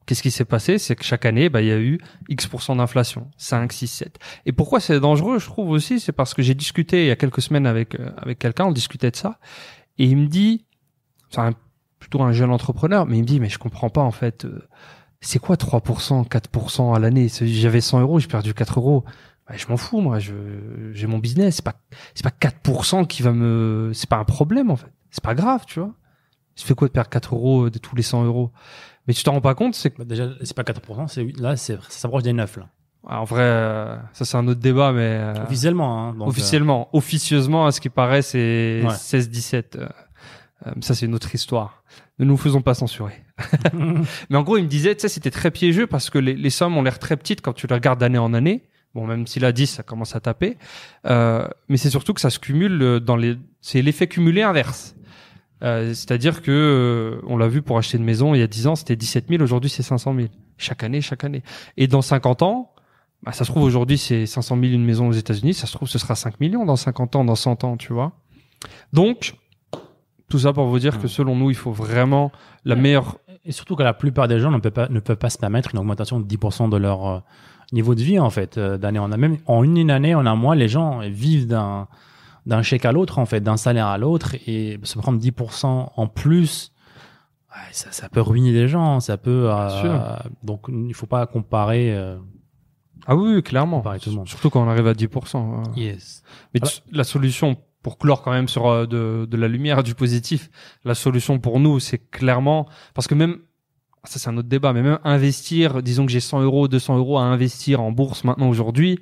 Qu'est-ce 0.05 0.23
qui 0.23 0.31
s'est 0.31 0.45
passé? 0.45 0.79
C'est 0.79 0.95
que 0.95 1.03
chaque 1.03 1.25
année, 1.25 1.49
bah, 1.49 1.61
il 1.61 1.67
y 1.67 1.71
a 1.71 1.77
eu 1.77 1.99
X% 2.29 2.75
d'inflation, 2.75 3.29
5, 3.37 3.71
6, 3.71 3.87
7. 3.87 4.19
Et 4.47 4.51
pourquoi 4.51 4.79
c'est 4.79 4.99
dangereux, 4.99 5.37
je 5.37 5.45
trouve 5.45 5.69
aussi, 5.69 5.99
c'est 5.99 6.13
parce 6.13 6.33
que 6.33 6.41
j'ai 6.41 6.55
discuté 6.55 7.03
il 7.03 7.07
y 7.07 7.11
a 7.11 7.15
quelques 7.15 7.43
semaines 7.43 7.67
avec 7.67 7.93
euh, 7.93 8.09
avec 8.17 8.39
quelqu'un, 8.39 8.65
on 8.65 8.71
discutait 8.71 9.11
de 9.11 9.15
ça, 9.15 9.37
et 9.99 10.05
il 10.05 10.17
me 10.17 10.25
dit, 10.25 10.65
c'est 11.29 11.41
plutôt 11.99 12.23
un 12.23 12.31
jeune 12.31 12.49
entrepreneur, 12.49 13.05
mais 13.05 13.17
il 13.17 13.21
me 13.21 13.27
dit, 13.27 13.39
mais 13.39 13.49
je 13.49 13.59
comprends 13.59 13.91
pas 13.91 14.01
en 14.01 14.09
fait, 14.09 14.45
euh, 14.45 14.67
c'est 15.21 15.37
quoi 15.37 15.57
3%, 15.57 16.27
4% 16.27 16.95
à 16.95 16.99
l'année? 16.99 17.27
J'avais 17.29 17.81
100 17.81 17.99
euros, 18.01 18.19
j'ai 18.19 18.27
perdu 18.27 18.55
4 18.55 18.79
euros. 18.79 19.03
Bah, 19.47 19.55
je 19.57 19.67
m'en 19.67 19.77
fous, 19.77 20.01
moi, 20.01 20.17
je 20.17 20.33
j'ai 20.91 21.05
mon 21.05 21.19
business, 21.19 21.57
c'est 21.57 21.65
pas 21.65 21.75
c'est 22.15 22.23
pas 22.23 22.31
4% 22.31 23.05
qui 23.05 23.21
va 23.21 23.31
me, 23.31 23.91
c'est 23.93 24.09
pas 24.09 24.17
un 24.17 24.25
problème 24.25 24.71
en 24.71 24.75
fait, 24.75 24.91
c'est 25.11 25.23
pas 25.23 25.35
grave, 25.35 25.65
tu 25.67 25.81
vois. 25.81 25.93
Ça 26.59 26.65
fait 26.65 26.75
quoi 26.75 26.87
de 26.87 26.93
perdre 26.93 27.09
4 27.09 27.35
euros 27.35 27.69
de 27.69 27.77
tous 27.79 27.95
les 27.95 28.01
100 28.03 28.25
euros? 28.25 28.51
Mais 29.07 29.13
tu 29.13 29.23
t'en 29.23 29.31
rends 29.31 29.41
pas 29.41 29.55
compte, 29.55 29.75
c'est 29.75 29.97
Bah, 29.97 30.03
déjà, 30.05 30.29
c'est 30.43 30.53
pas 30.55 30.63
4%, 30.63 31.07
c'est, 31.07 31.23
là, 31.39 31.55
c'est, 31.55 31.75
ça 31.75 31.89
s'approche 31.89 32.23
des 32.23 32.33
9, 32.33 32.57
là. 32.57 32.67
Ah, 33.07 33.21
En 33.21 33.23
vrai, 33.23 33.41
euh, 33.43 33.95
ça 34.11 34.25
c'est 34.25 34.35
un 34.35 34.45
autre 34.47 34.59
débat, 34.59 34.91
mais 34.91 35.01
euh, 35.19 35.33
Officiellement, 35.45 36.09
hein. 36.09 36.13
Donc, 36.15 36.27
officiellement, 36.27 36.89
officieusement, 36.91 37.65
à 37.65 37.71
ce 37.71 37.79
qui 37.79 37.89
paraît, 37.89 38.21
c'est 38.21 38.81
Ouais. 38.83 38.93
16-17. 38.93 39.77
euh, 39.77 39.87
euh, 40.67 40.71
ça 40.81 40.93
c'est 40.93 41.05
une 41.05 41.15
autre 41.15 41.33
histoire. 41.33 41.83
Ne 42.19 42.25
nous 42.25 42.35
faisons 42.35 42.61
pas 42.61 42.73
censurer. 42.73 43.13
euh, 43.73 44.03
Mais 44.29 44.37
en 44.37 44.43
gros, 44.43 44.57
il 44.57 44.63
me 44.63 44.67
disait, 44.69 44.93
tu 44.95 45.01
sais, 45.03 45.07
c'était 45.07 45.31
très 45.31 45.49
piégeux 45.51 45.87
parce 45.87 46.09
que 46.09 46.19
les, 46.19 46.33
les 46.35 46.49
sommes 46.49 46.75
ont 46.75 46.81
l'air 46.83 46.99
très 46.99 47.15
petites 47.15 47.39
quand 47.41 47.53
tu 47.53 47.67
les 47.67 47.73
regardes 47.73 47.99
d'année 48.01 48.17
en 48.17 48.33
année. 48.33 48.63
Bon, 48.93 49.07
même 49.07 49.25
si 49.27 49.39
la 49.39 49.53
10, 49.53 49.67
ça 49.67 49.83
commence 49.83 50.15
à 50.15 50.19
taper. 50.19 50.57
Euh, 51.05 51.47
mais 51.69 51.77
c'est 51.77 51.89
surtout 51.91 52.13
que 52.13 52.19
ça 52.21 52.29
se 52.31 52.39
cumule 52.39 52.81
euh, 52.81 52.99
dans 52.99 53.15
les... 53.15 53.37
C'est 53.61 53.81
l'effet 53.81 54.07
cumulé 54.07 54.41
inverse. 54.41 54.95
Euh, 55.63 55.93
C'est-à-dire 55.93 56.41
que, 56.41 56.51
euh, 56.51 57.21
on 57.27 57.37
l'a 57.37 57.47
vu 57.47 57.61
pour 57.61 57.77
acheter 57.77 57.97
une 57.97 58.03
maison 58.03 58.33
il 58.33 58.39
y 58.39 58.43
a 58.43 58.47
10 58.47 58.67
ans, 58.67 58.75
c'était 58.75 58.95
17 58.95 59.25
000, 59.29 59.43
aujourd'hui 59.43 59.69
c'est 59.69 59.83
500 59.83 60.13
000. 60.15 60.27
Chaque 60.57 60.83
année, 60.83 61.01
chaque 61.01 61.23
année. 61.23 61.43
Et 61.77 61.87
dans 61.87 62.01
50 62.01 62.41
ans, 62.41 62.71
bah, 63.23 63.31
ça 63.33 63.43
se 63.43 63.51
trouve 63.51 63.63
aujourd'hui 63.63 63.97
c'est 63.97 64.25
500 64.25 64.55
000 64.59 64.73
une 64.73 64.85
maison 64.85 65.07
aux 65.09 65.13
États-Unis, 65.13 65.53
ça 65.53 65.67
se 65.67 65.73
trouve 65.73 65.89
ce 65.89 65.99
sera 65.99 66.15
5 66.15 66.39
millions 66.39 66.65
dans 66.65 66.75
50 66.75 67.15
ans, 67.15 67.25
dans 67.25 67.35
100 67.35 67.63
ans, 67.63 67.77
tu 67.77 67.93
vois. 67.93 68.13
Donc, 68.93 69.35
tout 70.29 70.39
ça 70.39 70.53
pour 70.53 70.65
vous 70.67 70.79
dire 70.79 70.99
que 71.01 71.07
selon 71.07 71.35
nous, 71.35 71.49
il 71.49 71.55
faut 71.55 71.71
vraiment 71.71 72.31
la 72.65 72.75
Ouais. 72.75 72.81
meilleure 72.81 73.17
Et 73.45 73.51
surtout 73.51 73.75
que 73.75 73.83
la 73.83 73.93
plupart 73.93 74.27
des 74.27 74.39
gens 74.39 74.51
ne 74.51 74.59
peuvent 74.59 74.71
pas, 74.71 74.87
ne 74.89 74.99
peuvent 74.99 75.17
pas 75.17 75.29
se 75.29 75.37
permettre 75.37 75.69
une 75.73 75.79
augmentation 75.79 76.19
de 76.19 76.25
10% 76.25 76.69
de 76.69 76.77
leur 76.77 77.07
euh, 77.07 77.19
niveau 77.71 77.95
de 77.95 78.01
vie, 78.03 78.19
en 78.19 78.29
fait, 78.29 78.57
euh, 78.57 78.77
d'année 78.77 78.99
en 78.99 79.11
année. 79.11 79.27
Même 79.29 79.37
en 79.47 79.63
une, 79.63 79.77
une 79.77 79.91
année, 79.91 80.13
en 80.13 80.25
un 80.25 80.35
mois, 80.35 80.55
les 80.55 80.67
gens 80.67 80.99
vivent 80.99 81.47
d'un, 81.47 81.87
d'un 82.45 82.61
chèque 82.61 82.85
à 82.85 82.91
l'autre, 82.91 83.19
en 83.19 83.25
fait, 83.25 83.41
d'un 83.41 83.57
salaire 83.57 83.87
à 83.87 83.97
l'autre, 83.97 84.35
et 84.47 84.79
se 84.83 84.97
prendre 84.97 85.19
10% 85.19 85.89
en 85.95 86.07
plus, 86.07 86.71
ouais, 87.51 87.61
ça, 87.71 87.91
ça 87.91 88.09
peut 88.09 88.21
ruiner 88.21 88.51
les 88.51 88.67
gens, 88.67 88.99
ça 88.99 89.17
peut, 89.17 89.49
euh, 89.51 90.15
donc, 90.43 90.67
il 90.69 90.93
faut 90.93 91.05
pas 91.07 91.25
comparer, 91.27 91.95
euh, 91.95 92.17
Ah 93.05 93.15
oui, 93.15 93.35
oui, 93.35 93.43
clairement. 93.43 93.81
Tout 93.81 94.09
le 94.09 94.15
monde. 94.15 94.27
Surtout 94.27 94.49
quand 94.49 94.63
on 94.65 94.69
arrive 94.69 94.87
à 94.87 94.93
10%. 94.93 95.37
hein. 95.37 95.63
yes. 95.75 96.23
Mais 96.53 96.61
la 96.91 97.03
solution, 97.03 97.57
pour 97.81 97.97
clore 97.97 98.21
quand 98.21 98.31
même 98.31 98.47
sur 98.47 98.67
euh, 98.67 98.85
de, 98.85 99.25
de 99.29 99.37
la 99.37 99.47
lumière, 99.47 99.83
du 99.83 99.95
positif, 99.95 100.49
la 100.83 100.95
solution 100.95 101.39
pour 101.39 101.59
nous, 101.59 101.79
c'est 101.79 101.97
clairement... 102.09 102.67
Parce 102.93 103.07
que 103.07 103.15
même... 103.15 103.37
Ça, 104.05 104.17
c'est 104.17 104.29
un 104.29 104.37
autre 104.37 104.47
débat, 104.47 104.71
mais 104.71 104.81
même 104.81 104.99
investir, 105.03 105.83
disons 105.83 106.05
que 106.05 106.11
j'ai 106.11 106.21
100 106.21 106.41
euros, 106.41 106.69
200 106.69 106.97
euros 106.97 107.17
à 107.17 107.23
investir 107.23 107.81
en 107.81 107.91
bourse 107.91 108.23
maintenant 108.23 108.47
aujourd'hui, 108.47 108.99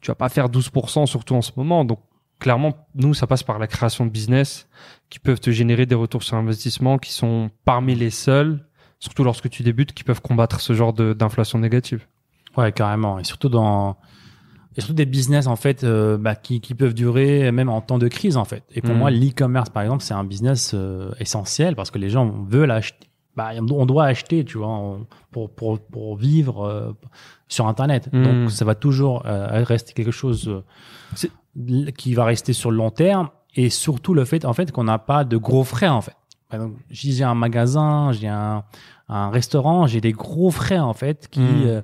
tu 0.00 0.10
vas 0.10 0.14
pas 0.14 0.30
faire 0.30 0.48
12%, 0.48 1.04
surtout 1.04 1.34
en 1.34 1.42
ce 1.42 1.52
moment. 1.56 1.84
Donc, 1.84 2.00
clairement, 2.40 2.88
nous, 2.94 3.14
ça 3.14 3.26
passe 3.28 3.42
par 3.44 3.58
la 3.60 3.66
création 3.68 4.04
de 4.06 4.10
business 4.10 4.68
qui 5.08 5.18
peuvent 5.20 5.38
te 5.40 5.50
générer 5.50 5.86
des 5.86 5.94
retours 5.94 6.22
sur 6.24 6.36
investissement 6.36 6.98
qui 6.98 7.12
sont 7.12 7.50
parmi 7.64 7.94
les 7.94 8.10
seuls, 8.10 8.66
surtout 8.98 9.22
lorsque 9.24 9.48
tu 9.48 9.62
débutes, 9.62 9.92
qui 9.92 10.02
peuvent 10.02 10.20
combattre 10.22 10.60
ce 10.60 10.72
genre 10.72 10.92
d'inflation 10.92 11.58
négative. 11.58 12.06
Ouais, 12.56 12.72
carrément. 12.72 13.18
Et 13.20 13.24
surtout 13.24 13.48
dans, 13.48 13.96
et 14.76 14.80
surtout 14.80 14.94
des 14.94 15.06
business 15.06 15.46
en 15.46 15.56
fait 15.56 15.84
euh, 15.84 16.18
bah, 16.18 16.34
qui, 16.34 16.60
qui 16.60 16.74
peuvent 16.74 16.94
durer 16.94 17.52
même 17.52 17.68
en 17.68 17.80
temps 17.80 17.98
de 17.98 18.08
crise 18.08 18.36
en 18.36 18.44
fait. 18.44 18.64
Et 18.74 18.80
pour 18.82 18.94
Mm. 18.94 18.98
moi, 18.98 19.10
l'e-commerce 19.10 19.70
par 19.70 19.82
exemple, 19.84 20.02
c'est 20.02 20.14
un 20.14 20.24
business 20.24 20.72
euh, 20.74 21.10
essentiel 21.20 21.76
parce 21.76 21.90
que 21.92 21.98
les 21.98 22.10
gens 22.10 22.26
veulent 22.48 22.70
acheter. 22.72 23.06
Bah, 23.36 23.50
on 23.60 23.86
doit 23.86 24.04
acheter, 24.06 24.44
tu 24.44 24.58
vois, 24.58 24.68
on- 24.68 25.06
pour 25.30 25.50
pour 25.54 25.78
pour 25.80 26.16
vivre 26.16 26.64
euh, 26.66 26.92
sur 27.46 27.68
Internet. 27.68 28.08
Mm. 28.12 28.22
Donc 28.24 28.50
ça 28.50 28.64
va 28.64 28.74
toujours 28.74 29.24
euh, 29.26 29.62
rester 29.64 29.92
quelque 29.92 30.10
chose 30.10 30.48
euh, 30.48 30.64
qui 31.96 32.14
va 32.14 32.24
rester 32.24 32.52
sur 32.52 32.70
le 32.70 32.76
long 32.76 32.90
terme. 32.90 33.28
Et 33.56 33.68
surtout 33.70 34.14
le 34.14 34.24
fait 34.24 34.44
en 34.44 34.52
fait 34.52 34.70
qu'on 34.70 34.84
n'a 34.84 34.98
pas 34.98 35.24
de 35.24 35.36
gros 35.36 35.64
frais 35.64 35.88
en 35.88 36.00
fait. 36.00 36.14
J'ai 36.90 37.24
un 37.24 37.34
magasin, 37.34 38.12
j'ai 38.12 38.28
un, 38.28 38.64
un 39.08 39.30
restaurant, 39.30 39.86
j'ai 39.86 40.00
des 40.00 40.12
gros 40.12 40.50
frais 40.50 40.78
en 40.78 40.92
fait 40.94 41.28
qui 41.28 41.40
Mm. 41.40 41.62
euh, 41.66 41.82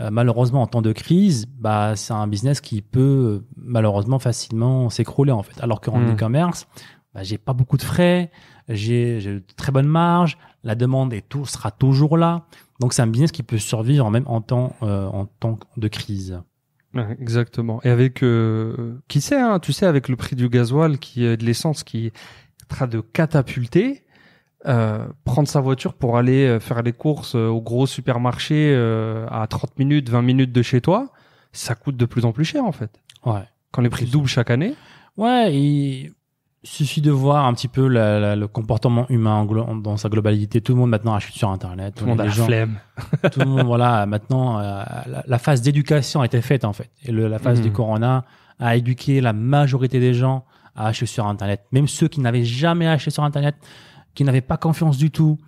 euh, 0.00 0.10
malheureusement 0.12 0.62
en 0.62 0.66
temps 0.68 0.82
de 0.82 0.92
crise, 0.92 1.46
bah 1.58 1.96
c'est 1.96 2.12
un 2.12 2.28
business 2.28 2.60
qui 2.60 2.82
peut 2.82 3.44
malheureusement 3.56 4.20
facilement 4.20 4.90
s'écrouler 4.90 5.32
en 5.32 5.42
fait. 5.42 5.60
Alors 5.60 5.80
qu'en 5.80 5.98
Mm. 5.98 6.12
e-commerce, 6.12 6.68
bah, 7.14 7.22
j'ai 7.24 7.38
pas 7.38 7.52
beaucoup 7.52 7.76
de 7.78 7.82
frais, 7.82 8.30
j'ai 8.68 9.18
de 9.20 9.42
très 9.56 9.72
bonnes 9.72 9.88
marges, 9.88 10.38
la 10.62 10.74
demande 10.76 11.12
est 11.12 11.28
tout, 11.28 11.46
sera 11.46 11.70
toujours 11.72 12.16
là. 12.16 12.44
Donc 12.80 12.92
c'est 12.92 13.02
un 13.02 13.08
business 13.08 13.32
qui 13.32 13.42
peut 13.42 13.58
survivre 13.58 14.08
même 14.10 14.24
en 14.26 14.40
temps 14.40 14.74
euh, 14.82 15.06
en 15.08 15.26
temps 15.26 15.58
de 15.76 15.88
crise. 15.88 16.40
Exactement. 16.94 17.80
Et 17.84 17.90
avec, 17.90 18.22
euh, 18.22 18.98
qui 19.08 19.20
sait, 19.20 19.38
hein, 19.38 19.58
tu 19.60 19.72
sais, 19.72 19.86
avec 19.86 20.08
le 20.08 20.16
prix 20.16 20.36
du 20.36 20.48
gasoil, 20.48 20.98
qui 20.98 21.20
de 21.20 21.44
l'essence 21.44 21.84
qui 21.84 22.06
est 22.06 22.12
en 22.64 22.74
train 22.74 22.86
de 22.86 23.00
catapulter, 23.00 24.04
euh, 24.66 25.06
prendre 25.24 25.46
sa 25.46 25.60
voiture 25.60 25.94
pour 25.94 26.16
aller 26.16 26.46
euh, 26.46 26.58
faire 26.60 26.82
les 26.82 26.92
courses 26.92 27.36
euh, 27.36 27.46
au 27.46 27.60
gros 27.60 27.86
supermarché 27.86 28.72
euh, 28.74 29.26
à 29.30 29.46
30 29.46 29.78
minutes, 29.78 30.08
20 30.08 30.22
minutes 30.22 30.52
de 30.52 30.62
chez 30.62 30.80
toi, 30.80 31.12
ça 31.52 31.76
coûte 31.76 31.96
de 31.96 32.06
plus 32.06 32.24
en 32.24 32.32
plus 32.32 32.44
cher 32.44 32.64
en 32.64 32.72
fait. 32.72 32.90
Ouais. 33.24 33.44
Quand 33.70 33.82
les 33.82 33.88
prix 33.88 34.06
doublent 34.06 34.26
chaque 34.28 34.50
année. 34.50 34.74
Ouais, 35.16 35.54
il 35.54 36.12
suffit 36.64 37.00
de 37.00 37.10
voir 37.10 37.46
un 37.46 37.54
petit 37.54 37.68
peu 37.68 37.86
la- 37.86 38.18
la- 38.18 38.36
le 38.36 38.48
comportement 38.48 39.06
humain 39.08 39.34
en 39.36 39.76
dans 39.76 39.96
sa 39.96 40.08
globalité. 40.08 40.60
Tout 40.60 40.72
le 40.72 40.78
monde 40.80 40.90
maintenant 40.90 41.14
achète 41.14 41.34
sur 41.34 41.50
Internet. 41.50 41.94
Tout 41.96 42.04
le 42.04 42.10
monde 42.10 42.20
a 42.20 42.24
la 42.24 42.30
gens- 42.30 42.46
flemme. 42.46 42.78
tout 43.32 43.40
le 43.40 43.46
monde, 43.46 43.66
voilà, 43.66 44.06
maintenant, 44.06 44.58
euh, 44.58 44.82
la, 45.06 45.22
la 45.26 45.38
phase 45.38 45.62
d'éducation 45.62 46.20
a 46.20 46.26
été 46.26 46.40
faite, 46.42 46.64
en 46.64 46.72
fait. 46.72 46.90
Et 47.04 47.12
le- 47.12 47.28
la 47.28 47.38
phase 47.38 47.60
du 47.60 47.70
corona 47.70 48.24
a 48.58 48.74
éduqué 48.76 49.20
la 49.20 49.32
majorité 49.32 50.00
des 50.00 50.14
gens 50.14 50.44
à 50.74 50.88
acheter 50.88 51.06
sur 51.06 51.26
Internet. 51.26 51.64
Même 51.72 51.86
ceux 51.88 52.08
qui 52.08 52.20
n'avaient 52.20 52.44
jamais 52.44 52.86
acheté 52.88 53.10
sur 53.10 53.22
Internet, 53.22 53.54
qui 54.14 54.24
n'avaient 54.24 54.40
pas 54.40 54.56
confiance 54.56 54.96
du 54.98 55.10
tout. 55.12 55.38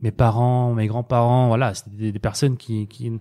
Mes 0.00 0.10
parents, 0.12 0.72
mes 0.74 0.86
grands-parents, 0.86 1.48
voilà, 1.48 1.74
c'était 1.74 1.90
des, 1.96 2.12
des 2.12 2.18
personnes 2.18 2.56
qui, 2.56 2.86
qui, 2.88 3.12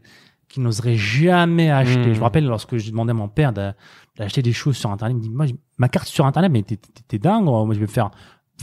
qui 0.48 0.60
n'oseraient 0.60 0.96
jamais 0.98 1.70
acheter. 1.72 2.08
Mhm. 2.10 2.14
Je 2.14 2.20
me 2.20 2.24
rappelle 2.24 2.46
lorsque 2.46 2.78
j'ai 2.78 2.92
demandé 2.92 3.12
à 3.12 3.14
mon 3.16 3.28
père 3.30 3.52
d'a- 3.54 3.76
d'acheter 4.22 4.42
des 4.42 4.54
choses 4.54 4.78
sur 4.78 4.92
Internet, 4.92 5.16
il 5.16 5.20
me 5.20 5.24
dit, 5.24 5.30
moi, 5.30 5.46
ma 5.78 5.90
carte 5.90 6.08
sur 6.08 6.26
Internet, 6.26 6.52
mais 6.52 6.64
t'es- 6.64 7.20
dingue, 7.20 7.44
moi, 7.46 7.66
je 7.72 7.80
vais 7.80 7.82
me 7.82 7.88
faire 7.88 8.12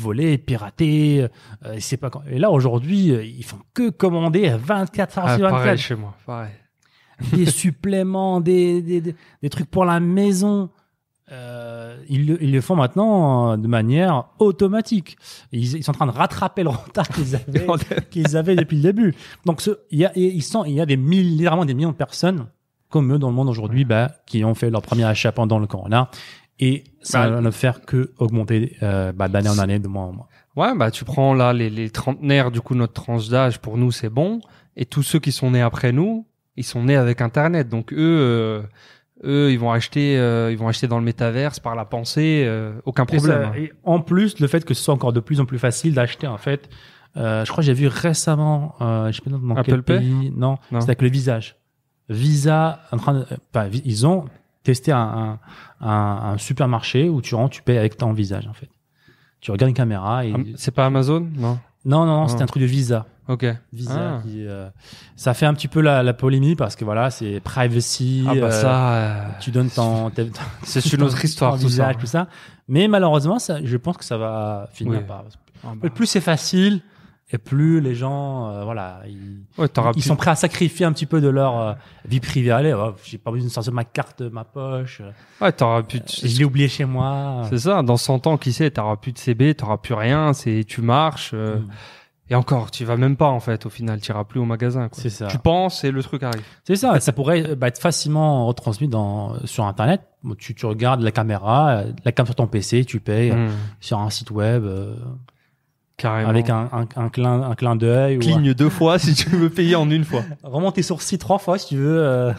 voler, 0.00 0.38
pirater, 0.38 1.26
euh, 1.66 1.76
c'est 1.80 1.96
pas 1.96 2.08
quand... 2.10 2.22
Et 2.30 2.38
là, 2.38 2.50
aujourd'hui, 2.52 3.10
euh, 3.10 3.24
ils 3.24 3.44
font 3.44 3.58
que 3.74 3.90
commander 3.90 4.50
24 4.56 5.18
heures 5.18 5.24
Ah, 5.26 5.34
sur 5.36 5.42
24 5.44 5.62
pareil 5.64 5.78
chez 5.78 5.94
moi, 5.96 6.14
pareil. 6.24 6.52
des 7.32 7.46
suppléments, 7.62 8.40
des, 8.40 8.80
des, 8.80 9.00
des, 9.00 9.14
des 9.42 9.50
trucs 9.50 9.68
pour 9.70 9.84
la 9.84 9.98
maison. 9.98 10.70
Euh, 11.30 11.96
ils, 12.08 12.26
le, 12.26 12.42
ils 12.42 12.52
le 12.52 12.60
font 12.60 12.76
maintenant 12.76 13.52
euh, 13.52 13.56
de 13.56 13.66
manière 13.66 14.28
automatique. 14.38 15.18
Ils, 15.52 15.76
ils 15.76 15.82
sont 15.84 15.90
en 15.90 15.94
train 15.94 16.06
de 16.06 16.12
rattraper 16.12 16.62
le 16.62 16.70
retard 16.70 17.08
qu'ils 17.08 17.34
avaient, 17.48 17.66
qu'ils 18.10 18.36
avaient 18.36 18.56
depuis 18.56 18.76
le 18.76 18.82
début. 18.82 19.14
Donc, 19.44 19.60
il, 19.90 19.98
y 19.98 20.04
a, 20.06 20.12
et 20.16 20.26
ils 20.26 20.42
sont, 20.42 20.64
il 20.64 20.72
y 20.74 20.80
a 20.80 20.86
des 20.86 20.96
milliers, 20.96 21.50
des 21.66 21.74
millions 21.74 21.90
de 21.90 21.96
personnes 21.96 22.46
comme 22.90 23.12
eux 23.14 23.18
dans 23.18 23.28
le 23.28 23.34
monde 23.34 23.48
aujourd'hui 23.48 23.84
bah, 23.84 24.10
qui 24.26 24.44
ont 24.44 24.54
fait 24.54 24.70
leur 24.70 24.82
premier 24.82 25.04
achat 25.04 25.32
pendant 25.32 25.58
le 25.58 25.66
corona. 25.66 26.10
Et 26.60 26.84
ça 27.02 27.24
Bah, 27.28 27.36
va 27.36 27.40
ne 27.40 27.50
faire 27.50 27.82
que 27.82 28.12
augmenter 28.18 28.76
euh, 28.82 29.12
bah, 29.12 29.28
d'année 29.28 29.48
en 29.48 29.58
année, 29.58 29.78
de 29.78 29.86
mois 29.88 30.04
en 30.04 30.12
mois. 30.12 30.28
Ouais, 30.56 30.74
bah 30.76 30.90
tu 30.90 31.04
prends 31.04 31.32
là 31.34 31.52
les, 31.52 31.70
les 31.70 31.88
trentenaires, 31.90 32.50
du 32.50 32.60
coup 32.60 32.74
notre 32.74 32.94
tranche 32.94 33.28
d'âge 33.28 33.60
pour 33.60 33.78
nous 33.78 33.92
c'est 33.92 34.08
bon, 34.08 34.40
et 34.76 34.84
tous 34.86 35.04
ceux 35.04 35.20
qui 35.20 35.30
sont 35.30 35.52
nés 35.52 35.60
après 35.62 35.92
nous, 35.92 36.26
ils 36.56 36.64
sont 36.64 36.82
nés 36.82 36.96
avec 36.96 37.20
Internet, 37.20 37.68
donc 37.68 37.92
eux, 37.92 37.96
euh, 37.98 38.62
eux 39.24 39.52
ils 39.52 39.58
vont 39.60 39.70
acheter, 39.70 40.18
euh, 40.18 40.50
ils 40.50 40.58
vont 40.58 40.66
acheter 40.66 40.88
dans 40.88 40.98
le 40.98 41.04
métaverse 41.04 41.60
par 41.60 41.76
la 41.76 41.84
pensée, 41.84 42.50
aucun 42.84 43.04
Et, 43.04 43.16
problème. 43.18 43.50
ça- 43.52 43.56
et 43.58 43.72
en 43.84 44.00
plus, 44.00 44.40
le 44.40 44.48
fait 44.48 44.64
que 44.64 44.74
ce 44.74 44.82
soit 44.82 44.94
encore 44.94 45.12
de 45.12 45.20
plus 45.20 45.38
en 45.38 45.44
plus 45.44 45.60
facile 45.60 45.94
d'acheter, 45.94 46.26
en 46.26 46.38
fait, 46.38 46.68
je 47.14 47.44
crois 47.44 47.62
que 47.62 47.66
j'ai 47.66 47.72
vu 47.74 47.86
récemment, 47.86 48.74
je 48.80 49.12
sais 49.12 49.22
pas 49.22 49.30
dans 49.36 49.54
Apple 49.54 49.62
quel 49.70 49.82
Pay? 49.84 49.98
pays, 49.98 50.32
non, 50.36 50.58
Non. 50.72 50.80
c'était 50.80 50.90
avec 50.90 51.02
le 51.02 51.08
visage. 51.10 51.54
Visa, 52.08 52.80
en 52.92 52.96
train 52.96 53.14
de, 53.14 53.26
enfin, 53.54 53.68
ils 53.84 54.06
ont 54.06 54.24
testé 54.62 54.92
un, 54.92 55.38
un, 55.80 55.88
un, 55.88 56.38
supermarché 56.38 57.08
où 57.08 57.20
tu 57.22 57.34
rentres, 57.34 57.54
tu 57.56 57.62
payes 57.62 57.78
avec 57.78 57.96
ton 57.96 58.12
visage, 58.12 58.46
en 58.46 58.52
fait. 58.52 58.68
Tu 59.40 59.50
regardes 59.50 59.70
une 59.70 59.76
caméra 59.76 60.24
et 60.26 60.34
C'est 60.56 60.72
pas 60.72 60.86
Amazon, 60.86 61.28
non? 61.36 61.58
Non, 61.84 62.04
non, 62.04 62.20
non, 62.22 62.28
c'était 62.28 62.42
un 62.42 62.46
truc 62.46 62.62
de 62.62 62.66
Visa. 62.68 63.06
Ok. 63.28 63.46
Visa 63.72 64.16
Ah. 64.16 64.20
qui, 64.22 64.46
euh, 64.46 64.68
ça 65.16 65.32
fait 65.34 65.46
un 65.46 65.54
petit 65.54 65.68
peu 65.68 65.80
la, 65.80 66.02
la 66.02 66.12
polémique 66.14 66.58
parce 66.58 66.76
que 66.76 66.84
voilà, 66.84 67.10
c'est 67.10 67.40
privacy. 67.40 68.24
Ah 68.26 68.34
bah 68.34 68.40
euh, 68.46 68.50
ça, 68.50 68.92
euh, 68.94 69.24
tu 69.40 69.50
donnes 69.50 69.68
ton, 69.70 70.10
c'est 70.64 70.84
une 70.92 71.02
autre 71.02 71.22
histoire 71.24 71.52
ton 71.52 71.58
tout 71.58 71.68
ça. 71.68 71.68
visage, 71.68 71.96
tout 71.98 72.06
ça. 72.06 72.28
Mais 72.68 72.88
malheureusement, 72.88 73.38
ça, 73.38 73.58
je 73.62 73.76
pense 73.76 73.96
que 73.98 74.04
ça 74.04 74.16
va 74.16 74.68
finir 74.72 75.00
Oui. 75.00 75.04
par. 75.06 75.24
Ah 75.64 75.68
bah. 75.76 75.90
Plus 75.90 76.06
c'est 76.06 76.20
facile, 76.22 76.80
et 77.30 77.36
plus 77.38 77.80
les 77.80 77.94
gens, 77.94 78.48
euh, 78.50 78.64
voilà, 78.64 79.00
ils, 79.06 79.40
Ouais, 79.58 79.68
ils 79.96 80.02
sont 80.02 80.16
prêts 80.16 80.30
à 80.30 80.34
sacrifier 80.34 80.86
un 80.86 80.92
petit 80.92 81.04
peu 81.06 81.20
de 81.20 81.28
leur 81.28 81.58
euh, 81.60 81.72
vie 82.06 82.20
privée. 82.20 82.50
Allez, 82.50 82.72
oh, 82.72 82.94
j'ai 83.04 83.18
pas 83.18 83.30
besoin 83.30 83.48
de 83.48 83.52
sortir 83.52 83.72
ma 83.74 83.84
carte 83.84 84.22
de 84.22 84.28
ma 84.30 84.44
poche. 84.44 85.02
euh, 85.02 85.10
Ouais, 85.44 85.52
t'auras 85.52 85.82
plus. 85.82 86.00
de- 86.00 86.04
Je 86.08 86.38
l'ai 86.38 86.44
oublié 86.44 86.68
chez 86.68 86.86
moi. 86.86 87.42
C'est 87.50 87.58
ça. 87.58 87.82
Dans 87.82 87.96
100 87.98 88.26
ans, 88.26 88.38
qui 88.38 88.52
sait, 88.52 88.70
t'auras 88.70 88.96
plus 88.96 89.12
de 89.12 89.18
CB, 89.18 89.54
t'auras 89.54 89.76
plus 89.76 89.94
rien. 89.94 90.32
C'est 90.32 90.64
tu 90.66 90.80
marches. 90.80 91.32
euh, 91.34 91.56
Mm. 91.58 91.68
Et 92.30 92.34
encore, 92.34 92.70
tu 92.70 92.84
vas 92.84 92.98
même 92.98 93.16
pas 93.16 93.28
en 93.28 93.40
fait. 93.40 93.64
Au 93.64 93.70
final, 93.70 94.02
tu 94.02 94.10
iras 94.12 94.24
plus 94.24 94.38
au 94.38 94.44
magasin. 94.44 94.90
C'est 94.92 95.08
ça. 95.08 95.28
Tu 95.28 95.38
penses 95.38 95.82
et 95.84 95.90
le 95.90 96.02
truc 96.02 96.22
arrive. 96.22 96.42
C'est 96.64 96.76
ça. 96.76 97.00
Ça 97.00 97.12
pourrait 97.14 97.56
bah, 97.56 97.68
être 97.68 97.80
facilement 97.80 98.46
retransmis 98.46 98.86
dans 98.88 99.34
sur 99.46 99.64
Internet. 99.64 100.02
Tu, 100.36 100.54
tu 100.54 100.66
regardes 100.66 101.00
la 101.00 101.10
caméra, 101.10 101.70
euh, 101.70 101.92
la 102.04 102.12
cam 102.12 102.26
sur 102.26 102.34
ton 102.34 102.46
PC, 102.46 102.84
tu 102.84 103.00
payes 103.00 103.30
euh, 103.30 103.48
Mm. 103.48 103.52
sur 103.80 103.98
un 103.98 104.10
site 104.10 104.30
web 104.30 104.62
euh, 104.64 104.94
Carrément. 105.98 106.30
avec 106.30 106.48
un, 106.48 106.68
un, 106.72 106.86
un 106.96 107.08
clin, 107.08 107.42
un 107.42 107.54
clin 107.56 107.74
d'œil. 107.76 108.16
ou 108.16 108.20
cligne 108.20 108.54
deux 108.54 108.68
fois 108.70 108.98
si 109.00 109.14
tu 109.14 109.28
veux 109.30 109.50
payer 109.50 109.74
en 109.76 109.90
une 109.90 110.04
fois. 110.04 110.22
Remonte 110.44 110.76
tes 110.76 110.82
sourcils 110.82 111.18
trois 111.18 111.38
fois 111.38 111.58
si 111.58 111.66
tu 111.68 111.76
veux 111.76 111.98
euh, 111.98 112.32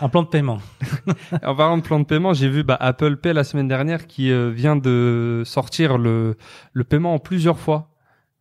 un 0.00 0.08
plan 0.08 0.22
de 0.22 0.28
paiement. 0.28 0.58
En 1.44 1.54
parlant 1.54 1.76
de 1.76 1.82
plan 1.82 2.00
de 2.00 2.04
paiement, 2.04 2.32
j'ai 2.32 2.48
vu 2.48 2.64
bah, 2.64 2.76
Apple 2.80 3.16
Pay 3.18 3.34
la 3.34 3.44
semaine 3.44 3.68
dernière 3.68 4.06
qui 4.06 4.30
euh, 4.32 4.50
vient 4.50 4.76
de 4.76 5.42
sortir 5.44 5.98
le, 5.98 6.36
le 6.72 6.84
paiement 6.84 7.14
en 7.14 7.18
plusieurs 7.18 7.58
fois 7.58 7.90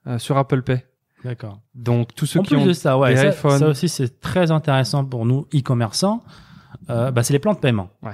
euh, 0.07 0.17
sur 0.17 0.37
Apple 0.37 0.61
Pay. 0.61 0.83
D'accord. 1.25 1.59
Donc 1.75 2.15
tous 2.15 2.25
ceux 2.25 2.39
En 2.39 2.43
qui 2.43 2.55
plus 2.55 2.63
ont 2.63 2.65
de 2.65 2.73
ça, 2.73 2.97
ouais, 2.97 3.11
des 3.13 3.17
ça, 3.19 3.27
iPhones. 3.27 3.59
ça 3.59 3.67
aussi 3.67 3.89
c'est 3.89 4.19
très 4.21 4.51
intéressant 4.51 5.03
pour 5.05 5.25
nous 5.25 5.47
e-commerçants. 5.53 6.23
Euh, 6.89 7.11
bah, 7.11 7.21
c'est 7.23 7.33
les 7.33 7.39
plans 7.39 7.53
de 7.53 7.59
paiement. 7.59 7.89
Ouais. 8.01 8.13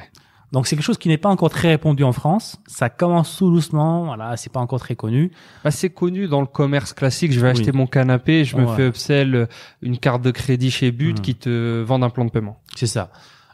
Donc 0.54 0.66
c'est 0.66 0.76
quelque 0.78 0.86
chose 0.86 0.98
qui 0.98 1.10
n'est 1.10 1.18
pas 1.18 1.30
encore 1.30 1.50
très 1.50 1.70
répandu 1.70 2.04
en 2.04 2.14
France. 2.14 2.58
Ça 2.68 2.90
commence 2.90 3.36
tout 3.38 3.50
doucement. 3.52 4.06
Voilà, 4.06 4.38
c'est 4.38 4.52
pas 4.52 4.62
encore 4.62 4.80
très 4.80 4.96
connu. 4.96 5.32
Bah, 5.64 5.72
c'est 5.72 5.90
connu 5.90 6.28
dans 6.28 6.40
le 6.42 6.48
commerce 6.48 6.94
classique. 6.94 7.32
Je 7.34 7.40
vais 7.42 7.48
Oui. 7.52 7.60
acheter 7.60 7.72
mon 7.74 7.86
canapé, 7.88 8.46
je 8.46 8.56
me 8.56 8.66
Ouais. 8.66 8.76
fais 8.76 8.88
upsell 8.88 9.36
euh, 9.36 9.46
une 9.82 9.98
carte 9.98 10.22
de 10.22 10.32
crédit 10.32 10.72
chez 10.72 10.92
But 10.92 11.18
Mhm. 11.18 11.22
qui 11.22 11.36
te 11.36 11.82
vendent 11.82 12.04
un 12.06 12.10
plan 12.10 12.24
de 12.26 12.32
paiement. 12.32 12.58
C'est 12.76 12.88
ça. 12.88 13.12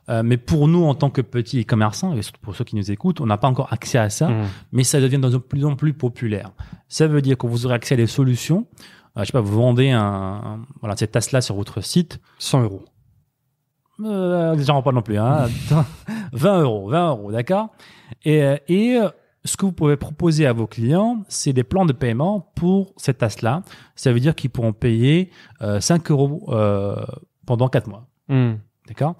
Euh, 0.09 0.21
mais 0.23 0.37
pour 0.37 0.67
nous, 0.67 0.83
en 0.83 0.93
tant 0.95 1.09
que 1.09 1.21
petits 1.21 1.61
e-commerçants, 1.61 2.13
et 2.13 2.21
surtout 2.21 2.41
pour 2.41 2.55
ceux 2.55 2.65
qui 2.65 2.75
nous 2.75 2.91
écoutent, 2.91 3.21
on 3.21 3.25
n'a 3.25 3.37
pas 3.37 3.47
encore 3.47 3.71
accès 3.71 3.97
à 3.97 4.09
ça, 4.09 4.27
Mhm. 4.27 4.45
mais 4.73 4.83
ça 4.83 4.99
devient 4.99 5.17
de 5.19 5.37
plus 5.37 5.65
en 5.65 5.75
plus 5.75 5.93
populaire. 5.93 6.51
Ça 6.89 7.07
veut 7.07 7.21
dire 7.21 7.37
que 7.37 7.47
vous 7.47 7.65
aurez 7.65 7.75
accès 7.75 7.93
à 7.93 7.97
des 7.97 8.05
solutions. 8.07 8.67
Euh, 9.17 9.21
je 9.21 9.25
sais 9.27 9.31
pas, 9.31 9.41
vous 9.41 9.55
vendez 9.55 9.91
un, 9.91 10.01
un- 10.01 10.59
voilà, 10.81 10.95
cette 10.97 11.11
tasse-là 11.13 11.39
sur 11.41 11.55
votre 11.55 11.81
site. 11.81 12.19
100 12.37 12.61
euros. 12.63 12.83
Euh, 13.99 14.55
déjà 14.55 14.81
pas 14.81 14.91
non 14.91 15.01
plus, 15.01 15.17
hein. 15.17 15.47
20 16.33 16.61
euros, 16.61 16.89
20 16.89 17.09
euros, 17.09 17.31
d'accord 17.31 17.69
Et, 18.25 18.41
euh, 18.43 18.57
et 18.67 18.95
euh, 18.95 19.09
ce 19.45 19.55
que 19.57 19.65
vous 19.65 19.71
pouvez 19.71 19.97
proposer 19.97 20.45
à 20.45 20.53
vos 20.53 20.67
clients, 20.67 21.23
c'est 21.27 21.53
des 21.53 21.63
plans 21.63 21.85
de 21.85 21.93
paiement 21.93 22.51
pour 22.55 22.93
cette 22.97 23.19
tasse-là. 23.19 23.61
Ça 23.95 24.11
veut 24.11 24.19
dire 24.19 24.35
qu'ils 24.35 24.49
pourront 24.49 24.73
payer 24.73 25.29
euh, 25.61 25.79
5 25.79 26.09
euros 26.11 26.43
euh, 26.49 26.95
pendant 27.45 27.67
4 27.69 27.87
mois. 27.87 28.07
Mhm. 28.29 28.59
D'accord 28.87 29.15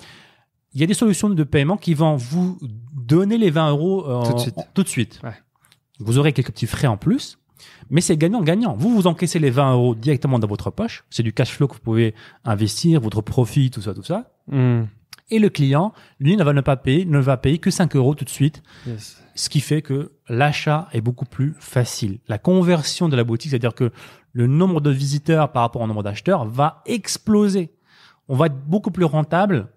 Il 0.73 0.81
y 0.81 0.83
a 0.83 0.88
des 0.88 0.93
solutions 0.93 1.29
de 1.29 1.43
paiement 1.43 1.77
qui 1.77 1.93
vont 1.93 2.15
vous 2.15 2.57
donner 2.95 3.38
les 3.38 3.49
20 3.51 3.69
euros 3.71 4.05
euh, 4.09 4.23
Tout 4.25 4.33
de 4.33 4.39
suite. 4.39 4.55
tout 4.73 4.83
de 4.83 4.88
suite. 4.89 5.19
Ouais. 5.23 5.33
Vous 5.99 6.17
aurez 6.17 6.33
quelques 6.33 6.51
petits 6.51 6.67
frais 6.67 6.88
en 6.88 6.97
plus, 6.97 7.38
mais 7.89 8.02
c'est 8.02 8.17
gagnant-gagnant. 8.17 8.76
Vous, 8.76 8.89
vous 8.93 9.08
encaissez 9.08 9.39
les 9.39 9.49
20 9.49 9.73
euros 9.73 9.95
directement 9.95 10.39
dans 10.39 10.47
votre 10.47 10.71
poche. 10.71 11.04
C'est 11.10 11.23
du 11.23 11.34
cash 11.34 11.52
flow 11.52 11.67
que 11.67 11.73
vous 11.76 11.80
pouvez 11.82 12.13
investir, 12.45 13.02
votre 13.02 13.21
profit, 13.21 13.69
tout 13.71 13.82
ça, 13.82 13.93
tout 13.93 14.04
ça. 14.04 14.32
Mhm. 14.47 14.88
Et 15.30 15.39
le 15.39 15.49
client, 15.49 15.93
lui, 16.19 16.36
ne 16.38 16.43
va 16.43 16.54
ne 16.54 16.62
pas 16.62 16.76
payer, 16.76 17.06
ne 17.06 17.17
va 17.19 17.38
payer 17.38 17.58
que 17.58 17.71
5 17.71 17.95
euros 17.95 18.13
tout 18.13 18.26
de 18.26 18.30
suite, 18.30 18.62
Yes. 18.86 19.21
ce 19.36 19.49
qui 19.49 19.62
fait 19.62 19.82
que 19.82 20.12
l'achat 20.30 20.89
est 20.93 21.02
beaucoup 21.02 21.26
plus 21.26 21.56
facile. 21.60 22.19
La 22.28 22.38
conversion 22.38 23.10
de 23.10 23.15
la 23.15 23.23
boutique, 23.23 23.49
c'est-à-dire 23.52 23.73
que 23.73 23.91
le 24.34 24.47
nombre 24.47 24.82
de 24.82 24.89
visiteurs 24.91 25.52
par 25.52 25.62
rapport 25.63 25.82
au 25.82 25.88
nombre 25.88 26.04
d'acheteurs 26.04 26.45
va 26.45 26.82
exploser. 26.86 27.71
On 28.28 28.36
va 28.36 28.47
être 28.47 28.58
beaucoup 28.67 28.91
plus 28.91 29.06
rentable 29.06 29.69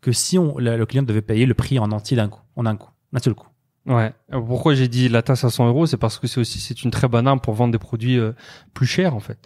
que 0.00 0.12
si 0.12 0.38
on, 0.38 0.58
le 0.58 0.84
client 0.84 1.02
devait 1.02 1.22
payer 1.22 1.46
le 1.46 1.54
prix 1.54 1.78
en 1.78 1.90
entier 1.92 2.16
d'un 2.16 2.28
coup, 2.28 2.42
en 2.56 2.66
un 2.66 2.76
coup, 2.76 2.90
d'un 3.12 3.20
seul 3.20 3.34
coup. 3.34 3.48
Ouais. 3.86 4.12
Euh, 4.32 4.40
Pourquoi 4.40 4.74
j'ai 4.74 4.88
dit 4.88 5.08
la 5.08 5.22
tasse 5.22 5.44
à 5.44 5.50
100 5.50 5.68
euros, 5.68 5.86
c'est 5.86 5.96
parce 5.98 6.18
que 6.18 6.26
c'est 6.26 6.40
aussi 6.40 6.58
c'est 6.58 6.82
une 6.84 6.90
très 6.90 7.08
bonne 7.08 7.26
arme 7.26 7.40
pour 7.40 7.54
vendre 7.54 7.72
des 7.72 7.78
produits 7.78 8.18
euh, 8.18 8.32
plus 8.72 8.86
chers 8.86 9.14
en 9.14 9.20
fait. 9.20 9.38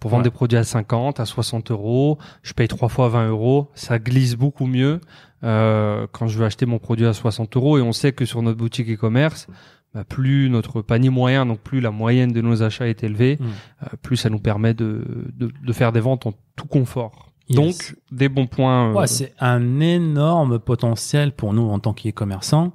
Pour 0.00 0.10
vendre 0.10 0.22
Ouais. 0.22 0.30
des 0.30 0.34
produits 0.34 0.58
à 0.58 0.64
50, 0.64 1.20
à 1.20 1.26
60 1.26 1.70
euros, 1.70 2.18
je 2.42 2.54
paye 2.54 2.66
trois 2.68 2.88
fois 2.88 3.08
20 3.08 3.28
euros, 3.28 3.70
ça 3.74 3.98
glisse 3.98 4.34
beaucoup 4.34 4.66
mieux 4.66 5.00
euh, 5.44 6.06
quand 6.12 6.26
je 6.26 6.38
veux 6.38 6.44
acheter 6.44 6.66
mon 6.66 6.78
produit 6.78 7.06
à 7.06 7.12
60 7.12 7.56
euros. 7.56 7.78
Et 7.78 7.82
on 7.82 7.92
sait 7.92 8.12
que 8.12 8.24
sur 8.24 8.42
notre 8.42 8.58
boutique 8.58 8.88
e-commerce, 8.90 9.46
bah, 9.94 10.02
plus 10.04 10.48
notre 10.48 10.80
panier 10.82 11.10
moyen, 11.10 11.44
donc 11.46 11.60
plus 11.60 11.80
la 11.80 11.90
moyenne 11.90 12.32
de 12.32 12.40
nos 12.40 12.62
achats 12.62 12.88
est 12.88 13.04
élevée, 13.04 13.36
Mm. 13.40 13.44
euh, 13.44 13.86
plus 14.02 14.16
ça 14.16 14.30
nous 14.30 14.38
permet 14.40 14.74
de, 14.74 15.04
de, 15.36 15.52
de 15.64 15.72
faire 15.72 15.92
des 15.92 16.00
ventes 16.00 16.26
en 16.26 16.32
tout 16.56 16.66
confort. 16.66 17.30
Yes. 17.48 17.56
Donc 17.56 17.96
des 18.10 18.28
bons 18.28 18.46
points. 18.46 18.90
euh, 18.90 18.94
Ouais, 18.94 19.06
c'est 19.06 19.34
un 19.38 19.80
énorme 19.80 20.58
potentiel 20.58 21.32
pour 21.32 21.52
nous 21.52 21.68
en 21.68 21.78
tant 21.78 21.92
qu'e-commerçants, 21.92 22.72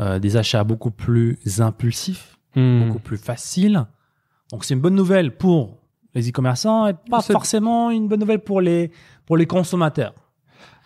euh, 0.00 0.18
des 0.18 0.36
achats 0.36 0.64
beaucoup 0.64 0.90
plus 0.90 1.38
impulsifs, 1.60 2.38
hmm. 2.54 2.86
beaucoup 2.86 3.00
plus 3.00 3.18
faciles. 3.18 3.86
Donc 4.50 4.64
c'est 4.64 4.74
une 4.74 4.80
bonne 4.80 4.94
nouvelle 4.94 5.36
pour 5.36 5.78
les 6.14 6.28
e-commerçants 6.30 6.86
et 6.86 6.94
pas 6.94 7.20
forcément 7.20 7.90
une 7.90 8.08
bonne 8.08 8.20
nouvelle 8.20 8.40
pour 8.40 8.60
les 8.60 8.90
pour 9.26 9.36
les 9.36 9.46
consommateurs. 9.46 10.14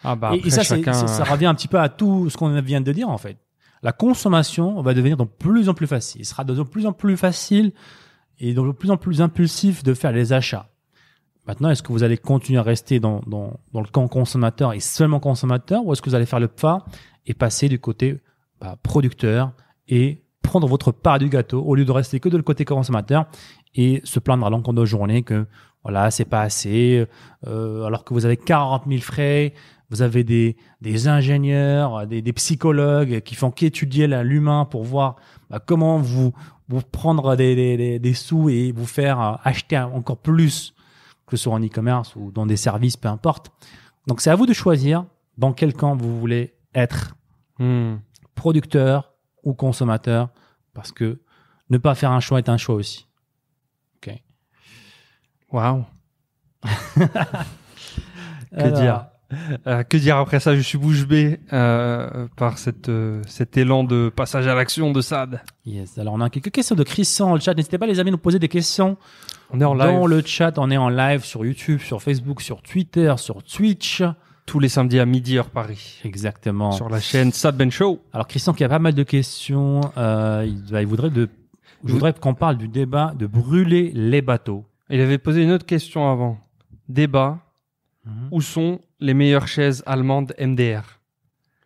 Ah 0.04 0.16
bah 0.16 0.32
et, 0.34 0.50
ça, 0.50 0.62
chacun- 0.62 1.06
ça 1.06 1.24
revient 1.24 1.46
un 1.46 1.54
petit 1.54 1.68
peu 1.68 1.78
à 1.78 1.88
tout 1.88 2.28
ce 2.28 2.36
qu'on 2.36 2.60
vient 2.60 2.80
de 2.80 2.92
dire 2.92 3.08
en 3.08 3.18
fait. 3.18 3.38
La 3.82 3.92
consommation 3.92 4.80
va 4.80 4.94
devenir 4.94 5.16
de 5.16 5.24
plus 5.24 5.68
en 5.68 5.74
plus 5.74 5.86
facile. 5.86 6.20
Il 6.20 6.24
sera 6.24 6.44
de 6.44 6.62
plus 6.62 6.86
en 6.86 6.92
plus 6.92 7.16
facile 7.16 7.72
et 8.38 8.54
de 8.54 8.72
plus 8.72 8.90
en 8.90 8.96
plus 8.96 9.20
impulsif 9.20 9.82
de 9.82 9.94
faire 9.94 10.12
les 10.12 10.32
achats. 10.32 10.68
Maintenant, 11.46 11.70
est-ce 11.70 11.82
que 11.82 11.92
vous 11.92 12.04
allez 12.04 12.16
continuer 12.16 12.60
à 12.60 12.62
rester 12.62 13.00
dans, 13.00 13.20
dans, 13.26 13.58
dans 13.72 13.80
le 13.80 13.88
camp 13.88 14.06
consommateur 14.06 14.72
et 14.72 14.80
seulement 14.80 15.18
consommateur 15.18 15.84
ou 15.84 15.92
est-ce 15.92 16.00
que 16.00 16.08
vous 16.08 16.14
allez 16.14 16.26
faire 16.26 16.38
le 16.38 16.48
pas 16.48 16.84
et 17.26 17.34
passer 17.34 17.68
du 17.68 17.80
côté 17.80 18.20
bah, 18.62 18.76
producteur 18.80 19.52
et 19.88 20.22
prendre 20.40 20.68
votre 20.68 20.92
part 20.92 21.18
du 21.18 21.28
gâteau 21.28 21.62
au 21.62 21.74
lieu 21.74 21.84
de 21.84 21.90
rester 21.90 22.20
que 22.20 22.28
de 22.28 22.36
le 22.36 22.44
côté 22.44 22.64
consommateur 22.64 23.26
et 23.74 24.00
se 24.04 24.20
plaindre 24.20 24.46
à 24.46 24.50
l'encontre 24.50 24.80
de 24.80 24.84
journée 24.84 25.24
que 25.24 25.46
voilà, 25.82 26.12
c'est 26.12 26.24
pas 26.24 26.42
assez, 26.42 27.04
euh, 27.48 27.84
alors 27.84 28.04
que 28.04 28.14
vous 28.14 28.24
avez 28.24 28.36
40 28.36 28.84
000 28.86 29.00
frais, 29.00 29.52
vous 29.90 30.00
avez 30.00 30.22
des, 30.22 30.56
des 30.80 31.08
ingénieurs, 31.08 32.06
des, 32.06 32.22
des 32.22 32.32
psychologues 32.34 33.20
qui 33.22 33.34
font 33.34 33.50
qu'étudier 33.50 34.06
l'humain 34.22 34.64
pour 34.64 34.84
voir 34.84 35.16
bah, 35.50 35.58
comment 35.58 35.98
vous, 35.98 36.32
vous 36.68 36.82
prendre 36.82 37.34
des, 37.34 37.56
des, 37.56 37.76
des, 37.76 37.98
des 37.98 38.14
sous 38.14 38.48
et 38.48 38.70
vous 38.70 38.86
faire 38.86 39.20
euh, 39.20 39.34
acheter 39.42 39.76
encore 39.76 40.18
plus, 40.18 40.72
que 41.26 41.36
ce 41.36 41.44
soit 41.44 41.52
en 41.52 41.60
e-commerce 41.60 42.14
ou 42.14 42.30
dans 42.30 42.46
des 42.46 42.56
services, 42.56 42.96
peu 42.96 43.08
importe. 43.08 43.50
Donc 44.06 44.20
c'est 44.20 44.30
à 44.30 44.36
vous 44.36 44.46
de 44.46 44.52
choisir 44.52 45.04
dans 45.36 45.52
quel 45.52 45.74
camp 45.74 45.96
vous 45.96 46.20
voulez 46.20 46.54
être, 46.76 47.16
Hmm. 47.58 47.96
Producteur 48.34 49.14
ou 49.44 49.54
consommateur, 49.54 50.30
parce 50.74 50.92
que 50.92 51.20
ne 51.70 51.78
pas 51.78 51.94
faire 51.94 52.12
un 52.12 52.20
choix 52.20 52.38
est 52.38 52.48
un 52.48 52.56
choix 52.56 52.74
aussi. 52.74 53.06
Ok. 53.96 54.14
Waouh. 55.50 55.84
Que 58.54 58.60
Alors, 58.60 58.80
dire 58.80 59.06
Euh, 59.66 59.82
que 59.82 59.96
dire 59.96 60.18
après 60.18 60.40
ça? 60.40 60.54
Je 60.54 60.60
suis 60.60 60.76
bouche 60.76 61.06
bée 61.06 61.40
euh, 61.54 62.26
par 62.36 62.58
cette, 62.58 62.90
euh, 62.90 63.22
cet 63.26 63.56
élan 63.56 63.82
de 63.82 64.12
passage 64.14 64.46
à 64.46 64.54
l'action 64.54 64.92
de 64.92 65.00
Sad. 65.00 65.40
Yes. 65.64 65.96
Alors 65.96 66.14
on 66.14 66.20
a 66.20 66.28
quelques 66.28 66.50
questions 66.50 66.76
de 66.76 66.82
Christian 66.82 67.28
dans 67.28 67.34
le 67.34 67.40
chat. 67.40 67.54
N'hésitez 67.54 67.78
pas 67.78 67.86
les 67.86 67.98
amis 67.98 68.10
à 68.10 68.12
nous 68.12 68.18
poser 68.18 68.38
des 68.38 68.48
questions 68.48 68.98
On 69.50 69.60
est 69.60 69.64
en 69.64 69.72
live 69.72 69.86
dans 69.86 70.06
le 70.06 70.22
chat. 70.22 70.58
On 70.58 70.70
est 70.70 70.76
en 70.76 70.90
live 70.90 71.24
sur 71.24 71.46
YouTube, 71.46 71.80
sur 71.80 72.02
Facebook, 72.02 72.42
sur 72.42 72.60
Twitter, 72.60 73.14
sur 73.16 73.42
Twitch. 73.42 74.02
Tous 74.46 74.58
les 74.58 74.68
samedis 74.68 74.98
à 74.98 75.06
midi 75.06 75.38
heure 75.38 75.50
Paris 75.50 76.00
Exactement. 76.04 76.72
sur 76.72 76.88
la 76.88 77.00
chaîne 77.00 77.32
Sad 77.32 77.56
Ben 77.56 77.70
Show. 77.70 78.00
Alors 78.12 78.26
Christian 78.26 78.52
qui 78.52 78.64
a 78.64 78.68
pas 78.68 78.78
mal 78.78 78.94
de 78.94 79.02
questions, 79.02 79.80
euh, 79.96 80.44
il, 80.46 80.62
bah, 80.70 80.80
il 80.82 80.86
voudrait 80.86 81.10
de, 81.10 81.28
je 81.84 81.92
voudrais 81.92 82.12
qu'on 82.12 82.34
parle 82.34 82.56
du 82.56 82.68
débat 82.68 83.14
de 83.18 83.26
brûler 83.26 83.92
les 83.94 84.22
bateaux. 84.22 84.64
Il 84.90 85.00
avait 85.00 85.18
posé 85.18 85.42
une 85.42 85.52
autre 85.52 85.66
question 85.66 86.10
avant. 86.10 86.38
Débat 86.88 87.38
où 88.30 88.40
sont 88.40 88.80
les 89.00 89.14
meilleures 89.14 89.46
chaises 89.46 89.82
allemandes 89.86 90.34
MDR 90.40 90.82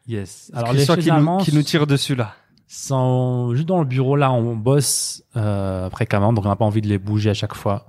Yes. 0.07 0.53
Alors 0.55 0.73
les 0.73 0.85
chaises 0.85 0.99
qui, 0.99 1.09
nous, 1.09 1.15
allemandes 1.15 1.43
qui 1.43 1.55
nous 1.55 1.63
tire 1.63 1.87
dessus 1.87 2.15
là. 2.15 2.35
sont 2.69 3.55
juste 3.55 3.67
dans 3.67 3.81
le 3.81 3.87
bureau 3.87 4.15
là, 4.15 4.31
on 4.31 4.55
bosse 4.55 5.25
euh, 5.37 5.91
fréquemment, 5.91 6.33
donc 6.33 6.45
on 6.45 6.49
n'a 6.49 6.57
pas 6.57 6.65
envie 6.65 6.81
de 6.81 6.87
les 6.87 6.99
bouger 6.99 7.31
à 7.31 7.35
chaque 7.35 7.55
fois, 7.55 7.89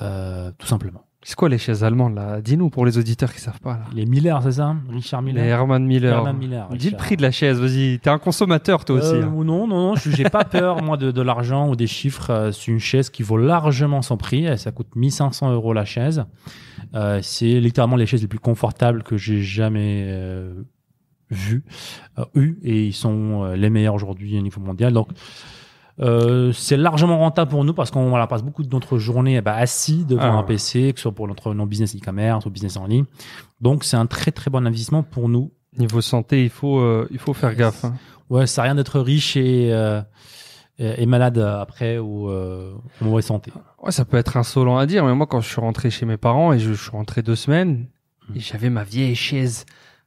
euh, 0.00 0.52
tout 0.58 0.66
simplement. 0.66 1.03
C'est 1.26 1.36
quoi 1.36 1.48
les 1.48 1.56
chaises 1.56 1.82
allemandes 1.82 2.14
là? 2.16 2.42
Dis-nous 2.42 2.68
pour 2.68 2.84
les 2.84 2.98
auditeurs 2.98 3.32
qui 3.32 3.40
savent 3.40 3.58
pas 3.60 3.72
là. 3.78 3.84
Les 3.94 4.04
Miller, 4.04 4.42
c'est 4.42 4.52
ça? 4.52 4.76
Richard 4.90 5.22
Les 5.22 5.32
Miller? 5.32 5.46
Herman 5.46 5.82
Miller. 5.82 6.18
Herman 6.18 6.36
Miller, 6.36 6.68
Dis 6.76 6.90
le 6.90 6.98
prix 6.98 7.16
de 7.16 7.22
la 7.22 7.30
chaise, 7.30 7.58
vas-y. 7.58 7.98
T'es 7.98 8.10
un 8.10 8.18
consommateur 8.18 8.84
toi 8.84 8.96
aussi. 8.96 9.14
Euh, 9.14 9.24
hein. 9.24 9.32
non, 9.42 9.66
non, 9.66 9.66
non, 9.66 9.94
j'ai 9.96 10.24
pas 10.24 10.44
peur 10.44 10.82
moi 10.82 10.98
de, 10.98 11.10
de 11.10 11.22
l'argent 11.22 11.70
ou 11.70 11.76
des 11.76 11.86
chiffres. 11.86 12.28
Euh, 12.30 12.52
C'est 12.52 12.70
une 12.70 12.78
chaise 12.78 13.08
qui 13.08 13.22
vaut 13.22 13.38
largement 13.38 14.02
son 14.02 14.18
prix. 14.18 14.46
Euh, 14.46 14.58
Ça 14.58 14.70
coûte 14.70 14.88
1500 14.96 15.50
euros 15.52 15.72
la 15.72 15.86
chaise. 15.86 16.26
Euh, 16.94 17.20
c'est 17.22 17.58
littéralement 17.58 17.96
les 17.96 18.04
chaises 18.04 18.20
les 18.20 18.28
plus 18.28 18.38
confortables 18.38 19.02
que 19.02 19.16
j'ai 19.16 19.42
jamais 19.42 20.04
euh, 20.06 20.52
vues, 21.30 21.64
eues, 22.34 22.58
et 22.62 22.84
ils 22.84 22.92
sont 22.92 23.44
les 23.54 23.70
meilleurs 23.70 23.94
aujourd'hui 23.94 24.38
au 24.38 24.42
niveau 24.42 24.60
mondial. 24.60 24.92
Donc 24.92 25.08
Euh, 26.00 26.52
c'est 26.52 26.76
largement 26.76 27.18
rentable 27.18 27.50
pour 27.50 27.64
nous 27.64 27.72
parce 27.74 27.90
qu'on 27.92 28.08
voilà, 28.08 28.26
passe 28.26 28.42
beaucoup 28.42 28.64
de 28.64 28.68
notre 28.74 28.98
journée 28.98 29.40
bah, 29.40 29.54
assis 29.54 30.04
devant 30.04 30.22
Ah. 30.22 30.38
un 30.38 30.42
PC, 30.42 30.92
que 30.92 30.98
ce 30.98 31.04
soit 31.04 31.12
pour 31.12 31.28
notre 31.28 31.54
non 31.54 31.66
business 31.66 31.94
e-commerce 31.94 32.44
ou 32.46 32.50
business 32.50 32.76
en 32.76 32.86
ligne. 32.86 33.04
Donc 33.60 33.84
c'est 33.84 33.96
un 33.96 34.06
très 34.06 34.32
très 34.32 34.50
bon 34.50 34.66
investissement 34.66 35.02
pour 35.04 35.28
nous. 35.28 35.52
Niveau 35.78 36.00
santé, 36.00 36.42
il 36.44 36.50
faut, 36.50 36.78
euh, 36.80 37.06
il 37.12 37.18
faut 37.18 37.32
faire 37.32 37.54
gaffe. 37.54 37.84
hein. 37.84 37.94
Ouais, 38.30 38.46
ça 38.46 38.62
rien 38.62 38.74
d'être 38.74 38.98
riche 39.00 39.36
et, 39.36 39.72
euh, 39.72 40.00
et, 40.78 41.02
et 41.02 41.06
malade 41.06 41.38
après 41.38 41.98
ou 41.98 42.28
en 42.30 42.74
mauvaise 43.00 43.26
santé. 43.26 43.52
Ouais, 43.82 43.92
ça 43.92 44.04
peut 44.04 44.16
être 44.16 44.36
insolent 44.36 44.78
à 44.78 44.86
dire, 44.86 45.04
mais 45.04 45.14
moi, 45.14 45.26
quand 45.26 45.40
je 45.40 45.48
suis 45.48 45.60
rentré 45.60 45.90
chez 45.90 46.06
mes 46.06 46.16
parents 46.16 46.52
et 46.52 46.58
je, 46.58 46.72
je 46.72 46.82
suis 46.82 46.90
rentré 46.90 47.22
deux 47.22 47.36
semaines, 47.36 47.86
Mm. 48.30 48.36
et 48.36 48.40
j'avais 48.40 48.70
ma 48.70 48.84
vieille 48.84 49.14
chaise, 49.14 49.66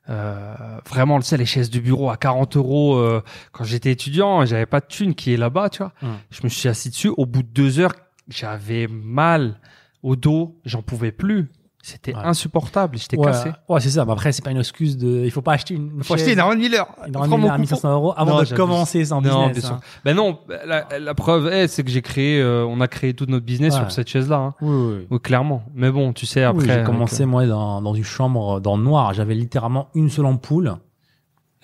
euh, 0.09 0.55
vraiment, 0.87 1.19
tu 1.19 1.25
sais, 1.25 1.37
les 1.37 1.45
chaises 1.45 1.69
du 1.69 1.81
bureau 1.81 2.09
à 2.09 2.17
40 2.17 2.57
euros 2.57 2.95
euh, 2.95 3.21
quand 3.51 3.63
j'étais 3.63 3.91
étudiant, 3.91 4.45
j'avais 4.45 4.65
pas 4.65 4.79
de 4.79 4.85
thune 4.85 5.15
qui 5.15 5.33
est 5.33 5.37
là-bas, 5.37 5.69
tu 5.69 5.79
vois. 5.79 5.93
Mm. 6.01 6.15
Je 6.29 6.39
me 6.43 6.49
suis 6.49 6.69
assis 6.69 6.89
dessus. 6.89 7.11
Au 7.17 7.25
bout 7.25 7.43
de 7.43 7.49
deux 7.49 7.79
heures, 7.79 7.93
j'avais 8.27 8.87
mal 8.87 9.59
au 10.03 10.15
dos, 10.15 10.59
j'en 10.65 10.81
pouvais 10.81 11.11
plus. 11.11 11.51
C'était 11.83 12.13
Ouais. 12.13 12.21
insupportable, 12.23 12.97
j'étais 12.97 13.17
Ouais, 13.17 13.27
cassé. 13.27 13.49
ouais, 13.69 13.79
c'est 13.79 13.91
ça. 13.91 14.03
Mais 14.03 14.11
après, 14.11 14.33
c'est 14.33 14.43
pas 14.43 14.51
une 14.51 14.57
excuse 14.57 14.97
de. 14.97 15.23
Il 15.23 15.31
faut 15.31 15.41
pas 15.41 15.53
acheter 15.53 15.75
une. 15.75 16.03
Faut 16.03 16.15
acheter 16.15 16.33
une 16.33 16.39
Aaron 16.39 16.55
Miller. 16.57 16.85
une 17.07 17.13
mon 17.13 17.21
Miller 17.37 17.51
à 17.53 17.55
coupon. 17.55 17.57
1500 17.59 17.93
euros 17.93 18.13
avant 18.17 18.37
Non, 18.37 18.43
de 18.43 18.55
commencer 18.55 19.05
son 19.05 19.21
Non, 19.21 19.47
business. 19.47 19.51
bien 19.53 19.61
sûr. 19.61 19.75
hein. 19.77 19.79
Ben 20.03 20.13
non, 20.15 20.39
la, 20.65 20.99
la 20.99 21.13
preuve 21.13 21.47
est, 21.47 21.67
c'est 21.69 21.83
que 21.85 21.89
j'ai 21.89 22.01
créé, 22.01 22.41
euh, 22.41 22.65
on 22.65 22.81
a 22.81 22.89
créé 22.89 23.13
tout 23.13 23.25
notre 23.29 23.45
business 23.45 23.73
Ouais. 23.75 23.79
sur 23.81 23.91
cette 23.91 24.09
chaise-là. 24.09 24.35
Hein. 24.37 24.53
Oui, 24.61 25.05
oui, 25.09 25.19
clairement. 25.21 25.63
Mais 25.75 25.89
bon, 25.89 26.11
tu 26.11 26.25
sais, 26.25 26.43
après. 26.43 26.59
Oui, 26.61 26.65
j'ai 26.67 26.73
avec, 26.73 26.85
commencé 26.85 27.25
moi 27.25 27.45
dans, 27.45 27.81
dans 27.81 27.93
une 27.93 28.03
chambre 28.03 28.59
dans 28.59 28.75
le 28.75 28.83
noir. 28.83 29.13
J'avais 29.13 29.35
littéralement 29.35 29.87
une 29.95 30.09
seule 30.09 30.25
ampoule 30.25 30.73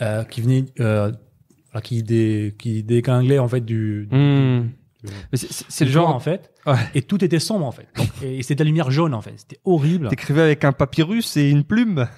euh, 0.02 0.24
qui 0.24 0.40
venait, 0.42 0.64
euh, 0.80 1.12
qui 1.84 2.02
dé, 2.02 2.56
qui 2.58 2.86
en 3.40 3.48
fait 3.50 3.62
du. 3.62 4.08
euh, 4.14 4.60
hmm. 4.60 4.62
du- 4.64 4.76
c'est- 5.34 5.86
le 5.86 5.92
genre. 5.92 6.10
en 6.16 6.20
fait. 6.20 6.52
Ouais. 6.66 6.76
Et 6.96 7.02
tout 7.02 7.24
était 7.24 7.40
sombre 7.40 7.66
en 7.66 7.72
fait. 7.72 7.88
Donc, 7.98 8.08
et 8.24 8.42
c'était 8.44 8.64
la 8.64 8.68
lumière 8.68 8.92
jaune 8.92 9.14
en 9.14 9.22
fait. 9.22 9.34
C'était 9.38 9.60
horrible. 9.66 10.08
T'écrivais 10.10 10.42
avec 10.42 10.64
un 10.64 10.72
papyrus 10.72 11.38
et 11.38 11.50
une 11.50 11.64
plume. 11.64 12.08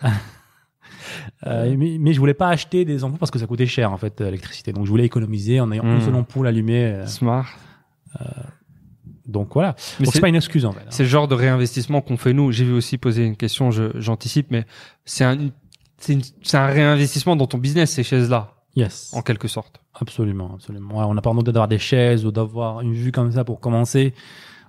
Euh, 1.45 1.75
mais, 1.77 1.97
mais 1.99 2.13
je 2.13 2.19
voulais 2.19 2.33
pas 2.33 2.49
acheter 2.49 2.83
des 2.85 3.03
ampoules 3.03 3.19
parce 3.19 3.29
que 3.31 3.37
ça 3.37 3.45
coûtait 3.45 3.65
cher 3.67 3.91
en 3.91 3.97
fait 3.97 4.19
l'électricité. 4.21 4.73
Donc 4.73 4.85
je 4.85 4.89
voulais 4.89 5.05
économiser 5.05 5.59
en 5.59 5.71
ayant 5.71 5.83
une 5.83 5.97
Hmm. 5.97 6.01
seule 6.01 6.15
ampoule 6.15 6.47
allumée. 6.47 6.83
euh, 6.85 7.05
Smart. 7.05 7.47
Donc 9.27 9.53
voilà. 9.53 9.75
Mais 9.99 10.05
c'est 10.05 10.19
pas 10.21 10.29
une 10.29 10.35
excuse 10.35 10.65
en 10.65 10.71
fait. 10.71 10.81
hein. 10.81 10.89
c'est 10.89 11.03
le 11.03 11.09
genre 11.09 11.27
de 11.27 11.35
réinvestissement 11.35 12.01
qu'on 12.01 12.17
fait 12.17 12.33
nous. 12.33 12.51
J'ai 12.51 12.65
vu 12.65 12.73
aussi 12.73 12.97
poser 12.97 13.23
une 13.25 13.35
question, 13.35 13.71
je- 13.71 13.99
j'anticipe, 13.99 14.47
mais 14.51 14.65
c'est 15.03 15.23
un, 15.23 15.37
c'est 15.97 16.57
un 16.57 16.67
réinvestissement 16.67 17.35
dans 17.35 17.47
ton 17.47 17.57
business, 17.57 17.91
ces 17.91 18.03
chaises-là, 18.03 18.54
Yes. 18.75 19.13
en 19.15 19.21
quelque 19.21 19.47
sorte. 19.47 19.79
Absolument, 19.93 20.51
absolument. 20.55 20.97
Ouais, 20.97 21.05
on 21.05 21.13
n'a 21.13 21.21
pas 21.21 21.29
besoin 21.31 21.43
d'avoir 21.43 21.67
des 21.69 21.79
chaises 21.79 22.25
ou 22.25 22.31
d'avoir 22.31 22.81
une 22.81 22.93
vue 22.93 23.11
comme 23.11 23.31
ça 23.31 23.43
pour 23.45 23.59
commencer. 23.61 24.13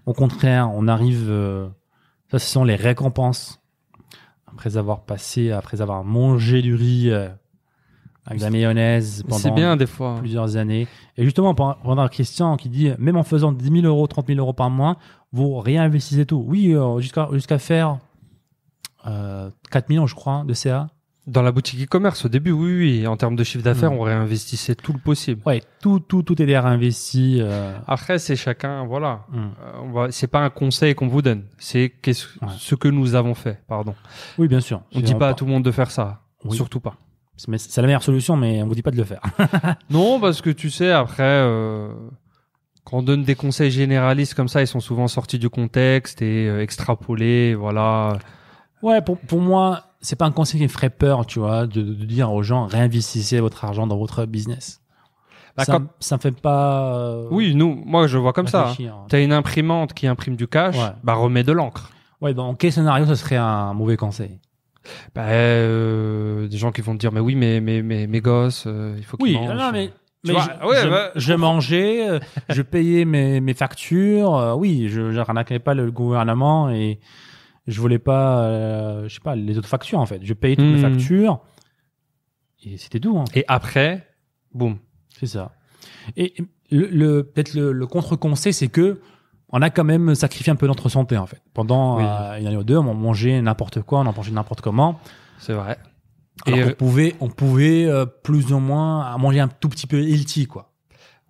Au 0.07 0.13
contraire, 0.13 0.71
on 0.73 0.87
arrive. 0.87 1.27
euh, 1.29 1.67
ça, 2.31 2.39
ce 2.39 2.49
sont 2.49 2.65
les 2.65 2.77
récompenses. 2.77 3.61
Après 4.47 4.77
avoir 4.77 5.03
passé, 5.05 5.51
après 5.51 5.81
avoir 5.83 6.05
mangé 6.05 6.63
du 6.63 6.75
riz 6.75 7.11
euh, 7.11 7.29
avec 8.25 8.39
de 8.39 8.45
la 8.45 8.51
mayonnaise 8.51 9.23
pendant 9.29 9.55
bien 9.55 9.77
des 9.77 9.87
fois. 9.87 10.15
plusieurs 10.19 10.57
années. 10.57 10.87
Et 11.17 11.25
justement, 11.25 11.55
pendant 11.55 12.09
Christian 12.09 12.57
qui 12.57 12.69
dit, 12.69 12.91
même 12.99 13.17
en 13.17 13.23
faisant 13.25 13.53
10 13.53 13.81
000 13.83 13.87
euros, 13.87 14.07
30 14.07 14.29
000 14.29 14.39
euros 14.39 14.53
par 14.53 14.71
mois, 14.71 14.97
vous 15.33 15.59
réinvestissez 15.59 16.25
tout. 16.27 16.43
Oui, 16.47 16.73
euh, 16.75 17.01
jusqu'à 17.01 17.29
jusqu'à 17.33 17.59
faire 17.59 17.99
euh, 19.07 19.51
4 19.71 19.89
millions, 19.89 20.07
je 20.07 20.15
crois, 20.15 20.45
de 20.45 20.55
CA. 20.55 20.89
Dans 21.27 21.43
la 21.43 21.51
boutique 21.51 21.83
e-commerce, 21.83 22.25
au 22.25 22.29
début, 22.29 22.53
oui, 22.53 22.79
oui. 22.79 23.07
En 23.09 23.17
termes 23.17 23.35
de 23.35 23.43
chiffre 23.43 23.65
d'affaires, 23.65 23.91
Hmm. 23.91 23.97
on 23.99 24.03
réinvestissait 24.03 24.77
tout 24.77 24.93
le 24.93 25.01
possible. 25.01 25.43
Ouais, 25.45 25.61
tout, 25.83 25.99
tout, 25.99 26.23
tout 26.23 26.41
est 26.41 26.45
réinvesti. 26.59 27.39
Euh, 27.41 27.77
Après, 27.89 28.21
c'est 28.21 28.37
chacun, 28.37 28.85
voilà. 28.87 29.27
hum. 29.35 29.51
Euh, 29.61 29.73
on 29.83 29.91
va, 29.91 30.13
c'est 30.13 30.29
pas 30.29 30.41
un 30.41 30.51
conseil 30.51 30.95
qu'on 30.95 31.09
vous 31.09 31.23
donne. 31.23 31.43
C'est 31.59 31.93
Ouais. 32.07 32.13
ce 32.13 32.75
que 32.77 32.87
nous 32.89 33.17
avons 33.17 33.35
fait, 33.35 33.61
pardon. 33.67 33.95
Oui, 34.39 34.47
bien 34.47 34.61
sûr. 34.61 34.83
On 34.95 35.01
dit 35.01 35.15
pas 35.17 35.29
à 35.31 35.35
tout 35.35 35.45
le 35.47 35.51
monde 35.51 35.65
de 35.65 35.73
faire 35.73 35.91
ça. 35.91 36.21
Oui. 36.45 36.55
Surtout 36.55 36.79
pas. 36.81 36.95
C'est 37.37 37.81
la 37.83 37.87
meilleure 37.87 38.03
solution, 38.05 38.37
mais 38.37 38.63
on 38.63 38.67
vous 38.69 38.75
dit 38.77 38.83
pas 38.83 38.93
de 38.93 38.97
le 38.97 39.05
faire. 39.05 39.21
Non, 39.91 40.21
parce 40.21 40.41
que 40.41 40.51
tu 40.51 40.71
sais, 40.71 40.91
après, 40.93 41.23
euh, 41.25 41.89
quand 42.85 42.99
on 42.99 43.03
donne 43.03 43.25
des 43.25 43.35
conseils 43.35 43.73
généralistes 43.73 44.35
comme 44.35 44.47
ça, 44.49 44.63
ils 44.63 44.67
sont 44.69 44.81
souvent 44.81 45.09
sortis 45.09 45.39
du 45.41 45.51
contexte 45.51 46.23
et 46.23 46.47
euh, 46.49 46.63
extrapolés, 46.63 47.55
voilà. 47.57 48.17
Ouais, 48.87 49.01
pour, 49.03 49.19
pour 49.19 49.41
moi, 49.41 49.83
c'est 50.01 50.17
pas 50.17 50.27
un 50.27 50.31
conseil 50.31 50.61
qui 50.61 50.65
me 50.67 50.71
ferait 50.73 50.91
peur, 50.91 51.27
tu 51.27 51.39
vois, 51.41 51.67
de, 51.67 51.81
de 51.83 52.05
dire 52.05 52.33
aux 52.33 52.43
gens 52.43 52.67
réinvestissez 52.67 53.41
votre 53.41 53.65
argent 53.65 53.87
dans 53.87 53.97
votre 53.99 54.25
business. 54.27 54.81
Bah, 55.57 55.65
ça, 55.65 55.73
quand- 55.73 55.87
ça 56.01 56.17
me 56.17 56.21
fait 56.21 56.39
pas. 56.41 56.95
euh, 56.99 57.29
Oui, 57.31 57.55
nous, 57.55 57.83
moi, 57.87 58.07
je 58.07 58.19
vois 58.19 58.33
comme 58.33 58.47
ça. 58.47 58.69
hein. 58.79 59.05
T'as 59.09 59.23
une 59.23 59.33
imprimante 59.33 59.93
qui 59.95 60.07
imprime 60.07 60.37
du 60.37 60.47
cash, 60.47 60.77
Ouais. 60.77 60.91
bah 61.03 61.15
remets 61.15 61.43
de 61.45 61.53
l'encre. 61.53 61.91
Ouais, 62.21 62.33
dans 62.35 62.55
quel 62.55 62.73
scénario 62.73 63.07
ce 63.07 63.15
serait 63.15 63.37
un 63.37 63.73
mauvais 63.75 63.97
conseil? 63.97 64.39
Bah, 65.15 65.23
euh, 65.27 66.47
des 66.49 66.57
gens 66.59 66.71
qui 66.73 66.81
vont 66.81 66.93
te 66.95 66.99
dire, 66.99 67.11
mais 67.13 67.21
oui, 67.21 67.35
mais 67.35 67.61
mais 67.61 67.83
mais 67.83 68.07
mes 68.07 68.21
gosses, 68.21 68.65
euh, 68.67 68.95
il 68.99 69.05
faut 69.05 69.17
qu'ils 69.17 69.27
Oui, 69.27 69.33
mangent. 69.35 69.59
non, 69.59 69.73
mais. 69.73 69.91
Mais 70.25 70.33
vois, 70.33 70.43
je, 70.61 70.67
ouais, 70.67 70.77
je, 70.83 70.89
bah, 70.89 71.11
je 71.15 71.33
mangeais, 71.35 72.21
je 72.49 72.63
payais 72.63 73.05
mes, 73.05 73.41
mes 73.41 73.55
factures. 73.55 74.35
euh, 74.37 74.55
oui, 74.55 74.89
je 74.89 75.13
je 75.13 75.17
n'arnaquais 75.17 75.59
pas 75.61 75.75
le 75.75 75.91
gouvernement 75.93 76.69
et 76.69 76.99
je 77.67 77.81
voulais 77.81 77.99
pas, 77.99 78.43
euh, 78.45 79.09
je 79.09 79.15
sais 79.15 79.21
pas, 79.21 79.35
les 79.37 79.59
autres 79.59 79.69
factures 79.69 79.99
en 79.99 80.07
fait. 80.07 80.21
Je 80.23 80.35
payais 80.35 80.57
toutes 80.57 80.65
mes 80.67 80.79
Hmm. 80.79 80.93
factures 80.93 81.41
et 82.65 82.77
c'était 82.79 83.01
tout. 83.01 83.19
Hein. 83.19 83.25
Et 83.35 83.45
après, 83.49 84.07
boum. 84.53 84.79
C'est 85.19 85.27
ça. 85.27 85.53
Et 86.17 86.35
le, 86.71 86.87
le- 86.89 87.23
peut-être 87.25 87.55
le, 87.55 87.73
le 87.73 87.87
contre-conseil, 87.87 88.53
c'est 88.53 88.69
que 88.69 89.01
on 89.51 89.63
a 89.63 89.71
quand 89.71 89.85
même 89.85 90.15
sacrifié 90.15 90.51
un 90.53 90.57
peu 90.57 90.67
notre 90.67 90.89
santé 90.89 91.17
en 91.17 91.27
fait. 91.27 91.41
Pendant 91.55 91.99
Oui. 91.99 92.05
euh, 92.05 92.39
une 92.41 92.47
année 92.49 92.57
ou 92.57 92.65
deux, 92.65 92.77
on 92.77 92.95
mangeait 92.95 93.41
n'importe 93.41 93.81
quoi, 93.83 94.01
on 94.01 94.07
en 94.07 94.13
mangeait 94.13 94.33
n'importe 94.33 94.61
comment. 94.61 94.99
C'est 95.39 95.53
vrai. 95.53 95.79
Et, 96.47 96.63
euh, 96.63 96.75
pouvait, 96.75 97.15
on 97.21 97.29
pouvait 97.29 97.87
euh, 97.87 98.05
plus 98.07 98.53
ou 98.53 98.59
moins 98.59 99.17
manger 99.17 99.41
un 99.41 99.49
tout 99.49 99.69
petit 99.69 99.87
peu 99.87 100.01
healthy 100.03 100.47
quoi. 100.47 100.73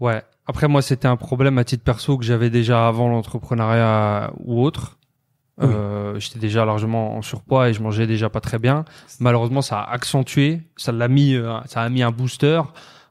Ouais. 0.00 0.22
Après, 0.48 0.68
moi, 0.68 0.80
c'était 0.82 1.08
un 1.08 1.16
problème 1.16 1.58
à 1.58 1.64
titre 1.64 1.82
perso 1.84 2.16
que 2.18 2.24
j'avais 2.24 2.50
déjà 2.50 2.86
avant 2.88 3.08
l'entrepreneuriat 3.08 4.32
ou 4.44 4.62
autre. 4.62 4.98
Oui. 5.58 5.68
Euh, 5.72 6.18
J'étais 6.18 6.38
déjà 6.38 6.64
largement 6.64 7.16
en 7.16 7.22
surpoids 7.22 7.68
et 7.68 7.72
je 7.72 7.82
mangeais 7.82 8.06
déjà 8.06 8.28
pas 8.28 8.40
très 8.40 8.58
bien. 8.58 8.84
Malheureusement, 9.20 9.62
ça 9.62 9.80
a 9.80 9.90
accentué, 9.92 10.60
ça 10.76 10.92
l'a 10.92 11.08
mis, 11.08 11.34
euh, 11.34 11.58
ça 11.66 11.80
a 11.82 11.88
mis 11.88 12.02
un 12.02 12.10
booster 12.10 12.60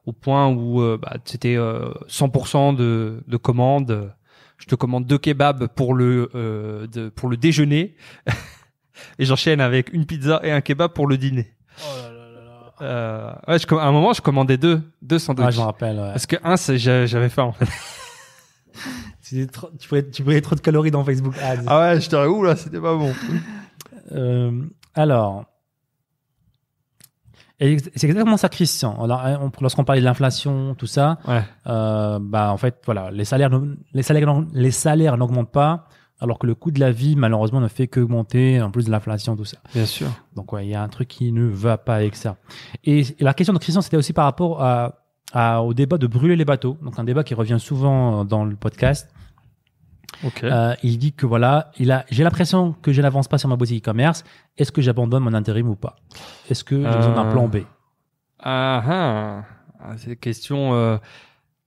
au 0.06 0.12
point 0.14 0.48
où 0.48 0.82
euh, 0.82 1.00
bah, 1.02 1.18
c'était 1.26 1.56
euh, 1.56 1.92
100% 2.08 2.76
de, 2.76 3.24
de 3.28 3.38
commandes. 3.38 4.14
Je 4.58 4.66
te 4.68 4.76
commande 4.76 5.06
deux 5.06 5.18
kebabs 5.18 5.68
pour 5.68 5.94
le 5.96 6.30
euh, 6.36 6.88
de, 6.88 7.10
pour 7.10 7.30
le 7.30 7.38
déjeuner 7.38 7.96
et 9.20 9.26
j'enchaîne 9.26 9.60
avec 9.60 9.92
une 9.92 10.06
pizza 10.06 10.40
et 10.44 10.52
un 10.52 10.62
kebab 10.62 10.92
pour 10.94 11.08
le 11.08 11.18
dîner. 11.18 11.52
Euh, 12.82 13.32
ouais, 13.48 13.58
je, 13.58 13.74
à 13.76 13.86
un 13.86 13.92
moment, 13.92 14.14
je 14.14 14.22
commandais 14.22 14.58
deux 14.58 14.82
deux 15.02 15.18
sandwichs. 15.20 15.48
Ah, 15.48 15.52
je 15.52 15.60
me 15.60 15.66
rappelle. 15.66 15.96
ouais. 15.98 16.10
Parce 16.12 16.26
que 16.26 16.36
un, 16.44 16.56
j'avais 17.08 17.30
faim 17.30 17.44
en 17.44 17.52
fait. 17.54 17.68
Trop- 19.52 19.70
tu 19.80 19.88
voyais, 19.90 20.10
tu 20.10 20.24
voyais 20.24 20.42
trop 20.42 20.56
de 20.56 20.60
calories 20.62 20.92
dans 20.92 21.04
Facebook 21.04 21.36
Ads. 21.42 21.64
Ah 21.68 21.80
ouais, 21.94 22.02
je 22.02 22.10
t'aurais 22.10 22.28
où 22.28 22.44
là, 22.44 22.56
c'était 22.56 22.80
pas 22.82 22.96
bon. 22.96 23.12
Euh, 24.12 24.62
alors, 24.94 25.46
et 27.60 27.78
c'est 27.96 28.06
exactement 28.08 28.38
ça, 28.38 28.50
Christian. 28.50 29.02
Alors, 29.04 29.22
hein, 29.22 29.40
on- 29.42 29.52
lorsqu'on 29.62 29.84
parlait 29.86 30.02
de 30.02 30.06
l'inflation, 30.06 30.76
tout 30.76 30.88
ça, 30.88 31.18
Ouais. 31.28 31.42
euh, 31.68 32.20
bah 32.22 32.52
en 32.52 32.58
fait, 32.58 32.82
voilà, 32.86 33.12
les 33.12 33.24
salaires, 33.26 33.50
les 33.94 34.04
salaires, 34.04 34.44
les 34.54 34.72
salaires 34.72 35.18
n'augmentent 35.18 35.52
pas, 35.52 35.88
alors 36.20 36.38
que 36.38 36.46
le 36.48 36.54
coût 36.54 36.70
de 36.72 36.80
la 36.80 36.92
vie, 36.92 37.16
malheureusement, 37.16 37.62
ne 37.62 37.68
fait 37.70 37.88
qu'augmenter, 37.88 38.62
en 38.62 38.72
plus 38.72 38.86
de 38.86 38.92
l'inflation, 38.92 39.36
tout 39.38 39.46
ça. 39.46 39.58
Bien 39.74 39.86
sûr. 39.86 40.08
Donc, 40.36 40.52
ouais, 40.54 40.66
il 40.68 40.70
y 40.70 40.76
a 40.76 40.84
un 40.84 40.88
truc 40.90 41.08
qui 41.08 41.32
ne 41.32 41.46
va 41.48 41.78
pas 41.78 41.96
avec 41.96 42.16
ça. 42.16 42.36
Et, 42.84 43.00
et 43.00 43.16
la 43.24 43.34
question 43.34 43.54
de 43.54 43.60
Christian, 43.60 43.82
c'était 43.82 43.98
aussi 43.98 44.14
par 44.14 44.26
rapport 44.26 44.62
à, 44.62 45.05
à- 45.36 45.62
au 45.62 45.74
débat 45.76 45.98
de 46.00 46.08
brûler 46.08 46.36
les 46.36 46.46
bateaux. 46.46 46.78
Donc, 46.82 46.98
un 46.98 47.04
débat 47.04 47.24
qui 47.24 47.36
revient 47.36 47.60
souvent 47.60 48.26
dans 48.26 48.44
le 48.46 48.56
podcast. 48.56 49.08
Euh, 50.44 50.74
il 50.82 50.98
dit 50.98 51.12
que 51.14 51.26
voilà, 51.26 51.72
il 51.78 51.92
a, 51.92 52.06
j'ai 52.10 52.24
l'impression 52.24 52.74
que 52.82 52.94
je 52.94 53.02
n'avance 53.02 53.28
pas 53.28 53.38
sur 53.38 53.50
ma 53.50 53.58
boutique 53.58 53.84
e-commerce. 53.84 54.24
Est-ce 54.58 54.72
que 54.72 54.82
j'abandonne 54.82 55.24
mon 55.24 55.34
intérim 55.34 55.68
ou 55.70 55.76
pas? 55.76 55.98
Est-ce 56.50 56.64
que 56.64 56.76
j'ai 56.78 56.96
besoin 56.98 57.14
d'un 57.16 57.28
Euh, 57.28 57.32
plan 57.32 57.48
B? 57.50 57.58
Ah 58.40 58.82
ah. 58.88 59.44
Ah, 59.84 59.98
Ces 59.98 60.16
questions. 60.16 60.74
euh, 60.74 60.98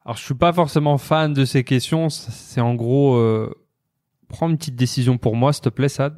Alors, 0.05 0.17
je 0.17 0.25
suis 0.25 0.35
pas 0.35 0.53
forcément 0.55 0.97
fan 0.97 1.35
de 1.35 1.45
ces 1.45 1.63
questions. 1.63 2.09
C'est 2.09 2.63
en 2.63 2.75
gros, 2.75 3.17
euh, 3.17 3.55
prends 4.29 4.49
une 4.49 4.57
petite 4.57 4.77
décision 4.77 5.19
pour 5.19 5.37
moi, 5.37 5.53
s'il 5.53 5.63
te 5.65 5.69
plaît, 5.69 5.91
Sad. 5.91 6.17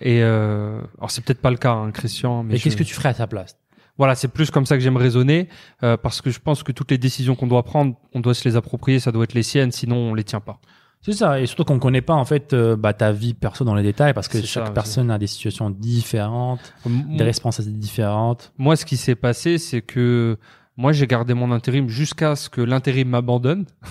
Et 0.00 0.22
euh... 0.22 0.80
alors, 0.96 1.10
c'est 1.10 1.22
peut-être 1.22 1.42
pas 1.42 1.50
le 1.50 1.58
cas, 1.58 1.72
hein, 1.72 1.90
Christian. 1.90 2.42
Mais 2.42 2.56
je- 2.56 2.64
qu'est-ce 2.64 2.76
que 2.76 2.82
tu 2.84 2.94
ferais 2.94 3.10
à 3.10 3.14
ta 3.14 3.26
place? 3.26 3.58
Voilà, 4.00 4.14
c'est 4.14 4.28
plus 4.28 4.50
comme 4.50 4.64
ça 4.64 4.76
que 4.78 4.82
j'aime 4.82 4.96
raisonner, 4.96 5.48
euh, 5.82 5.98
parce 5.98 6.22
que 6.22 6.30
je 6.30 6.40
pense 6.40 6.62
que 6.62 6.72
toutes 6.72 6.90
les 6.90 6.96
décisions 6.96 7.34
qu'on 7.36 7.46
doit 7.46 7.64
prendre, 7.64 7.96
on 8.14 8.20
doit 8.20 8.32
se 8.32 8.48
les 8.48 8.56
approprier. 8.56 8.98
Ça 8.98 9.12
doit 9.12 9.24
être 9.24 9.34
les 9.34 9.42
siennes, 9.42 9.72
sinon 9.72 9.96
on 9.96 10.14
les 10.14 10.24
tient 10.24 10.40
pas. 10.40 10.58
C'est 11.02 11.12
ça, 11.12 11.38
et 11.38 11.44
surtout 11.44 11.64
qu'on 11.64 11.78
connaît 11.78 12.00
pas 12.00 12.14
en 12.14 12.24
fait 12.24 12.54
euh, 12.54 12.76
bah, 12.76 12.94
ta 12.94 13.12
vie 13.12 13.34
perso 13.34 13.62
dans 13.62 13.74
les 13.74 13.82
détails, 13.82 14.14
parce 14.14 14.26
que 14.28 14.40
chaque 14.40 14.68
ça, 14.68 14.72
personne 14.72 15.10
a 15.10 15.18
des 15.18 15.26
situations 15.26 15.68
différentes, 15.68 16.72
M- 16.86 17.16
des 17.18 17.24
responsabilités 17.24 17.78
différentes. 17.78 18.52
Moi, 18.56 18.74
ce 18.76 18.86
qui 18.86 18.96
s'est 18.96 19.14
passé, 19.14 19.58
c'est 19.58 19.82
que 19.82 20.38
moi, 20.78 20.92
j'ai 20.92 21.06
gardé 21.06 21.34
mon 21.34 21.52
intérim 21.52 21.88
jusqu'à 21.90 22.36
ce 22.36 22.48
que 22.48 22.62
l'intérim 22.62 23.08
m'abandonne. 23.10 23.66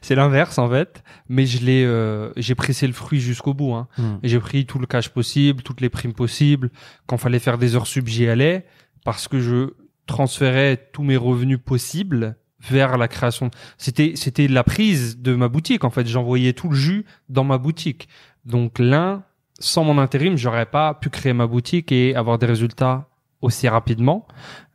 C'est 0.00 0.16
l'inverse 0.16 0.58
en 0.58 0.68
fait, 0.68 1.04
mais 1.28 1.46
je 1.46 1.64
l'ai, 1.64 1.84
euh, 1.84 2.30
j'ai 2.36 2.56
pressé 2.56 2.88
le 2.88 2.92
fruit 2.92 3.20
jusqu'au 3.20 3.54
bout. 3.54 3.74
Hein. 3.74 3.86
Hmm. 3.96 4.16
J'ai 4.24 4.40
pris 4.40 4.66
tout 4.66 4.80
le 4.80 4.86
cash 4.86 5.08
possible, 5.08 5.62
toutes 5.62 5.80
les 5.80 5.88
primes 5.88 6.14
possibles. 6.14 6.70
Quand 7.06 7.16
fallait 7.16 7.38
faire 7.38 7.58
des 7.58 7.76
heures 7.76 7.86
sub, 7.86 8.08
j'y 8.08 8.28
allais 8.28 8.66
parce 9.04 9.28
que 9.28 9.40
je 9.40 9.74
transférais 10.06 10.88
tous 10.92 11.02
mes 11.02 11.16
revenus 11.16 11.58
possibles 11.64 12.36
vers 12.60 12.98
la 12.98 13.08
création. 13.08 13.50
C'était 13.76 14.14
c'était 14.16 14.48
la 14.48 14.64
prise 14.64 15.18
de 15.18 15.34
ma 15.34 15.48
boutique 15.48 15.84
en 15.84 15.90
fait. 15.90 16.06
J'envoyais 16.06 16.52
tout 16.52 16.68
le 16.68 16.76
jus 16.76 17.04
dans 17.28 17.44
ma 17.44 17.58
boutique. 17.58 18.08
Donc 18.44 18.78
l'un, 18.78 19.24
sans 19.60 19.84
mon 19.84 19.98
intérim, 19.98 20.36
j'aurais 20.36 20.66
pas 20.66 20.94
pu 20.94 21.10
créer 21.10 21.32
ma 21.32 21.46
boutique 21.46 21.92
et 21.92 22.14
avoir 22.16 22.38
des 22.38 22.46
résultats 22.46 23.08
aussi 23.40 23.68
rapidement, 23.68 24.26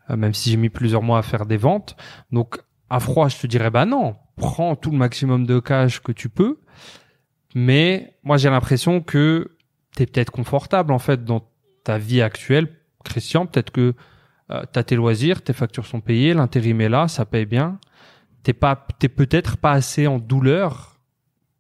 euh, 0.10 0.16
même 0.16 0.34
si 0.34 0.50
j'ai 0.50 0.58
mis 0.58 0.70
plusieurs 0.70 1.02
mois 1.02 1.20
à 1.20 1.22
faire 1.22 1.46
des 1.46 1.58
ventes. 1.58 1.98
Donc 2.32 2.62
à 2.90 3.00
froid, 3.00 3.28
je 3.28 3.38
te 3.38 3.48
dirais 3.48 3.70
bah 3.70 3.86
non, 3.86 4.16
prends 4.38 4.76
tout 4.76 4.92
le 4.92 4.98
maximum 4.98 5.46
de 5.46 5.60
cash 5.60 6.00
que 6.00 6.12
tu 6.12 6.30
peux. 6.30 6.60
Mais 7.56 8.18
moi 8.24 8.38
j'ai 8.38 8.50
l'impression 8.50 9.02
que 9.02 9.58
tu 9.96 10.04
es 10.04 10.06
peut-être 10.06 10.32
confortable 10.32 10.94
en 10.94 11.00
fait 11.00 11.26
dans 11.26 11.46
ta 11.84 11.98
vie 11.98 12.22
actuelle, 12.22 12.70
Christian. 13.04 13.46
Peut-être 13.46 13.72
que 13.72 13.94
euh, 14.52 14.64
tu 14.72 14.80
as 14.80 14.84
tes 14.84 14.96
loisirs, 14.96 15.42
tes 15.42 15.54
factures 15.54 15.86
sont 15.86 16.02
payées, 16.02 16.34
l'intérim 16.34 16.82
est 16.82 16.90
là, 16.90 17.08
ça 17.08 17.26
paye 17.26 17.46
bien. 17.46 17.80
T'es 18.44 18.54
pas, 18.54 18.88
t'es 19.00 19.10
peut-être 19.10 19.58
pas 19.58 19.72
assez 19.72 20.08
en 20.08 20.20
douleur 20.20 21.00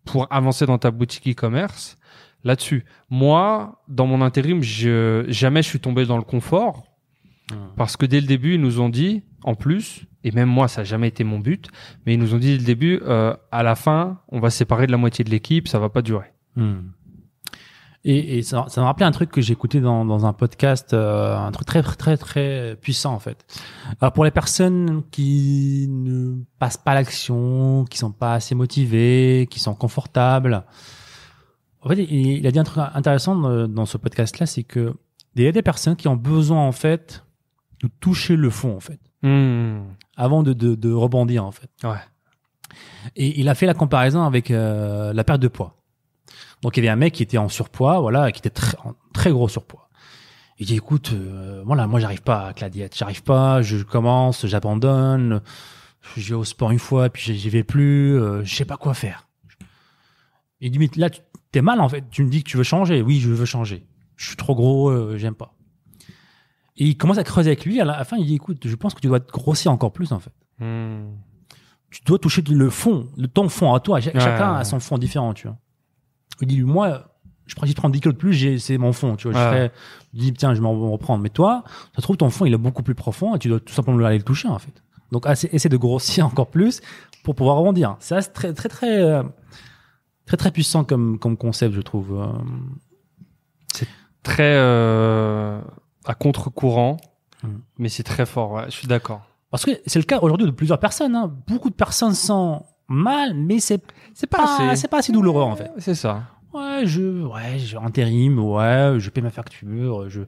pour 0.05 0.27
avancer 0.31 0.65
dans 0.65 0.77
ta 0.77 0.91
boutique 0.91 1.27
e-commerce 1.29 1.97
là-dessus. 2.43 2.85
Moi, 3.09 3.81
dans 3.87 4.05
mon 4.05 4.21
intérim, 4.21 4.61
je, 4.61 5.25
jamais 5.29 5.63
je 5.63 5.69
suis 5.69 5.79
tombé 5.79 6.05
dans 6.05 6.17
le 6.17 6.23
confort 6.23 6.83
parce 7.75 7.97
que 7.97 8.05
dès 8.05 8.21
le 8.21 8.27
début, 8.27 8.55
ils 8.55 8.61
nous 8.61 8.79
ont 8.79 8.89
dit, 8.89 9.23
en 9.43 9.55
plus, 9.55 10.05
et 10.23 10.31
même 10.31 10.49
moi, 10.49 10.67
ça 10.67 10.81
n'a 10.81 10.85
jamais 10.85 11.07
été 11.09 11.23
mon 11.23 11.39
but, 11.39 11.69
mais 12.05 12.13
ils 12.13 12.19
nous 12.19 12.33
ont 12.33 12.37
dit 12.37 12.53
dès 12.53 12.57
le 12.57 12.63
début, 12.63 13.01
euh, 13.03 13.35
à 13.51 13.63
la 13.63 13.75
fin, 13.75 14.19
on 14.29 14.39
va 14.39 14.49
se 14.49 14.57
séparer 14.57 14.87
de 14.87 14.91
la 14.91 14.97
moitié 14.97 15.23
de 15.23 15.29
l'équipe, 15.29 15.67
ça 15.67 15.79
va 15.79 15.89
pas 15.89 16.01
durer. 16.01 16.31
Hmm. 16.55 16.89
Et, 18.05 18.37
et 18.37 18.41
ça, 18.41 18.65
ça 18.67 18.81
me 18.81 18.85
rappelait 18.85 19.05
un 19.05 19.11
truc 19.11 19.31
que 19.31 19.39
j'ai 19.39 19.53
écouté 19.53 19.79
dans, 19.79 20.03
dans 20.03 20.25
un 20.25 20.33
podcast, 20.33 20.93
euh, 20.93 21.37
un 21.37 21.51
truc 21.51 21.65
très 21.65 21.81
très 21.81 22.17
très 22.17 22.77
puissant 22.81 23.13
en 23.13 23.19
fait. 23.19 23.45
Alors 24.01 24.11
pour 24.11 24.25
les 24.25 24.31
personnes 24.31 25.03
qui 25.09 25.87
ne 25.89 26.43
passent 26.59 26.77
pas 26.77 26.93
l'action, 26.93 27.85
qui 27.89 27.97
sont 27.97 28.11
pas 28.11 28.33
assez 28.33 28.55
motivées, 28.55 29.47
qui 29.49 29.59
sont 29.59 29.73
confortables, 29.73 30.65
en 31.81 31.89
fait, 31.89 32.03
il, 32.03 32.45
a 32.45 32.51
dit 32.51 32.59
un 32.59 32.63
truc 32.63 32.83
intéressant 32.93 33.35
dans, 33.67 33.85
ce 33.85 33.97
podcast-là, 33.97 34.45
c'est 34.45 34.63
que 34.63 34.93
il 35.35 35.43
y 35.43 35.47
a 35.47 35.51
des 35.51 35.61
personnes 35.61 35.95
qui 35.95 36.07
ont 36.07 36.15
besoin 36.15 36.65
en 36.65 36.71
fait 36.71 37.25
de 37.81 37.89
toucher 37.99 38.35
le 38.35 38.49
fond 38.49 38.75
en 38.75 38.79
fait, 38.79 38.99
avant 40.15 40.43
de, 40.43 40.53
de, 40.53 40.75
de 40.75 40.91
rebondir 40.91 41.45
en 41.45 41.51
fait. 41.51 41.69
Ouais. 41.83 41.99
Et 43.15 43.39
il 43.39 43.49
a 43.49 43.55
fait 43.55 43.65
la 43.65 43.73
comparaison 43.73 44.23
avec 44.23 44.51
euh, 44.51 45.13
la 45.13 45.23
perte 45.23 45.41
de 45.41 45.47
poids. 45.47 45.82
Donc 46.63 46.77
il 46.77 46.83
y 46.83 46.87
avait 46.87 46.93
un 46.93 46.97
mec 46.97 47.13
qui 47.13 47.23
était 47.23 47.37
en 47.37 47.49
surpoids, 47.49 47.99
voilà, 47.99 48.31
qui 48.31 48.39
était 48.39 48.49
très, 48.49 48.77
en 48.83 48.93
très 49.13 49.31
gros 49.31 49.47
surpoids. 49.47 49.89
Il 50.59 50.65
dit 50.65 50.75
écoute, 50.75 51.11
euh, 51.13 51.61
voilà, 51.65 51.87
moi 51.87 51.99
j'arrive 51.99 52.21
pas 52.21 52.45
avec 52.45 52.61
la 52.61 52.69
diète, 52.69 52.95
j'arrive 52.97 53.23
pas, 53.23 53.61
je 53.61 53.83
commence, 53.83 54.45
j'abandonne, 54.45 55.41
je 56.15 56.29
vais 56.29 56.35
au 56.35 56.43
sport 56.43 56.71
une 56.71 56.79
fois, 56.79 57.09
puis 57.09 57.37
j'y 57.37 57.49
vais 57.49 57.63
plus, 57.63 58.19
euh, 58.19 58.43
je 58.43 58.55
sais 58.55 58.65
pas 58.65 58.77
quoi 58.77 58.93
faire. 58.93 59.27
Il 60.61 60.71
dit 60.71 60.79
mais 60.79 60.89
là 60.95 61.09
tu 61.09 61.21
t'es 61.51 61.61
mal 61.61 61.81
en 61.81 61.89
fait, 61.89 62.05
tu 62.09 62.23
me 62.23 62.29
dis 62.29 62.43
que 62.43 62.49
tu 62.49 62.57
veux 62.57 62.63
changer, 62.63 63.01
oui 63.01 63.19
je 63.19 63.29
veux 63.29 63.45
changer, 63.45 63.85
je 64.15 64.27
suis 64.27 64.37
trop 64.37 64.55
gros, 64.55 64.89
euh, 64.89 65.17
j'aime 65.17 65.35
pas. 65.35 65.53
Et 66.77 66.85
il 66.85 66.97
commence 66.97 67.17
à 67.17 67.23
creuser 67.23 67.49
avec 67.49 67.65
lui, 67.65 67.81
à 67.81 67.85
la 67.85 68.03
fin 68.05 68.17
il 68.17 68.25
dit 68.25 68.35
écoute, 68.35 68.65
je 68.65 68.75
pense 68.75 68.93
que 68.93 69.01
tu 69.01 69.07
dois 69.07 69.19
te 69.19 69.31
grossir 69.31 69.71
encore 69.71 69.91
plus 69.91 70.11
en 70.11 70.19
fait 70.19 70.33
tu 71.93 72.01
dois 72.05 72.17
toucher 72.17 72.41
le 72.41 72.69
fond, 72.69 73.07
le 73.17 73.27
ton 73.27 73.47
fond 73.49 73.73
à 73.73 73.79
toi. 73.79 74.01
Chacun 74.01 74.53
ouais. 74.53 74.59
a 74.59 74.63
son 74.63 74.79
fond 74.79 74.97
différent, 74.97 75.33
tu 75.33 75.47
vois. 75.47 75.57
Il 76.41 76.47
dit, 76.47 76.61
moi, 76.63 77.05
je 77.45 77.55
prends, 77.55 77.65
si 77.65 77.71
je 77.71 77.77
prends 77.77 77.89
10 77.89 77.99
kilos 78.01 78.13
de 78.15 78.19
plus, 78.19 78.59
c'est 78.59 78.77
mon 78.77 78.93
fond, 78.93 79.15
tu 79.15 79.29
vois. 79.29 79.39
Je 79.39 79.45
ferais, 79.45 79.71
je 80.13 80.19
dis, 80.19 80.33
tiens, 80.33 80.53
je 80.53 80.59
vais 80.59 80.63
m'en 80.63 80.91
reprendre. 80.91 81.21
Mais 81.23 81.29
toi, 81.29 81.63
ça 81.95 82.01
trouve, 82.01 82.17
ton 82.17 82.29
fond, 82.29 82.45
il 82.45 82.53
est 82.53 82.57
beaucoup 82.57 82.83
plus 82.83 82.95
profond 82.95 83.35
et 83.35 83.39
tu 83.39 83.47
dois 83.49 83.59
tout 83.59 83.73
simplement 83.73 84.03
aller 84.05 84.17
le 84.17 84.23
toucher, 84.23 84.47
en 84.47 84.59
fait. 84.59 84.83
Donc, 85.11 85.25
essaie 85.27 85.69
de 85.69 85.77
grossir 85.77 86.25
encore 86.27 86.49
plus 86.49 86.81
pour 87.23 87.35
pouvoir 87.35 87.57
rebondir. 87.57 87.95
C'est 87.99 88.19
très, 88.33 88.53
très, 88.53 88.69
très, 88.69 89.01
euh, 89.01 89.23
très, 90.25 90.37
très 90.37 90.51
puissant 90.51 90.83
comme, 90.83 91.19
comme 91.19 91.37
concept, 91.37 91.73
je 91.75 91.81
trouve. 91.81 92.19
Euh, 92.19 92.27
Très 94.23 94.55
euh, 94.55 95.59
à 96.05 96.13
contre-courant, 96.15 96.95
Mm. 97.43 97.47
mais 97.77 97.89
c'est 97.89 98.03
très 98.03 98.25
fort. 98.25 98.51
Ouais, 98.53 98.65
je 98.65 98.71
suis 98.71 98.87
d'accord. 98.87 99.21
Parce 99.51 99.65
que 99.65 99.71
c'est 99.85 99.99
le 99.99 100.05
cas 100.05 100.19
aujourd'hui 100.21 100.47
de 100.47 100.51
plusieurs 100.51 100.79
personnes. 100.79 101.15
Hein. 101.15 101.31
Beaucoup 101.47 101.69
de 101.69 101.75
personnes 101.75 102.15
sont 102.15 102.65
mal, 102.87 103.33
mais 103.33 103.59
c'est 103.59 103.81
C'est 104.13 104.27
pas, 104.27 104.43
assez. 104.43 104.75
c'est 104.81 104.87
pas 104.87 104.99
assez 104.99 105.11
douloureux, 105.11 105.43
en 105.43 105.55
fait. 105.55 105.71
C'est 105.79 105.95
ça. 105.95 106.23
Ouais, 106.53 106.81
je, 106.85 107.01
ouais, 107.25 107.57
j'ai 107.57 107.77
intérim, 107.77 108.37
ouais, 108.39 108.95
je 108.99 109.09
paie 109.09 109.21
ma 109.21 109.31
facture, 109.31 110.07
je, 110.09 110.21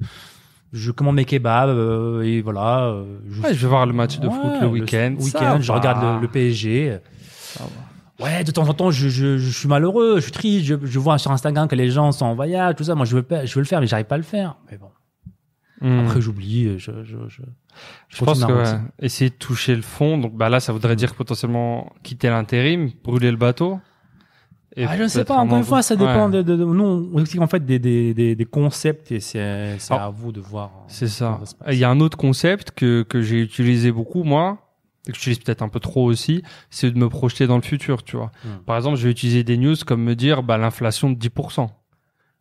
je 0.73 0.91
commande 0.91 1.15
mes 1.17 1.25
kebabs, 1.25 1.69
euh, 1.69 2.21
et 2.23 2.41
voilà. 2.41 2.85
euh, 2.85 3.19
je, 3.29 3.41
Ouais, 3.41 3.53
je 3.53 3.59
vais 3.61 3.67
voir 3.67 3.85
le 3.85 3.93
match 3.93 4.19
de 4.19 4.27
Ouais, 4.27 4.33
foot 4.33 4.53
le 4.61 4.67
week-end. 4.67 5.15
week-end, 5.19 5.57
je 5.61 5.71
regarde 5.71 6.01
le, 6.15 6.21
le 6.21 6.27
PSG. 6.27 6.97
Ça 7.21 7.63
va. 7.63 8.25
Ouais, 8.25 8.43
de 8.43 8.51
temps 8.51 8.67
en 8.67 8.73
temps, 8.73 8.91
je, 8.91 9.07
je, 9.09 9.37
je 9.37 9.49
suis 9.51 9.67
malheureux, 9.67 10.15
je 10.15 10.21
suis 10.21 10.31
triste, 10.31 10.65
je, 10.65 10.75
je 10.83 10.99
vois 10.99 11.17
sur 11.17 11.31
Instagram 11.31 11.67
que 11.67 11.75
les 11.75 11.89
gens 11.91 12.11
sont 12.11 12.25
en 12.25 12.33
voyage, 12.33 12.75
tout 12.75 12.85
ça. 12.85 12.95
Moi, 12.95 13.05
je 13.05 13.17
veux, 13.17 13.25
je 13.43 13.53
veux 13.53 13.59
le 13.61 13.65
faire, 13.67 13.81
mais 13.81 13.87
j'arrive 13.87 14.05
pas 14.07 14.15
à 14.15 14.17
le 14.17 14.23
faire. 14.23 14.55
Mais 14.71 14.77
bon, 14.77 14.87
Mm. 15.85 15.99
après, 15.99 16.21
j'oublie, 16.21 16.79
je, 16.79 16.91
je, 17.03 17.17
je, 17.27 17.41
Je 18.09 18.25
pense 18.25 18.43
que 18.43 18.51
ouais, 18.51 18.79
essayer 18.99 19.29
de 19.29 19.35
toucher 19.35 19.75
le 19.75 19.81
fond, 19.83 20.17
donc 20.17 20.35
bah 20.35 20.49
là, 20.49 20.59
ça 20.59 20.73
voudrait 20.73 20.95
dire 20.95 21.13
potentiellement 21.13 21.93
quitter 22.03 22.29
l'intérim, 22.29 22.89
brûler 23.03 23.29
le 23.29 23.37
bateau. 23.37 23.79
Ah, 24.77 24.97
je 24.97 25.03
ne 25.03 25.07
sais 25.07 25.23
pas, 25.23 25.37
encore 25.37 25.57
une 25.57 25.63
fois, 25.63 25.81
ça 25.81 25.95
dépend 25.95 26.25
Ouais, 26.25 26.31
de, 26.31 26.41
de, 26.41 26.55
de- 26.57 26.65
nous, 26.65 27.09
on 27.13 27.19
explique 27.21 27.41
en 27.41 27.47
fait 27.47 27.65
des, 27.65 27.79
des, 27.79 28.13
des, 28.13 28.35
des 28.35 28.45
concepts 28.45 29.11
et 29.11 29.21
c'est, 29.21 29.77
c'est 29.79 29.93
Alors, 29.93 30.05
à 30.05 30.09
vous 30.09 30.33
de 30.33 30.41
voir. 30.41 30.71
C'est 30.87 31.07
ça. 31.07 31.39
Il 31.71 31.77
y 31.77 31.85
a 31.85 31.89
un 31.89 32.01
autre 32.01 32.17
concept 32.17 32.71
que, 32.71 33.03
que 33.03 33.21
j'ai 33.21 33.39
utilisé 33.39 33.91
beaucoup, 33.91 34.23
moi, 34.23 34.57
et 35.07 35.11
que 35.11 35.17
j'utilise 35.17 35.39
peut-être 35.39 35.61
un 35.61 35.69
peu 35.69 35.79
trop 35.79 36.03
aussi, 36.03 36.43
c'est 36.71 36.91
de 36.91 36.97
me 36.97 37.07
projeter 37.07 37.47
dans 37.47 37.55
le 37.55 37.61
futur, 37.61 38.03
tu 38.03 38.17
vois. 38.17 38.31
Hmm. 38.43 38.63
Par 38.65 38.75
exemple, 38.75 38.97
je 38.97 39.03
vais 39.05 39.11
utiliser 39.11 39.43
des 39.43 39.55
news 39.55 39.75
comme 39.85 40.03
me 40.03 40.15
dire, 40.15 40.43
bah, 40.43 40.57
l'inflation 40.57 41.09
de 41.09 41.15
10%. 41.17 41.69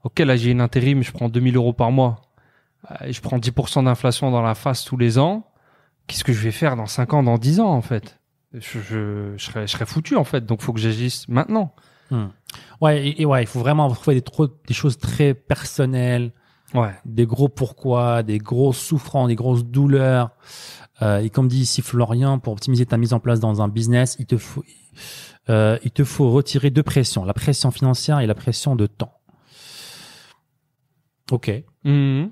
Ok, 0.03 0.19
là, 0.19 0.35
j'ai 0.37 0.51
une 0.51 0.61
intérim, 0.61 1.03
je 1.03 1.13
prends 1.13 1.29
2000 1.29 1.55
euros 1.57 1.73
par 1.73 1.93
mois. 1.93 2.17
Euh, 2.91 3.11
Je 3.13 3.21
prends 3.21 3.39
10% 3.39 3.85
d'inflation 3.85 4.31
dans 4.31 4.43
la 4.43 4.55
face 4.55 4.85
tous 4.85 4.97
les 4.97 5.19
ans. 5.19 5.47
Qu'est-ce 6.07 6.25
que 6.25 6.33
je 6.33 6.41
vais 6.41 6.51
faire 6.53 6.77
dans 6.77 6.87
5 6.87 7.15
ans, 7.15 7.23
dans 7.23 7.39
10 7.39 7.61
ans, 7.61 7.71
en 7.73 7.83
fait? 7.83 8.21
Je, 8.53 8.61
je, 8.81 9.35
je 9.37 9.45
serais, 9.45 9.67
je 9.67 9.73
serais 9.73 9.87
foutu, 9.87 10.17
en 10.17 10.25
fait. 10.25 10.45
Donc, 10.47 10.61
faut 10.61 10.73
que 10.73 10.81
j'agisse 10.81 11.27
maintenant. 11.29 11.75
Hmm. 12.11 12.27
Ouais, 12.81 13.07
et, 13.09 13.23
et 13.23 13.25
ouais, 13.27 13.43
il 13.43 13.47
faut 13.47 13.59
vraiment 13.61 13.89
trouver 13.93 14.15
des, 14.17 14.23
trop, 14.23 14.47
des 14.47 14.75
choses 14.75 14.99
très 14.99 15.35
personnelles, 15.35 16.33
Ouais. 16.75 16.93
des 17.05 17.25
gros 17.25 17.49
pourquoi, 17.49 18.23
des 18.25 18.39
grosses 18.39 18.79
souffrances, 18.81 19.29
des 19.29 19.37
grosses 19.37 19.65
douleurs. 19.65 20.31
Euh, 21.03 21.19
et 21.21 21.31
comme 21.31 21.47
dit 21.49 21.61
ici 21.61 21.83
Florian, 21.83 22.39
pour 22.41 22.53
optimiser 22.53 22.85
ta 22.85 22.97
mise 22.97 23.13
en 23.13 23.21
place 23.21 23.39
dans 23.41 23.63
un 23.63 23.69
business, 23.69 24.17
il 24.19 24.27
te 24.27 24.37
faut, 24.37 24.65
euh, 25.51 25.79
il 25.85 25.91
te 25.93 26.03
faut 26.05 26.31
retirer 26.33 26.71
deux 26.71 26.83
pressions, 26.83 27.25
la 27.25 27.33
pression 27.35 27.71
financière 27.71 28.19
et 28.21 28.27
la 28.27 28.35
pression 28.35 28.75
de 28.77 28.87
temps. 28.87 29.13
Ok. 31.31 31.51
Mhm. 31.85 32.31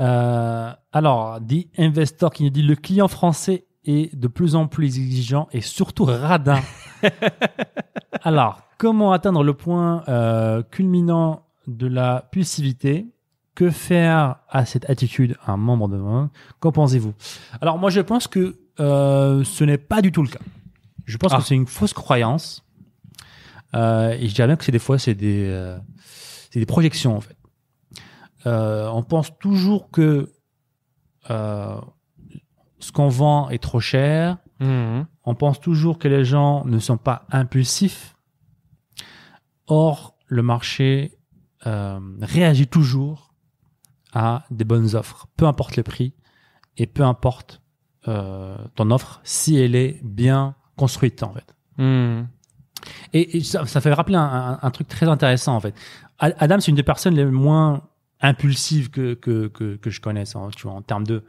Euh, 0.00 0.70
alors, 0.92 1.40
dit 1.40 1.68
Investor 1.78 2.32
qui 2.32 2.42
nous 2.44 2.50
dit 2.50 2.62
le 2.62 2.74
client 2.76 3.08
français 3.08 3.66
est 3.84 4.14
de 4.16 4.28
plus 4.28 4.54
en 4.56 4.66
plus 4.66 4.98
exigeant 4.98 5.48
et 5.52 5.60
surtout 5.60 6.04
radin. 6.04 6.60
alors, 8.22 8.62
comment 8.78 9.12
atteindre 9.12 9.42
le 9.44 9.54
point 9.54 10.02
euh, 10.08 10.62
culminant 10.62 11.46
de 11.66 11.86
la 11.86 12.28
pulsivité 12.32 13.06
Que 13.54 13.70
faire 13.70 14.36
à 14.48 14.64
cette 14.64 14.88
attitude? 14.90 15.36
Un 15.46 15.56
membre 15.56 15.88
de 15.88 16.00
Qu'en 16.60 16.72
pensez-vous? 16.72 17.14
Alors, 17.60 17.78
moi, 17.78 17.90
je 17.90 18.00
pense 18.00 18.26
que 18.26 18.56
euh, 18.80 19.44
ce 19.44 19.64
n'est 19.64 19.78
pas 19.78 20.02
du 20.02 20.10
tout 20.12 20.22
le 20.22 20.28
cas. 20.28 20.40
Je 21.04 21.16
pense 21.18 21.32
Ah. 21.34 21.38
que 21.38 21.42
c'est 21.44 21.54
une 21.54 21.66
fausse 21.66 21.92
croyance. 21.92 22.62
Et 23.74 24.28
je 24.28 24.34
dirais 24.34 24.46
bien 24.46 24.56
que 24.56 24.64
c'est 24.64 24.72
des 24.72 24.78
fois, 24.78 24.98
c'est 24.98 25.14
des, 25.14 25.76
c'est 26.50 26.60
des 26.60 26.66
projections, 26.66 27.16
en 27.16 27.20
fait. 27.20 27.36
Euh, 28.46 28.88
on 28.88 29.02
pense 29.02 29.36
toujours 29.38 29.90
que 29.90 30.32
euh, 31.30 31.76
ce 32.78 32.92
qu'on 32.92 33.08
vend 33.08 33.48
est 33.50 33.62
trop 33.62 33.80
cher. 33.80 34.38
Mhm. 34.60 35.06
On 35.24 35.34
pense 35.34 35.58
toujours 35.60 35.98
que 35.98 36.08
les 36.08 36.24
gens 36.24 36.64
ne 36.66 36.78
sont 36.78 36.98
pas 36.98 37.24
impulsifs. 37.30 38.14
Or, 39.66 40.16
le 40.26 40.42
marché 40.42 41.16
euh, 41.66 41.98
réagit 42.20 42.66
toujours 42.66 43.34
à 44.12 44.44
des 44.50 44.64
bonnes 44.64 44.94
offres, 44.94 45.26
peu 45.36 45.46
importe 45.46 45.76
le 45.76 45.82
prix 45.82 46.14
et 46.76 46.86
peu 46.86 47.02
importe 47.04 47.60
ton 48.04 48.90
offre, 48.90 49.20
si 49.24 49.56
elle 49.56 49.74
est 49.74 49.98
bien 50.04 50.56
construite 50.76 51.22
en 51.22 51.32
fait. 51.32 51.54
Mhm. 51.78 52.28
Et, 53.14 53.38
et 53.38 53.42
ça, 53.42 53.64
ça 53.64 53.80
fait 53.80 53.94
rappeler 53.94 54.16
un, 54.16 54.20
un- 54.22 54.58
un 54.60 54.70
truc 54.70 54.88
très 54.88 55.08
intéressant 55.08 55.56
en 55.56 55.60
fait. 55.60 55.74
Adam, 56.18 56.60
c'est 56.60 56.70
une 56.70 56.76
des 56.76 56.82
personnes 56.82 57.14
les 57.14 57.24
moins 57.24 57.88
impulsives 58.20 58.90
que 58.90 59.14
que, 59.14 59.48
que, 59.48 59.76
que 59.76 59.90
je 59.90 60.00
connaisse, 60.00 60.36
hein, 60.36 60.48
tu 60.56 60.64
vois, 60.66 60.72
en 60.76 60.82
termes 60.82 61.06
de 61.06 61.22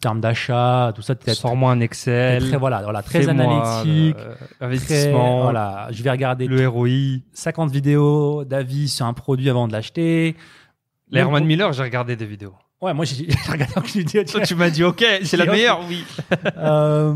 termes 0.00 0.20
d'achat, 0.20 0.92
tout 0.94 1.02
ça, 1.02 1.14
Sors-moi 1.32 1.70
un 1.72 1.80
Excel. 1.80 2.48
très 2.48 2.56
voilà, 2.58 2.82
voilà, 2.82 3.02
très 3.02 3.22
fais-moi, 3.22 3.44
analytique, 3.44 4.16
euh, 4.18 4.34
très 4.58 4.66
investissement. 4.66 5.42
voilà. 5.42 5.88
Je 5.92 6.02
vais 6.02 6.10
regarder 6.10 6.46
Le 6.46 6.68
ROI. 6.68 7.20
50 7.32 7.70
vidéos 7.70 8.44
d'avis 8.44 8.88
sur 8.88 9.06
un 9.06 9.14
produit 9.14 9.48
avant 9.48 9.66
de 9.68 9.72
l'acheter. 9.72 10.36
L'Herman 11.10 11.44
Miller, 11.44 11.72
j'ai 11.72 11.82
regardé 11.84 12.16
des 12.16 12.26
vidéos. 12.26 12.54
Ouais, 12.82 12.92
moi 12.92 13.04
j'ai 13.06 13.28
regardé 13.50 13.72
aucune 13.76 14.00
vidéo. 14.02 14.24
Toi, 14.24 14.40
tu 14.42 14.54
m'as 14.56 14.68
dit, 14.68 14.82
ok, 14.84 15.02
c'est 15.22 15.36
la 15.38 15.46
meilleure, 15.46 15.80
oui. 15.88 16.04
Euh, 16.58 17.14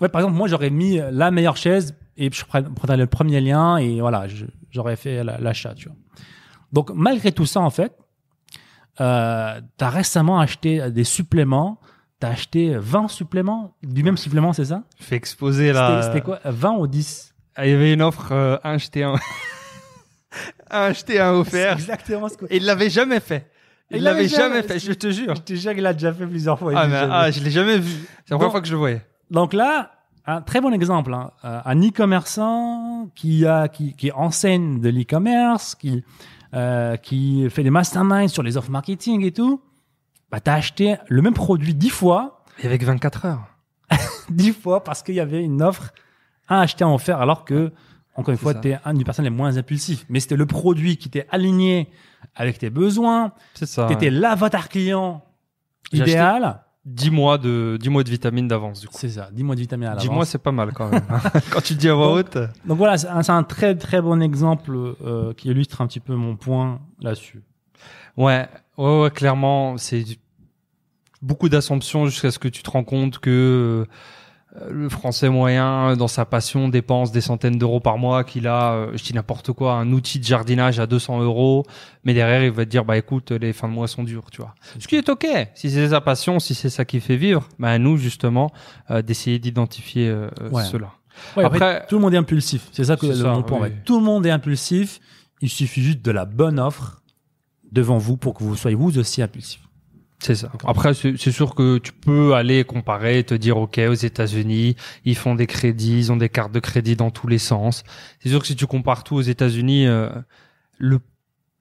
ouais, 0.00 0.08
par 0.08 0.20
exemple, 0.20 0.36
moi 0.36 0.46
j'aurais 0.48 0.70
mis 0.70 1.00
la 1.10 1.30
meilleure 1.30 1.56
chaise 1.56 1.96
et 2.16 2.30
je 2.30 2.44
prendrais 2.44 2.96
le 2.98 3.06
premier 3.06 3.40
lien 3.40 3.78
et 3.78 4.00
voilà, 4.00 4.26
j'aurais 4.70 4.96
fait 4.96 5.24
la- 5.24 5.38
l'achat, 5.38 5.74
tu 5.74 5.88
vois. 5.88 5.96
Donc 6.72 6.90
malgré 6.94 7.32
tout 7.32 7.46
ça, 7.46 7.60
en 7.60 7.70
fait, 7.70 7.92
euh, 9.00 9.60
t'as 9.76 9.88
récemment 9.90 10.38
acheté 10.40 10.90
des 10.90 11.04
suppléments. 11.04 11.78
T'as 12.20 12.28
acheté 12.28 12.76
20 12.76 13.08
suppléments 13.08 13.74
du 13.82 14.02
même 14.04 14.16
supplément, 14.16 14.52
c'est 14.52 14.66
ça? 14.66 14.84
Fais 15.00 15.16
exposer 15.16 15.72
là. 15.72 16.02
c'était 16.02 16.20
quoi? 16.20 16.38
20 16.44 16.72
ou 16.76 16.86
10 16.86 17.34
Ah, 17.56 17.66
Il 17.66 17.72
y 17.72 17.74
avait 17.74 17.92
une 17.92 18.02
offre, 18.02 18.30
euh, 18.30 18.56
un 18.62 18.74
acheté 18.74 19.02
un. 19.02 19.14
un 20.70 20.80
acheté 20.82 21.20
un 21.20 21.32
offert. 21.32 21.72
exactement 21.74 22.28
ce 22.28 22.36
que. 22.36 22.44
Et 22.50 22.56
il 22.58 22.64
l'avait 22.64 22.90
jamais 22.90 23.20
fait. 23.20 23.50
Il 23.90 23.98
Il 23.98 24.02
l'avait 24.04 24.28
jamais 24.28 24.56
jamais- 24.60 24.62
fait, 24.62 24.78
je 24.78 24.92
te 24.92 25.10
jure. 25.10 25.34
Je 25.34 25.40
te 25.42 25.54
jure 25.54 25.74
qu'il 25.74 25.84
a 25.84 25.92
déjà 25.92 26.12
fait 26.12 26.26
plusieurs 26.26 26.58
fois. 26.58 26.72
Ah, 26.76 26.86
mais, 26.86 26.96
ah, 26.96 27.30
je 27.30 27.40
l'ai 27.40 27.50
jamais 27.50 27.78
vu. 27.78 27.90
C'est 28.24 28.30
la 28.30 28.36
première 28.36 28.52
fois 28.52 28.60
que 28.60 28.66
je 28.68 28.72
le 28.72 28.78
voyais. 28.78 29.02
Donc 29.30 29.52
là, 29.52 29.90
un 30.24 30.40
très 30.40 30.60
bon 30.60 30.72
exemple, 30.72 31.12
hein. 31.12 31.32
Euh, 31.44 31.60
un 31.64 31.80
e-commerçant 31.82 33.10
qui 33.14 33.44
a 33.46 33.68
qui, 33.68 33.94
qui 33.96 34.12
enseigne 34.12 34.80
de 34.80 34.88
l'e-commerce, 34.88 35.74
qui 35.74 36.04
euh, 36.54 36.96
qui 36.96 37.48
fait 37.50 37.62
des 37.62 37.70
masterminds 37.70 38.28
sur 38.28 38.42
les 38.42 38.56
offres 38.56 38.70
marketing 38.70 39.24
et 39.24 39.32
tout. 39.32 39.62
Bah 40.30 40.40
t'as 40.40 40.54
acheté 40.54 40.96
le 41.08 41.22
même 41.22 41.34
produit 41.34 41.74
dix 41.74 41.90
fois, 41.90 42.44
Et 42.62 42.66
avec 42.66 42.82
24 42.84 43.26
heures. 43.26 43.46
dix 44.30 44.52
fois 44.52 44.84
parce 44.84 45.02
qu'il 45.02 45.14
y 45.14 45.20
avait 45.20 45.42
une 45.42 45.62
offre 45.62 45.92
à 46.48 46.60
acheter 46.60 46.84
en 46.84 46.94
offert, 46.94 47.20
alors 47.20 47.44
que 47.44 47.72
encore 48.14 48.32
une 48.32 48.38
fois 48.38 48.54
t'es 48.54 48.78
une 48.84 48.98
des 48.98 49.04
personnes 49.04 49.24
les 49.24 49.30
moins 49.30 49.56
impulsives. 49.56 50.04
Mais 50.08 50.20
c'était 50.20 50.36
le 50.36 50.46
produit 50.46 50.96
qui 50.96 51.08
était 51.08 51.26
aligné 51.30 51.90
avec 52.34 52.58
tes 52.58 52.70
besoins. 52.70 53.32
C'est 53.54 53.66
ça. 53.66 53.86
T'étais 53.86 54.10
l'avatar 54.10 54.68
client 54.68 55.24
idéal. 55.92 56.62
10 56.84 57.10
mois 57.10 57.38
de, 57.38 57.78
10 57.80 57.88
mois 57.90 58.02
de 58.02 58.10
vitamines 58.10 58.48
d'avance, 58.48 58.80
du 58.80 58.88
coup. 58.88 58.96
C'est 58.98 59.10
ça. 59.10 59.28
Dis-moi 59.32 59.54
de 59.54 59.60
vitamine 59.60 59.88
à 59.88 59.94
10 59.94 60.04
l'avance. 60.04 60.14
mois, 60.14 60.24
c'est 60.26 60.38
pas 60.38 60.52
mal 60.52 60.72
quand 60.72 60.88
même. 60.88 61.04
quand 61.52 61.60
tu 61.60 61.74
dis 61.74 61.88
à 61.88 61.94
voix 61.94 62.12
haute. 62.12 62.36
Donc 62.66 62.78
voilà, 62.78 62.98
c'est 62.98 63.08
un, 63.08 63.42
très 63.44 63.76
très 63.76 64.02
bon 64.02 64.20
exemple 64.20 64.76
euh, 64.76 65.32
qui 65.34 65.48
illustre 65.48 65.80
un 65.80 65.86
petit 65.86 66.00
peu 66.00 66.14
mon 66.14 66.36
point 66.36 66.80
là-dessus. 67.00 67.42
Ouais, 68.16 68.48
ouais, 68.78 69.00
ouais, 69.02 69.10
clairement, 69.10 69.78
c'est 69.78 70.04
beaucoup 71.22 71.48
d'assomptions 71.48 72.06
jusqu'à 72.06 72.30
ce 72.30 72.38
que 72.38 72.48
tu 72.48 72.62
te 72.62 72.70
rends 72.70 72.84
compte 72.84 73.20
que 73.20 73.86
euh, 73.88 73.92
le 74.70 74.88
français 74.90 75.30
moyen, 75.30 75.96
dans 75.96 76.08
sa 76.08 76.24
passion, 76.26 76.68
dépense 76.68 77.10
des 77.10 77.22
centaines 77.22 77.56
d'euros 77.56 77.80
par 77.80 77.96
mois, 77.96 78.22
qu'il 78.22 78.46
a, 78.46 78.72
euh, 78.74 78.90
je 78.94 79.02
dis 79.02 79.14
n'importe 79.14 79.52
quoi, 79.52 79.74
un 79.74 79.90
outil 79.92 80.18
de 80.18 80.24
jardinage 80.24 80.78
à 80.78 80.86
200 80.86 81.22
euros, 81.22 81.64
mais 82.04 82.12
derrière, 82.12 82.44
il 82.44 82.50
va 82.50 82.64
te 82.66 82.70
dire, 82.70 82.84
bah 82.84 82.98
écoute, 82.98 83.30
les 83.30 83.54
fins 83.54 83.68
de 83.68 83.72
mois 83.72 83.88
sont 83.88 84.04
dures, 84.04 84.30
tu 84.30 84.42
vois. 84.42 84.54
Ce 84.78 84.86
qui 84.86 84.96
est 84.96 85.08
ok, 85.08 85.26
si 85.54 85.70
c'est 85.70 85.88
sa 85.88 86.00
passion, 86.02 86.38
si 86.38 86.54
c'est 86.54 86.68
ça 86.68 86.84
qui 86.84 87.00
fait 87.00 87.16
vivre, 87.16 87.48
bah 87.58 87.70
à 87.70 87.78
nous, 87.78 87.96
justement, 87.96 88.52
euh, 88.90 89.00
d'essayer 89.00 89.38
d'identifier 89.38 90.08
euh, 90.08 90.28
Ouais. 90.50 90.64
cela. 90.64 90.90
Ouais, 91.36 91.44
après, 91.44 91.56
Après- 91.64 91.86
tout 91.88 91.94
le 91.96 92.02
monde 92.02 92.12
est 92.14 92.18
impulsif. 92.18 92.68
C'est 92.72 92.84
ça 92.84 92.96
que 92.96 93.06
le- 93.06 93.14
ça, 93.14 93.32
mon 93.32 93.42
point. 93.42 93.58
oui. 93.58 93.64
ouais. 93.68 93.76
Tout 93.86 93.98
le 93.98 94.04
monde 94.04 94.26
est 94.26 94.30
impulsif. 94.30 95.00
Il 95.40 95.48
suffit 95.48 95.82
juste 95.82 96.02
de 96.02 96.10
la 96.10 96.24
bonne 96.26 96.60
offre 96.60 97.02
devant 97.70 97.96
vous 97.98 98.16
pour 98.18 98.34
que 98.34 98.44
vous 98.44 98.54
soyez 98.56 98.76
vous 98.76 98.98
aussi 98.98 99.22
impulsif. 99.22 99.60
C'est 100.22 100.36
ça. 100.36 100.50
Après, 100.66 100.94
c'est 100.94 101.16
sûr 101.32 101.54
que 101.56 101.78
tu 101.78 101.92
peux 101.92 102.34
aller 102.34 102.62
comparer, 102.62 103.24
te 103.24 103.34
dire, 103.34 103.56
OK, 103.56 103.78
aux 103.78 103.92
États-Unis, 103.94 104.76
ils 105.04 105.16
font 105.16 105.34
des 105.34 105.48
crédits, 105.48 105.98
ils 105.98 106.12
ont 106.12 106.16
des 106.16 106.28
cartes 106.28 106.52
de 106.52 106.60
crédit 106.60 106.94
dans 106.94 107.10
tous 107.10 107.26
les 107.26 107.38
sens. 107.38 107.82
C'est 108.20 108.28
sûr 108.28 108.40
que 108.40 108.46
si 108.46 108.54
tu 108.54 108.68
compares 108.68 109.02
tout 109.02 109.16
aux 109.16 109.20
États-Unis, 109.22 109.86
euh, 109.86 110.08
le 110.78 111.00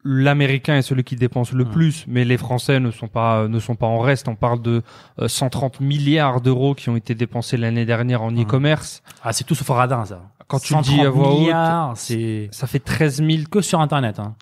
l'américain 0.04 0.78
est 0.78 0.82
celui 0.82 1.04
qui 1.04 1.16
dépense 1.16 1.52
le 1.52 1.66
plus, 1.66 2.06
mais 2.08 2.26
les 2.26 2.38
Français 2.38 2.80
ne 2.80 2.90
sont 2.92 3.08
pas 3.08 3.48
ne 3.48 3.60
sont 3.60 3.76
pas 3.76 3.86
en 3.86 4.00
reste. 4.00 4.28
On 4.28 4.36
parle 4.36 4.62
de 4.62 4.82
euh, 5.20 5.28
130 5.28 5.80
milliards 5.80 6.42
d'euros 6.42 6.74
qui 6.74 6.90
ont 6.90 6.96
été 6.96 7.14
dépensés 7.14 7.58
l'année 7.58 7.86
dernière 7.86 8.24
en 8.24 8.32
Mm. 8.32 8.42
e-commerce. 8.42 9.04
Ah, 9.24 9.32
c'est 9.34 9.44
tout 9.44 9.54
sauf 9.56 9.70
radin, 9.70 10.06
ça. 10.06 10.24
Quand 10.48 10.60
tu 10.60 10.74
dis 10.82 11.02
à 11.02 11.04
130 11.04 11.14
voix 11.14 11.34
haute, 11.34 11.40
milliards, 11.42 11.98
c'est 11.98 12.50
Ça 12.52 12.66
fait 12.68 12.80
13 12.80 13.18
000 13.24 13.44
que 13.50 13.62
sur 13.62 13.80
Internet. 13.80 14.20
Hein. 14.20 14.36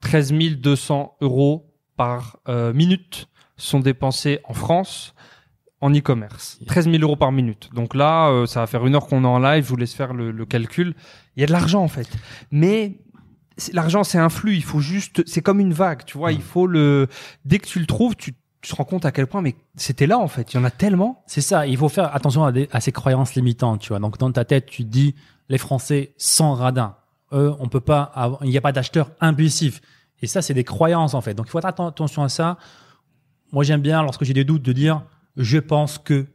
13 0.00 0.32
200 0.32 1.16
euros 1.20 1.72
par 1.96 2.36
euh, 2.48 2.72
minute 2.72 3.28
sont 3.66 3.80
dépensés 3.80 4.40
en 4.44 4.54
France 4.54 5.14
en 5.80 5.90
e-commerce. 5.92 6.58
13 6.66 6.84
000 6.90 7.02
euros 7.02 7.16
par 7.16 7.32
minute. 7.32 7.70
Donc 7.74 7.94
là, 7.94 8.28
euh, 8.30 8.46
ça 8.46 8.60
va 8.60 8.66
faire 8.68 8.86
une 8.86 8.94
heure 8.94 9.06
qu'on 9.06 9.24
est 9.24 9.26
en 9.26 9.38
live. 9.40 9.64
Je 9.64 9.68
vous 9.68 9.76
laisse 9.76 9.94
faire 9.94 10.14
le, 10.14 10.30
le 10.30 10.46
calcul. 10.46 10.94
Il 11.36 11.40
y 11.40 11.42
a 11.44 11.46
de 11.46 11.52
l'argent 11.52 11.82
en 11.82 11.88
fait, 11.88 12.08
mais 12.52 12.98
l'argent 13.72 14.04
c'est 14.04 14.18
un 14.18 14.28
flux. 14.28 14.54
Il 14.54 14.62
faut 14.64 14.80
juste, 14.80 15.22
c'est 15.26 15.42
comme 15.42 15.60
une 15.60 15.72
vague, 15.72 16.04
tu 16.04 16.18
vois. 16.18 16.32
Il 16.32 16.42
faut 16.42 16.66
le 16.66 17.08
dès 17.44 17.58
que 17.58 17.66
tu 17.66 17.80
le 17.80 17.86
trouves, 17.86 18.14
tu, 18.16 18.34
tu 18.60 18.70
te 18.70 18.76
rends 18.76 18.84
compte 18.84 19.04
à 19.04 19.10
quel 19.12 19.26
point, 19.26 19.42
mais 19.42 19.56
c'était 19.76 20.06
là 20.06 20.18
en 20.18 20.28
fait. 20.28 20.52
Il 20.52 20.56
y 20.56 20.60
en 20.60 20.64
a 20.64 20.70
tellement. 20.70 21.24
C'est 21.26 21.40
ça. 21.40 21.66
Il 21.66 21.76
faut 21.76 21.88
faire 21.88 22.14
attention 22.14 22.44
à, 22.44 22.52
des- 22.52 22.68
à 22.70 22.80
ces 22.80 22.92
croyances 22.92 23.34
limitantes, 23.34 23.80
tu 23.80 23.88
vois. 23.88 23.98
Donc 23.98 24.18
dans 24.18 24.30
ta 24.30 24.44
tête, 24.44 24.66
tu 24.66 24.84
te 24.84 24.88
dis 24.88 25.14
les 25.48 25.58
Français 25.58 26.14
sans 26.16 26.54
radin. 26.54 26.94
Eux, 27.32 27.52
on 27.58 27.66
peut 27.68 27.80
pas. 27.80 28.02
avoir- 28.14 28.44
Il 28.44 28.50
n'y 28.50 28.58
a 28.58 28.60
pas 28.60 28.72
d'acheteurs 28.72 29.10
impulsifs. 29.20 29.80
Et 30.20 30.28
ça, 30.28 30.42
c'est 30.42 30.54
des 30.54 30.62
croyances 30.64 31.14
en 31.14 31.20
fait. 31.22 31.34
Donc 31.34 31.46
il 31.46 31.50
faut 31.50 31.60
faire 31.60 31.70
atten- 31.72 31.88
attention 31.88 32.22
à 32.22 32.28
ça. 32.28 32.56
Moi, 33.52 33.64
j'aime 33.64 33.82
bien 33.82 34.02
lorsque 34.02 34.24
j'ai 34.24 34.32
des 34.34 34.44
doutes 34.44 34.62
de 34.62 34.72
dire 34.72 35.02
je 35.36 35.58
pense 35.58 35.98
que 35.98 36.26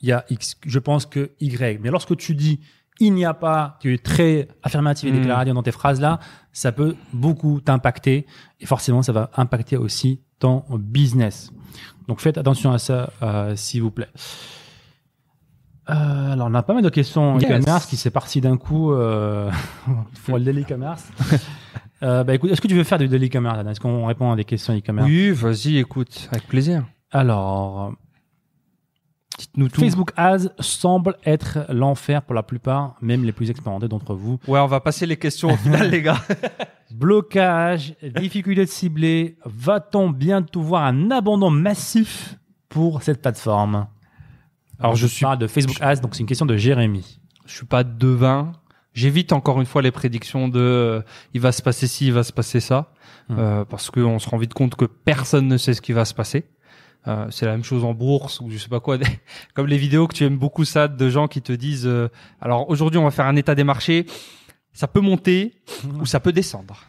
il 0.00 0.08
y 0.08 0.12
a 0.12 0.24
X, 0.30 0.56
je 0.66 0.78
pense 0.78 1.04
que 1.06 1.30
Y. 1.40 1.80
Mais 1.82 1.90
lorsque 1.90 2.16
tu 2.16 2.34
dis 2.34 2.60
il 3.02 3.14
n'y 3.14 3.24
a 3.24 3.32
pas, 3.34 3.78
tu 3.80 3.94
es 3.94 3.98
très 3.98 4.48
affirmatif 4.62 5.08
et 5.08 5.12
Mm. 5.12 5.20
déclaratif 5.20 5.54
dans 5.54 5.62
tes 5.62 5.72
phrases 5.72 6.00
là, 6.00 6.20
ça 6.52 6.70
peut 6.72 6.96
beaucoup 7.12 7.60
t'impacter 7.60 8.26
et 8.60 8.66
forcément 8.66 9.02
ça 9.02 9.12
va 9.12 9.30
impacter 9.36 9.76
aussi 9.76 10.20
ton 10.38 10.64
business. 10.78 11.50
Donc 12.08 12.20
faites 12.20 12.36
attention 12.38 12.72
à 12.72 12.78
ça, 12.78 13.10
euh, 13.22 13.56
s'il 13.56 13.82
vous 13.82 13.90
plaît. 13.90 14.08
Euh, 15.88 16.32
alors 16.32 16.48
on 16.50 16.54
a 16.54 16.62
pas 16.62 16.74
mal 16.74 16.82
de 16.82 16.88
questions 16.88 17.38
Yes. 17.38 17.50
e-commerce 17.50 17.86
qui 17.86 17.96
s'est 17.96 18.10
parti 18.10 18.40
d'un 18.40 18.56
coup 18.56 18.92
euh, 18.92 19.50
pour 20.26 20.38
le 20.38 20.44
daily 20.44 20.64
commerce. 20.64 21.04
euh, 22.02 22.24
bah 22.24 22.34
écoute, 22.34 22.50
est-ce 22.50 22.60
que 22.60 22.68
tu 22.68 22.74
veux 22.74 22.84
faire 22.84 22.98
du 22.98 23.08
daily 23.08 23.28
commerce 23.30 23.58
Adam? 23.58 23.70
Est-ce 23.70 23.80
qu'on 23.80 24.06
répond 24.06 24.30
à 24.32 24.36
des 24.36 24.44
questions 24.44 24.76
e-commerce? 24.76 25.08
Oui, 25.08 25.30
vas-y, 25.30 25.78
écoute, 25.78 26.28
avec 26.32 26.46
plaisir. 26.46 26.84
Alors, 27.10 27.92
Dites-nous 29.38 29.68
tout. 29.68 29.80
Facebook 29.80 30.12
Ads 30.16 30.48
semble 30.58 31.16
être 31.24 31.64
l'enfer 31.70 32.20
pour 32.22 32.34
la 32.34 32.42
plupart, 32.42 32.96
même 33.00 33.24
les 33.24 33.32
plus 33.32 33.48
expérimentés 33.48 33.88
d'entre 33.88 34.14
vous. 34.14 34.38
Ouais, 34.46 34.60
on 34.60 34.66
va 34.66 34.80
passer 34.80 35.06
les 35.06 35.16
questions 35.16 35.50
au 35.50 35.56
final, 35.56 35.88
les 35.90 36.02
gars. 36.02 36.20
Blocage, 36.90 37.94
difficulté 38.02 38.64
de 38.64 38.70
cibler, 38.70 39.38
va-t-on 39.46 40.10
bientôt 40.10 40.60
voir 40.60 40.84
un 40.84 41.10
abandon 41.10 41.48
massif 41.50 42.36
pour 42.68 43.02
cette 43.02 43.22
plateforme? 43.22 43.86
Alors, 44.78 44.94
je 44.96 45.06
suis 45.06 45.24
parle 45.24 45.38
de 45.38 45.46
Facebook 45.46 45.80
Ads, 45.80 46.00
donc 46.00 46.14
c'est 46.14 46.20
une 46.20 46.26
question 46.26 46.46
de 46.46 46.56
Jérémy. 46.56 47.20
je 47.46 47.54
suis 47.54 47.66
pas 47.66 47.84
devin. 47.84 48.52
J'évite 49.00 49.32
encore 49.32 49.60
une 49.60 49.66
fois 49.66 49.82
les 49.82 49.90
prédictions 49.90 50.48
de 50.48 50.60
euh, 50.60 51.02
il 51.34 51.40
va 51.40 51.52
se 51.52 51.62
passer 51.62 51.86
ci, 51.86 52.06
il 52.08 52.12
va 52.12 52.22
se 52.22 52.32
passer 52.32 52.60
ça, 52.60 52.92
Hmm. 53.30 53.36
euh, 53.38 53.64
parce 53.64 53.90
qu'on 53.90 54.18
se 54.18 54.28
rend 54.28 54.38
vite 54.38 54.54
compte 54.54 54.74
que 54.74 54.84
personne 54.86 55.46
ne 55.46 55.56
sait 55.56 55.72
ce 55.74 55.80
qui 55.80 55.92
va 55.92 56.04
se 56.04 56.14
passer. 56.14 56.44
Euh, 57.06 57.26
c'est 57.30 57.46
la 57.46 57.52
même 57.52 57.62
chose 57.64 57.84
en 57.84 57.94
bourse 57.94 58.40
ou 58.40 58.50
je 58.50 58.58
sais 58.58 58.68
pas 58.68 58.80
quoi, 58.80 58.98
comme 59.54 59.68
les 59.68 59.78
vidéos 59.78 60.06
que 60.08 60.14
tu 60.14 60.24
aimes 60.24 60.36
beaucoup 60.36 60.64
ça 60.64 60.88
de 60.88 61.08
gens 61.08 61.28
qui 61.28 61.40
te 61.40 61.52
disent 61.52 61.86
euh, 61.86 62.08
alors 62.42 62.68
aujourd'hui 62.68 62.98
on 62.98 63.04
va 63.04 63.10
faire 63.12 63.26
un 63.26 63.36
état 63.36 63.54
des 63.54 63.64
marchés, 63.64 64.04
ça 64.72 64.86
peut 64.88 65.00
monter 65.00 65.54
ou 66.00 66.06
ça 66.06 66.18
peut 66.20 66.32
descendre. 66.32 66.82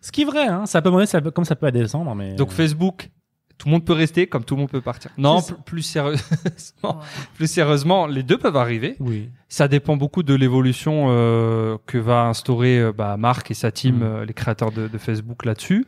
Ce 0.00 0.12
qui 0.12 0.22
est 0.22 0.24
vrai, 0.24 0.46
hein, 0.46 0.64
ça 0.66 0.80
peut 0.80 0.90
monter, 0.90 1.06
ça 1.06 1.20
peut, 1.20 1.32
comme 1.32 1.44
ça 1.44 1.56
peut 1.56 1.70
descendre, 1.72 2.14
mais 2.14 2.34
Donc 2.34 2.52
Facebook, 2.52 3.10
tout 3.58 3.66
le 3.66 3.72
monde 3.72 3.84
peut 3.84 3.92
rester 3.92 4.28
comme 4.28 4.44
tout 4.44 4.54
le 4.54 4.60
monde 4.60 4.70
peut 4.70 4.80
partir. 4.80 5.10
Non, 5.18 5.42
plus, 5.42 5.54
plus 5.66 5.82
sérieusement, 5.82 7.00
plus 7.34 7.50
sérieusement, 7.50 8.06
les 8.06 8.22
deux 8.22 8.38
peuvent 8.38 8.56
arriver. 8.56 8.94
oui, 9.00 9.30
Ça 9.48 9.66
dépend 9.68 9.96
beaucoup 9.96 10.22
de 10.22 10.32
l'évolution 10.34 11.06
euh, 11.08 11.76
que 11.86 11.98
va 11.98 12.26
instaurer 12.26 12.78
euh, 12.78 12.92
bah, 12.92 13.16
Marc 13.16 13.50
et 13.50 13.54
sa 13.54 13.72
team, 13.72 13.96
Mm. 13.98 14.02
euh, 14.02 14.24
les 14.24 14.32
créateurs 14.34 14.70
de, 14.70 14.86
de 14.88 14.98
Facebook 14.98 15.44
là-dessus. 15.44 15.84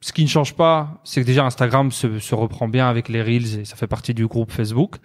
Ce 0.00 0.12
qui 0.12 0.24
ne 0.24 0.28
change 0.28 0.54
pas, 0.54 1.00
c'est 1.04 1.20
que 1.20 1.26
déjà 1.26 1.44
Instagram 1.46 1.92
se, 1.92 2.18
se 2.18 2.34
reprend 2.34 2.66
bien 2.68 2.88
avec 2.88 3.08
les 3.08 3.22
Reels 3.22 3.60
et 3.60 3.64
ça 3.64 3.76
fait 3.76 3.86
partie 3.86 4.12
du 4.12 4.26
groupe 4.26 4.50
Facebook. 4.50 4.96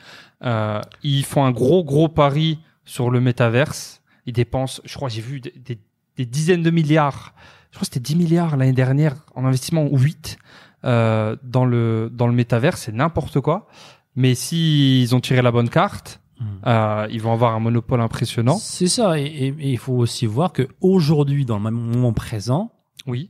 Euh, 0.43 0.81
ils 1.03 1.23
font 1.25 1.45
un 1.45 1.51
gros 1.51 1.83
gros 1.83 2.07
pari 2.09 2.59
sur 2.85 3.11
le 3.11 3.21
métaverse. 3.21 4.01
Ils 4.25 4.33
dépensent, 4.33 4.81
je 4.85 4.95
crois, 4.95 5.09
j'ai 5.09 5.21
vu 5.21 5.41
des, 5.41 5.53
des- 5.63 5.79
des 6.17 6.25
dizaines 6.25 6.63
de 6.63 6.69
milliards. 6.71 7.33
Je 7.71 7.77
crois 7.77 7.81
que 7.87 7.93
c'était 7.93 7.99
10 8.01 8.15
milliards 8.15 8.57
l'année 8.57 8.73
dernière 8.73 9.15
en 9.35 9.45
investissement 9.45 9.87
ou 9.89 9.97
8 9.99 10.37
euh, 10.85 11.35
dans 11.43 11.65
le 11.65 12.09
dans 12.13 12.27
le 12.27 12.33
métaverse. 12.33 12.81
C'est 12.81 12.93
n'importe 12.93 13.39
quoi. 13.41 13.67
Mais 14.15 14.35
s'ils 14.35 15.13
ont 15.15 15.19
tiré 15.21 15.41
la 15.41 15.51
bonne 15.51 15.69
carte, 15.69 16.19
Mm. 16.39 16.45
euh, 16.67 17.07
ils 17.11 17.21
vont 17.21 17.33
avoir 17.33 17.53
un 17.53 17.59
monopole 17.59 17.99
impressionnant. 17.99 18.57
c'est 18.57 18.87
ça. 18.87 19.19
Et, 19.19 19.53
il 19.59 19.77
faut 19.77 19.93
aussi 19.93 20.25
voir 20.25 20.53
que 20.53 20.69
aujourd'hui, 20.79 21.43
dans 21.45 21.59
le 21.59 21.69
moment 21.69 22.13
présent, 22.13 22.71
Oui. 23.07 23.27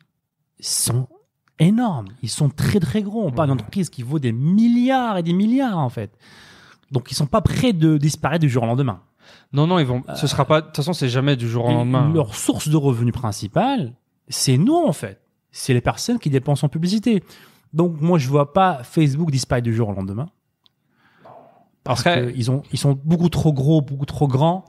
ils 0.60 0.66
sont 0.66 1.08
énormes. 1.58 2.10
Ils 2.22 2.30
sont 2.30 2.50
très 2.50 2.80
très 2.80 3.02
gros. 3.02 3.26
On 3.26 3.32
parle 3.32 3.48
d'une 3.50 3.56
entreprise 3.56 3.90
qui 3.90 4.04
vaut 4.04 4.20
des 4.20 4.32
milliards 4.32 5.18
et 5.18 5.24
des 5.24 5.34
milliards 5.34 5.80
en 5.80 5.90
fait. 5.90 6.12
Donc 6.92 7.12
ils 7.12 7.16
sont 7.16 7.26
pas 7.26 7.42
prêts 7.42 7.74
de 7.74 7.98
disparaître 7.98 8.42
du 8.42 8.50
jour 8.50 8.62
au 8.64 8.68
lendemain. 8.68 9.02
Non, 9.54 9.66
non, 9.66 9.80
ils 9.80 9.86
vont. 9.88 10.04
Ce 10.16 10.28
sera 10.28 10.46
pas. 10.46 10.62
De 10.62 10.68
toute 10.68 10.76
façon, 10.76 10.94
c'est 10.94 11.10
jamais 11.10 11.36
du 11.36 11.50
jour 11.50 11.66
au 11.66 11.72
lendemain. 11.72 12.12
Leur 12.14 12.36
source 12.36 12.70
de 12.70 12.78
revenus 12.78 13.14
principale, 13.14 13.94
c'est 14.28 14.58
nous 14.58 14.76
en 14.76 14.94
fait. 14.94 15.20
C'est 15.52 15.74
les 15.74 15.82
personnes 15.82 16.20
qui 16.20 16.30
dépensent 16.30 16.66
en 16.66 16.70
publicité. 16.70 17.24
Donc 17.74 18.02
moi 18.02 18.18
je 18.18 18.28
vois 18.28 18.54
pas 18.54 18.84
Facebook 18.84 19.32
disparaître 19.32 19.66
du 19.66 19.74
jour 19.74 19.90
au 19.90 19.94
lendemain. 19.94 20.30
Parce 21.84 22.04
qu'ils 22.04 22.52
ont, 22.52 22.64
ils 22.72 22.78
sont 22.78 23.00
beaucoup 23.04 23.30
trop 23.30 23.54
gros, 23.54 23.82
beaucoup 23.82 24.06
trop 24.06 24.28
grands 24.28 24.66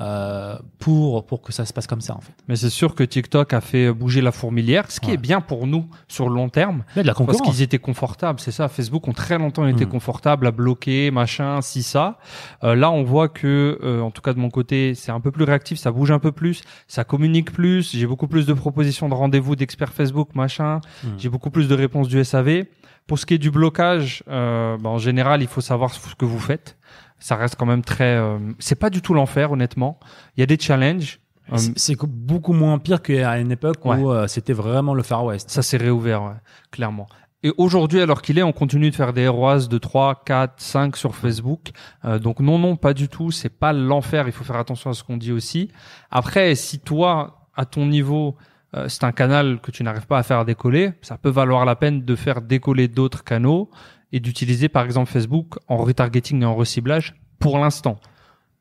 euh, 0.00 0.56
pour 0.78 1.24
pour 1.26 1.40
que 1.42 1.52
ça 1.52 1.64
se 1.64 1.72
passe 1.72 1.86
comme 1.86 2.00
ça 2.00 2.14
en 2.16 2.20
fait. 2.20 2.32
Mais 2.48 2.56
c'est 2.56 2.70
sûr 2.70 2.94
que 2.94 3.04
TikTok 3.04 3.52
a 3.52 3.60
fait 3.60 3.92
bouger 3.92 4.20
la 4.20 4.32
fourmilière, 4.32 4.90
ce 4.90 5.00
qui 5.00 5.08
Ouais. 5.08 5.14
est 5.14 5.18
bien 5.18 5.40
pour 5.40 5.66
nous 5.66 5.86
sur 6.08 6.28
le 6.28 6.34
long 6.34 6.48
terme. 6.48 6.84
A 6.96 7.02
de 7.02 7.06
la 7.06 7.14
Parce 7.14 7.40
qu'ils 7.40 7.62
étaient 7.62 7.78
confortables, 7.78 8.40
c'est 8.40 8.50
ça. 8.50 8.68
Facebook 8.68 9.06
ont 9.08 9.12
très 9.12 9.38
longtemps 9.38 9.66
été 9.66 9.86
Mm. 9.86 9.88
confortables 9.90 10.46
à 10.46 10.50
bloquer, 10.50 11.10
machin, 11.10 11.60
si 11.62 11.82
ça. 11.82 12.18
Euh, 12.64 12.74
là, 12.74 12.90
on 12.90 13.02
voit 13.04 13.28
que, 13.28 13.78
euh, 13.82 14.00
en 14.00 14.10
tout 14.10 14.22
cas 14.22 14.32
de 14.34 14.38
mon 14.38 14.50
côté, 14.50 14.94
c'est 14.94 15.12
un 15.12 15.20
peu 15.20 15.30
plus 15.30 15.44
réactif, 15.44 15.78
ça 15.78 15.92
bouge 15.92 16.10
un 16.10 16.18
peu 16.18 16.32
plus, 16.32 16.62
ça 16.88 17.04
communique 17.04 17.52
plus. 17.52 17.92
J'ai 17.96 18.06
beaucoup 18.06 18.26
plus 18.28 18.46
de 18.46 18.52
propositions 18.52 19.08
de 19.08 19.14
rendez-vous 19.14 19.56
d'experts 19.56 19.92
Facebook, 19.92 20.34
machin. 20.34 20.80
Mm. 21.04 21.08
J'ai 21.18 21.28
beaucoup 21.28 21.50
plus 21.50 21.68
de 21.68 21.74
réponses 21.74 22.08
du 22.08 22.18
SAV. 22.24 22.64
Pour 23.06 23.18
ce 23.18 23.26
qui 23.26 23.34
est 23.34 23.38
du 23.38 23.50
blocage, 23.50 24.22
euh, 24.28 24.78
bah, 24.78 24.88
en 24.88 24.96
général, 24.98 25.42
il 25.42 25.48
faut 25.48 25.60
savoir 25.60 25.92
ce 25.92 26.14
que 26.14 26.24
vous 26.24 26.38
faites. 26.38 26.78
Ça 27.24 27.36
reste 27.36 27.56
quand 27.56 27.64
même 27.64 27.80
très. 27.82 28.16
euh, 28.18 28.38
c'est 28.58 28.74
pas 28.78 28.90
du 28.90 29.00
tout 29.00 29.14
l'enfer, 29.14 29.50
honnêtement. 29.50 29.98
Il 30.36 30.40
y 30.40 30.42
a 30.42 30.46
des 30.46 30.58
challenges. 30.58 31.20
Euh, 31.52 31.56
C'est- 31.76 31.96
beaucoup 32.06 32.52
moins 32.52 32.78
pire 32.78 33.00
qu'à 33.00 33.38
une 33.38 33.50
époque 33.50 33.82
Ouais. 33.86 33.96
où 33.96 34.12
euh, 34.12 34.26
c'était 34.26 34.52
vraiment 34.52 34.92
le 34.92 35.02
Far 35.02 35.24
West. 35.24 35.48
Ça 35.48 35.62
s'est 35.62 35.78
réouvert, 35.78 36.22
ouais, 36.22 36.34
clairement. 36.70 37.06
Et 37.42 37.50
aujourd'hui, 37.56 38.02
alors 38.02 38.20
qu'il 38.20 38.38
est, 38.38 38.42
on 38.42 38.52
continue 38.52 38.90
de 38.90 38.94
faire 38.94 39.14
des 39.14 39.26
ROAS 39.26 39.68
de 39.68 39.78
3, 39.78 40.22
4, 40.26 40.60
5 40.60 40.96
sur 40.98 41.14
Facebook. 41.14 41.70
Euh, 42.04 42.18
donc 42.18 42.40
non, 42.40 42.58
non, 42.58 42.76
pas 42.76 42.92
du 42.92 43.08
tout. 43.08 43.30
C'est 43.30 43.48
pas 43.48 43.72
l'enfer. 43.72 44.24
Il 44.26 44.32
faut 44.32 44.44
faire 44.44 44.56
attention 44.56 44.90
à 44.90 44.92
ce 44.92 45.02
qu'on 45.02 45.16
dit 45.16 45.32
aussi. 45.32 45.70
Après, 46.10 46.54
si 46.54 46.78
toi, 46.78 47.48
à 47.56 47.64
ton 47.64 47.86
niveau, 47.86 48.36
euh, 48.76 48.88
c'est 48.88 49.04
un 49.04 49.12
canal 49.12 49.60
que 49.62 49.70
tu 49.70 49.82
n'arrives 49.82 50.06
pas 50.06 50.18
à 50.18 50.22
faire 50.22 50.44
décoller, 50.44 50.92
ça 51.00 51.16
peut 51.16 51.30
valoir 51.30 51.64
la 51.64 51.76
peine 51.76 52.04
de 52.04 52.14
faire 52.16 52.42
décoller 52.42 52.88
d'autres 52.88 53.24
canaux 53.24 53.70
et 54.14 54.20
d'utiliser 54.20 54.68
par 54.68 54.84
exemple 54.84 55.10
Facebook 55.10 55.58
en 55.66 55.76
retargeting 55.76 56.42
et 56.42 56.44
en 56.44 56.54
reciblage 56.54 57.16
pour 57.40 57.58
l'instant. 57.58 57.98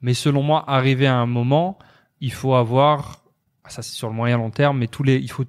Mais 0.01 0.15
selon 0.15 0.41
moi, 0.41 0.65
arrivé 0.67 1.05
à 1.05 1.15
un 1.15 1.27
moment, 1.27 1.77
il 2.21 2.33
faut 2.33 2.55
avoir, 2.55 3.23
ah, 3.63 3.69
ça 3.69 3.83
c'est 3.83 3.93
sur 3.93 4.09
le 4.09 4.15
moyen 4.15 4.37
long 4.37 4.49
terme, 4.49 4.79
mais 4.79 4.87
tous 4.87 5.03
les, 5.03 5.17
il 5.17 5.29
faut 5.29 5.45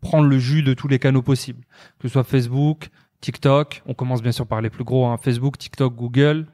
prendre 0.00 0.26
le 0.26 0.38
jus 0.38 0.62
de 0.62 0.72
tous 0.72 0.88
les 0.88 0.98
canaux 0.98 1.20
possibles, 1.20 1.62
que 1.98 2.08
ce 2.08 2.14
soit 2.14 2.24
Facebook, 2.24 2.88
TikTok. 3.20 3.82
On 3.86 3.92
commence 3.92 4.22
bien 4.22 4.32
sûr 4.32 4.46
par 4.46 4.62
les 4.62 4.70
plus 4.70 4.82
gros, 4.82 5.04
hein, 5.06 5.18
Facebook, 5.18 5.58
TikTok, 5.58 5.94
Google. 5.94 6.46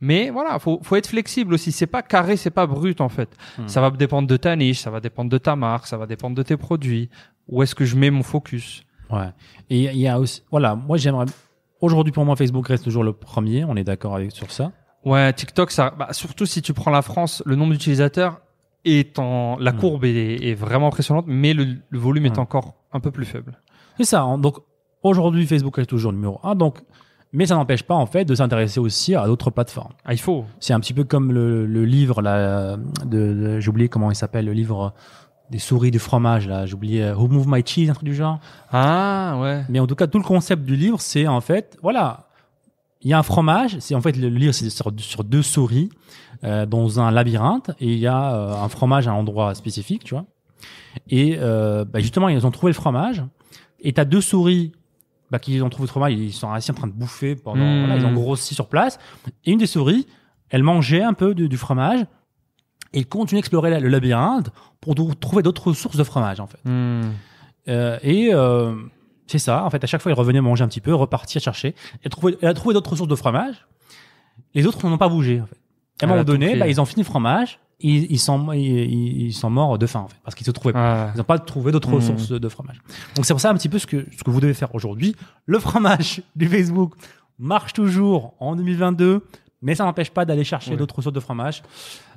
Mais 0.00 0.30
voilà, 0.30 0.58
faut, 0.58 0.80
faut 0.82 0.96
être 0.96 1.06
flexible 1.06 1.54
aussi. 1.54 1.70
C'est 1.70 1.86
pas 1.86 2.02
carré, 2.02 2.36
c'est 2.36 2.50
pas 2.50 2.66
brut 2.66 3.00
en 3.00 3.08
fait. 3.08 3.30
Hmm. 3.58 3.68
Ça 3.68 3.80
va 3.80 3.90
dépendre 3.90 4.26
de 4.26 4.36
ta 4.36 4.56
niche, 4.56 4.80
ça 4.80 4.90
va 4.90 4.98
dépendre 4.98 5.30
de 5.30 5.38
ta 5.38 5.54
marque, 5.54 5.86
ça 5.86 5.96
va 5.96 6.06
dépendre 6.06 6.34
de 6.34 6.42
tes 6.42 6.56
produits. 6.56 7.10
Où 7.46 7.62
est-ce 7.62 7.76
que 7.76 7.84
je 7.84 7.94
mets 7.94 8.10
mon 8.10 8.24
focus? 8.24 8.82
Ouais. 9.08 9.30
Et 9.70 9.84
il 9.84 10.00
y 10.00 10.08
a 10.08 10.18
aussi, 10.18 10.42
voilà, 10.50 10.74
moi 10.74 10.96
j'aimerais. 10.96 11.26
Aujourd'hui 11.82 12.12
pour 12.12 12.24
moi 12.24 12.36
Facebook 12.36 12.66
reste 12.68 12.84
toujours 12.84 13.04
le 13.04 13.12
premier. 13.12 13.64
On 13.64 13.76
est 13.76 13.84
d'accord 13.84 14.16
avec 14.16 14.32
sur 14.32 14.50
ça. 14.50 14.72
Ouais, 15.04 15.32
TikTok, 15.32 15.70
ça, 15.72 15.92
bah, 15.98 16.08
surtout 16.12 16.46
si 16.46 16.62
tu 16.62 16.72
prends 16.72 16.90
la 16.92 17.02
France, 17.02 17.42
le 17.44 17.56
nombre 17.56 17.72
d'utilisateurs 17.72 18.40
est 18.84 19.18
en, 19.18 19.56
la 19.58 19.72
Hmm. 19.72 19.76
courbe 19.78 20.04
est, 20.04 20.36
est 20.48 20.54
vraiment 20.54 20.86
impressionnante, 20.88 21.24
mais 21.28 21.52
le, 21.54 21.66
le 21.90 21.98
volume 21.98 22.26
est 22.26 22.38
Hmm. 22.38 22.42
encore 22.42 22.74
un 22.92 23.00
peu 23.00 23.10
plus 23.10 23.24
faible. 23.26 23.58
C'est 23.98 24.04
ça. 24.04 24.22
hein. 24.22 24.38
Donc 24.38 24.56
aujourd'hui 25.02 25.44
Facebook 25.46 25.76
reste 25.76 25.90
toujours 25.90 26.12
numéro 26.12 26.38
un. 26.44 26.54
Donc, 26.54 26.78
mais 27.32 27.46
ça 27.46 27.54
n'empêche 27.56 27.82
pas 27.82 27.94
en 27.94 28.06
fait 28.06 28.24
de 28.24 28.34
s'intéresser 28.34 28.78
aussi 28.78 29.14
à 29.16 29.26
d'autres 29.26 29.50
plateformes. 29.50 29.92
Ah, 30.04 30.12
il 30.12 30.20
faut. 30.20 30.44
C'est 30.60 30.72
un 30.74 30.80
petit 30.80 30.94
peu 30.94 31.02
comme 31.04 31.32
le, 31.32 31.66
le 31.66 31.84
livre 31.84 32.22
là, 32.22 32.76
de, 32.76 33.32
de- 33.32 33.60
j'ai 33.60 33.68
oublié 33.70 33.88
comment 33.88 34.10
il 34.10 34.14
s'appelle, 34.16 34.44
le 34.44 34.52
livre 34.52 34.94
des 35.52 35.60
souris 35.60 35.92
du 35.92 36.00
fromage 36.00 36.48
là. 36.48 36.66
J'ai 36.66 36.74
oublié 36.74 37.04
euh, 37.04 37.14
Who 37.14 37.28
Move 37.28 37.46
My 37.46 37.62
Cheese, 37.64 37.90
un 37.90 37.94
truc 37.94 38.08
du 38.08 38.14
genre. 38.14 38.40
Ah, 38.72 39.38
ouais. 39.40 39.64
Mais 39.68 39.78
en 39.78 39.86
tout 39.86 39.94
cas, 39.94 40.08
tout 40.08 40.18
le 40.18 40.24
concept 40.24 40.64
du 40.64 40.74
livre, 40.74 41.00
c'est 41.00 41.28
en 41.28 41.40
fait, 41.40 41.78
voilà, 41.82 42.26
il 43.02 43.10
y 43.10 43.12
a 43.12 43.18
un 43.18 43.22
fromage. 43.22 43.78
C'est 43.80 43.94
en 43.94 44.00
fait 44.00 44.16
le 44.16 44.28
livre, 44.28 44.52
c'est 44.52 44.70
sur, 44.70 44.92
sur 44.98 45.24
deux 45.24 45.42
souris 45.42 45.90
euh, 46.44 46.66
dans 46.66 47.00
un 47.00 47.10
labyrinthe 47.10 47.70
et 47.78 47.92
il 47.92 47.98
y 47.98 48.06
a 48.06 48.34
euh, 48.34 48.54
un 48.54 48.68
fromage 48.68 49.06
à 49.06 49.12
un 49.12 49.14
endroit 49.14 49.54
spécifique, 49.54 50.04
tu 50.04 50.14
vois. 50.14 50.24
Et 51.08 51.36
euh, 51.38 51.84
bah, 51.84 52.00
justement, 52.00 52.28
ils 52.28 52.46
ont 52.46 52.50
trouvé 52.50 52.70
le 52.70 52.76
fromage. 52.76 53.22
Et 53.80 53.92
t'as 53.92 54.04
deux 54.04 54.20
souris 54.20 54.72
bah, 55.30 55.38
qui 55.38 55.60
ont 55.60 55.68
trouvé 55.68 55.86
le 55.86 55.90
fromage. 55.90 56.12
Ils 56.12 56.32
sont 56.32 56.50
assis 56.50 56.70
en 56.70 56.74
train 56.74 56.86
de 56.86 56.92
bouffer 56.92 57.36
pendant. 57.36 57.64
Mmh. 57.64 57.78
Voilà, 57.80 57.96
ils 57.96 58.06
ont 58.06 58.12
grossi 58.12 58.54
sur 58.54 58.68
place. 58.68 58.98
Et 59.44 59.52
une 59.52 59.58
des 59.58 59.66
souris, 59.66 60.06
elle 60.50 60.62
mangeait 60.62 61.02
un 61.02 61.14
peu 61.14 61.34
du 61.34 61.56
fromage. 61.56 62.04
Et 62.92 62.98
elle 62.98 63.06
continue 63.06 63.38
à 63.38 63.40
explorer 63.40 63.70
la- 63.70 63.80
le 63.80 63.88
labyrinthe 63.88 64.50
pour 64.80 64.94
trouver 65.18 65.42
d'autres 65.42 65.72
sources 65.72 65.96
de 65.96 66.04
fromage, 66.04 66.40
en 66.40 66.46
fait. 66.46 66.58
Hmm. 66.64 67.10
Euh, 67.68 67.98
et 68.02 68.30
euh, 68.34 68.74
c'est 69.26 69.38
ça, 69.38 69.64
en 69.64 69.70
fait, 69.70 69.82
à 69.82 69.86
chaque 69.86 70.02
fois, 70.02 70.12
il 70.12 70.14
revenait 70.14 70.40
manger 70.40 70.64
un 70.64 70.68
petit 70.68 70.80
peu, 70.80 70.94
repartir 70.94 71.40
chercher. 71.40 71.74
Elle, 72.02 72.10
trouvait, 72.10 72.36
elle 72.42 72.48
a 72.48 72.54
trouvé 72.54 72.74
d'autres 72.74 72.94
sources 72.96 73.08
de 73.08 73.14
fromage. 73.16 73.66
Les 74.54 74.66
autres 74.66 74.86
n'ont 74.88 74.98
pas 74.98 75.08
bougé, 75.08 75.40
en 75.40 75.46
fait. 75.46 75.56
À 76.00 76.04
un 76.04 76.08
moment 76.08 76.20
a 76.20 76.24
tout 76.24 76.32
donné, 76.32 76.56
bah, 76.56 76.66
ils 76.68 76.80
ont 76.80 76.84
fini 76.84 77.02
le 77.02 77.06
fromage, 77.06 77.60
ils, 77.78 78.10
ils, 78.10 78.18
sont, 78.18 78.52
ils, 78.52 79.32
sont 79.32 79.50
morts 79.50 79.78
de 79.78 79.86
faim, 79.86 80.00
en 80.00 80.08
fait, 80.08 80.16
parce 80.24 80.34
qu'ils 80.34 80.46
se 80.46 80.50
trouvaient 80.50 80.72
pas. 80.72 81.04
Ah. 81.06 81.10
Ils 81.14 81.18
n'ont 81.18 81.24
pas 81.24 81.38
trouvé 81.38 81.70
d'autres 81.72 81.90
Mhm. 81.90 82.00
sources 82.02 82.28
de 82.30 82.48
fromage. 82.48 82.80
Donc 83.14 83.24
c'est 83.24 83.32
pour 83.34 83.40
ça 83.40 83.50
un 83.50 83.54
petit 83.54 83.68
peu 83.68 83.78
ce 83.78 83.86
que, 83.86 84.04
ce 84.16 84.24
que 84.24 84.30
vous 84.30 84.40
devez 84.40 84.54
faire 84.54 84.74
aujourd'hui. 84.74 85.14
Le 85.46 85.58
fromage 85.60 86.22
du 86.36 86.48
Facebook 86.48 86.94
marche 87.38 87.72
toujours 87.72 88.34
en 88.40 88.56
2022, 88.56 89.24
mais 89.62 89.74
ça 89.76 89.84
n'empêche 89.84 90.10
pas 90.10 90.24
d'aller 90.24 90.44
chercher 90.44 90.76
d'autres 90.76 91.00
sources 91.02 91.14
de 91.14 91.20
fromage 91.20 91.62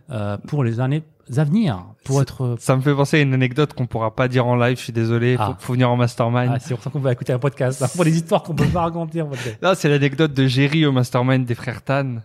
euh, 0.09 0.37
pour 0.47 0.63
les 0.63 0.79
années 0.79 1.03
à 1.37 1.43
venir, 1.43 1.83
pour 2.03 2.21
être 2.21 2.55
Ça 2.59 2.75
me 2.75 2.81
fait 2.81 2.93
penser 2.93 3.17
à 3.17 3.21
une 3.21 3.33
anecdote 3.33 3.73
qu'on 3.73 3.87
pourra 3.87 4.15
pas 4.15 4.27
dire 4.27 4.45
en 4.45 4.55
live, 4.55 4.77
je 4.77 4.83
suis 4.83 4.93
désolé, 4.93 5.37
Ah. 5.39 5.55
faut 5.59 5.73
venir 5.73 5.89
en 5.89 5.95
mastermind. 5.97 6.51
Ah, 6.53 6.59
c'est 6.59 6.75
pour 6.75 6.83
ça 6.83 6.91
qu'on 6.91 6.99
va 6.99 7.11
écouter 7.13 7.33
un 7.33 7.39
podcast, 7.39 7.81
hein, 7.81 7.87
pour 7.95 8.05
des 8.05 8.15
histoires 8.15 8.43
qu'on 8.43 8.53
peut 8.53 8.67
pas 8.67 8.81
raconter 8.81 9.21
en. 9.23 9.31
Là, 9.61 9.73
c'est 9.73 9.89
l'anecdote 9.89 10.33
de 10.33 10.45
Jerry 10.45 10.85
au 10.85 10.91
mastermind 10.91 11.43
des 11.45 11.55
frères 11.55 11.81
Tan 11.81 12.17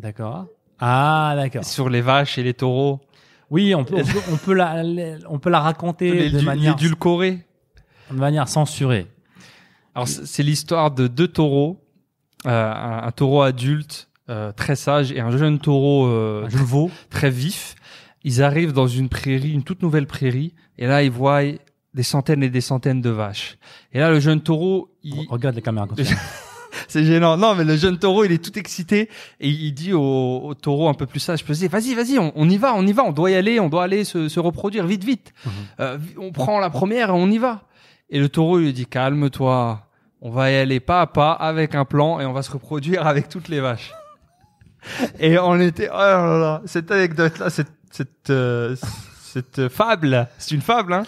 D'accord. 0.00 0.46
Ah, 0.80 1.34
d'accord. 1.36 1.64
sur 1.64 1.88
les 1.88 2.00
vaches 2.00 2.36
et 2.38 2.42
les 2.42 2.54
taureaux. 2.54 3.00
Oui, 3.50 3.74
on 3.74 3.84
peut, 3.84 3.96
on 4.00 4.04
peut, 4.04 4.20
on 4.32 4.36
peut 4.36 4.54
la, 4.54 4.82
on 5.28 5.38
peut 5.38 5.50
la 5.50 5.60
raconter 5.60 6.10
les, 6.12 6.30
de 6.30 6.40
manière, 6.40 6.72
l'édulcoré. 6.74 7.46
de 8.10 8.16
manière 8.16 8.48
censurée. 8.48 9.06
Alors, 9.94 10.08
c'est 10.08 10.42
l'histoire 10.42 10.90
de 10.90 11.06
deux 11.06 11.28
taureaux, 11.28 11.80
euh, 12.46 12.72
un, 12.72 13.06
un 13.06 13.10
taureau 13.12 13.42
adulte 13.42 14.08
euh, 14.08 14.11
très 14.52 14.76
sage 14.76 15.12
et 15.12 15.20
un 15.20 15.36
jeune 15.36 15.58
taureau 15.58 16.06
euh, 16.06 16.46
Je 16.48 16.58
le 16.58 16.64
vaux. 16.64 16.90
très 17.10 17.30
vif. 17.30 17.74
Ils 18.24 18.42
arrivent 18.42 18.72
dans 18.72 18.86
une 18.86 19.08
prairie, 19.08 19.52
une 19.52 19.64
toute 19.64 19.82
nouvelle 19.82 20.06
prairie, 20.06 20.54
et 20.78 20.86
là, 20.86 21.02
ils 21.02 21.10
voient 21.10 21.42
des 21.94 22.02
centaines 22.02 22.42
et 22.42 22.50
des 22.50 22.60
centaines 22.60 23.00
de 23.00 23.10
vaches. 23.10 23.58
Et 23.92 23.98
là, 23.98 24.10
le 24.10 24.20
jeune 24.20 24.40
taureau, 24.40 24.94
il, 25.02 25.26
Regarde 25.28 25.56
la 25.56 25.60
caméra. 25.60 25.86
Quand 25.86 25.96
tu 25.96 26.04
parles. 26.04 26.16
C'est 26.88 27.04
gênant. 27.04 27.36
Non, 27.36 27.54
mais 27.54 27.64
le 27.64 27.76
jeune 27.76 27.98
taureau, 27.98 28.24
il 28.24 28.32
est 28.32 28.42
tout 28.42 28.58
excité 28.58 29.08
et 29.40 29.48
il 29.48 29.72
dit 29.72 29.92
au, 29.92 30.40
au 30.44 30.54
taureau 30.54 30.88
un 30.88 30.94
peu 30.94 31.06
plus 31.06 31.20
sage, 31.20 31.44
pesé, 31.44 31.68
vas-y, 31.68 31.94
vas-y, 31.94 32.18
on, 32.18 32.32
on 32.34 32.48
y 32.48 32.56
va, 32.56 32.74
on 32.74 32.86
y 32.86 32.92
va, 32.92 33.04
on 33.04 33.12
doit 33.12 33.30
y 33.30 33.34
aller, 33.34 33.60
on 33.60 33.68
doit 33.68 33.84
aller 33.84 34.04
se, 34.04 34.28
se 34.28 34.40
reproduire 34.40 34.86
vite, 34.86 35.04
vite. 35.04 35.32
Mhm. 35.44 35.52
Euh, 35.80 35.98
on 36.18 36.32
prend 36.32 36.58
la 36.60 36.70
première 36.70 37.10
et 37.10 37.12
on 37.12 37.30
y 37.30 37.38
va. 37.38 37.62
Et 38.08 38.18
le 38.18 38.28
taureau 38.28 38.58
il 38.58 38.66
lui 38.66 38.72
dit, 38.72 38.86
calme-toi, 38.86 39.86
on 40.20 40.30
va 40.30 40.50
y 40.50 40.54
aller 40.54 40.80
pas 40.80 41.00
à 41.02 41.06
pas 41.06 41.32
avec 41.32 41.74
un 41.74 41.84
plan 41.84 42.20
et 42.20 42.26
on 42.26 42.32
va 42.32 42.42
se 42.42 42.50
reproduire 42.50 43.06
avec 43.06 43.28
toutes 43.28 43.48
les 43.48 43.60
vaches. 43.60 43.92
et 45.20 45.38
on 45.38 45.60
était, 45.60 45.88
oh 45.92 45.96
là 45.96 46.38
là, 46.38 46.62
cette 46.66 46.90
anecdote-là, 46.90 47.50
cette, 47.50 47.72
cette, 47.90 48.30
euh, 48.30 48.76
cette 49.22 49.68
fable, 49.68 50.28
c'est 50.38 50.54
une 50.54 50.60
fable, 50.60 50.92
hein. 50.92 51.04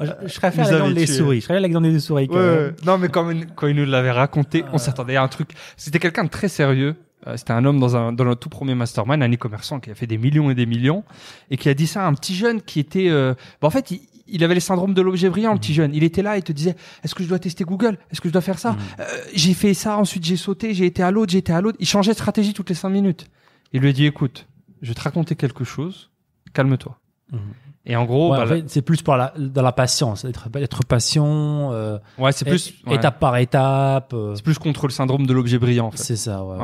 je, 0.00 0.06
je 0.26 0.38
préfère 0.38 0.68
l'exemple 0.70 0.94
des 0.94 1.06
souris. 1.06 1.40
Je 1.40 1.46
préfère 1.46 1.60
l'exemple 1.62 1.90
des 1.90 2.00
souris. 2.00 2.28
Ouais, 2.30 2.36
ouais. 2.36 2.74
Non, 2.84 2.98
mais 2.98 3.08
quand, 3.08 3.30
quand 3.54 3.66
il 3.66 3.76
nous 3.76 3.84
l'avait 3.86 4.10
raconté, 4.10 4.64
on 4.72 4.78
s'attendait 4.78 5.16
à 5.16 5.22
un 5.22 5.28
truc. 5.28 5.50
C'était 5.76 5.98
quelqu'un 5.98 6.24
de 6.24 6.30
très 6.30 6.48
sérieux. 6.48 6.96
Euh, 7.26 7.36
C'était 7.36 7.52
un 7.52 7.64
homme 7.64 7.80
dans 7.80 7.96
un 7.96 8.12
dans 8.12 8.24
notre 8.24 8.40
tout 8.40 8.48
premier 8.48 8.74
mastermind, 8.76 9.22
un 9.22 9.32
e-commerçant 9.32 9.80
qui 9.80 9.90
a 9.90 9.94
fait 9.96 10.06
des 10.06 10.18
millions 10.18 10.50
et 10.50 10.54
des 10.54 10.66
millions 10.66 11.02
et 11.50 11.56
qui 11.56 11.68
a 11.68 11.74
dit 11.74 11.88
ça 11.88 12.04
à 12.04 12.06
un 12.06 12.14
petit 12.14 12.34
jeune 12.36 12.62
qui 12.62 12.78
était. 12.80 13.08
euh, 13.10 13.34
bah, 13.60 13.66
en 13.66 13.70
fait, 13.70 13.90
il, 13.90 14.00
il 14.30 14.44
avait 14.44 14.54
le 14.54 14.60
syndrome 14.60 14.94
de 14.94 15.02
l'objet 15.02 15.28
brillant, 15.30 15.52
le 15.52 15.58
petit 15.58 15.74
jeune. 15.74 15.94
Il 15.94 16.02
était 16.04 16.22
là 16.22 16.36
et 16.36 16.42
te 16.42 16.52
disait 16.52 16.76
Est-ce 17.02 17.14
que 17.14 17.22
je 17.22 17.28
dois 17.28 17.38
tester 17.38 17.64
Google? 17.64 17.98
Est-ce 18.10 18.20
que 18.20 18.28
je 18.28 18.32
dois 18.32 18.42
faire 18.42 18.58
ça? 18.58 18.76
Euh, 19.00 19.04
J'ai 19.34 19.54
fait 19.54 19.74
ça, 19.74 19.96
ensuite 19.98 20.24
j'ai 20.24 20.36
sauté, 20.36 20.74
j'ai 20.74 20.86
été 20.86 21.02
à 21.02 21.10
l'autre, 21.10 21.32
j'ai 21.32 21.38
été 21.38 21.52
à 21.52 21.60
l'autre. 21.60 21.76
Il 21.80 21.86
changeait 21.86 22.12
de 22.12 22.16
stratégie 22.16 22.52
toutes 22.54 22.68
les 22.68 22.74
cinq 22.74 22.90
minutes. 22.90 23.26
Il 23.72 23.80
lui 23.80 23.88
a 23.88 23.92
dit 23.92 24.06
Écoute, 24.06 24.46
je 24.82 24.88
vais 24.88 24.94
te 24.94 25.02
raconter 25.02 25.34
quelque 25.36 25.64
chose. 25.64 26.10
Calme-toi. 26.52 26.98
Mhm. 27.32 27.38
Et 27.86 27.96
en 27.96 28.04
gros, 28.04 28.32
Ouais, 28.32 28.38
bah, 28.38 28.44
en 28.44 28.46
fait, 28.48 28.64
c'est 28.68 28.82
plus 28.82 29.00
pour 29.00 29.16
la, 29.16 29.32
dans 29.38 29.62
la 29.62 29.72
patience, 29.72 30.24
être, 30.26 30.48
être 30.56 30.84
patient, 30.84 31.72
euh, 31.72 31.98
ouais, 32.18 32.32
c'est 32.32 32.44
plus 32.44 32.74
ouais. 32.86 32.96
étape 32.96 33.18
par 33.18 33.36
étape. 33.38 34.12
euh, 34.12 34.34
c'est 34.34 34.44
plus 34.44 34.58
contre 34.58 34.86
le 34.86 34.92
syndrome 34.92 35.26
de 35.26 35.32
l'objet 35.32 35.58
brillant. 35.58 35.86
En 35.86 35.90
fait. 35.92 35.96
c'est 35.98 36.16
ça, 36.16 36.44
ouais. 36.44 36.56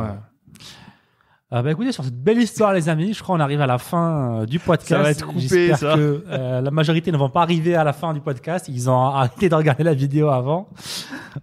Euh, 1.52 1.60
bah 1.60 1.70
écoutez, 1.70 1.92
sur 1.92 2.02
cette 2.02 2.20
belle 2.20 2.38
histoire, 2.38 2.72
les 2.72 2.88
amis, 2.88 3.12
je 3.12 3.22
crois 3.22 3.36
qu'on 3.36 3.42
arrive 3.42 3.60
à 3.60 3.66
la 3.66 3.76
fin 3.76 4.40
euh, 4.40 4.46
du 4.46 4.58
podcast. 4.58 4.88
Ça 4.88 5.02
va 5.02 5.10
être 5.10 5.26
coupé, 5.26 5.74
ça. 5.74 5.94
que 5.94 6.24
euh, 6.26 6.62
la 6.62 6.70
majorité 6.70 7.12
ne 7.12 7.18
vont 7.18 7.28
pas 7.28 7.42
arriver 7.42 7.74
à 7.76 7.84
la 7.84 7.92
fin 7.92 8.14
du 8.14 8.20
podcast. 8.20 8.66
Ils 8.68 8.88
ont 8.88 8.98
arrêté 9.04 9.50
de 9.50 9.54
regarder 9.54 9.84
la 9.84 9.92
vidéo 9.92 10.30
avant. 10.30 10.70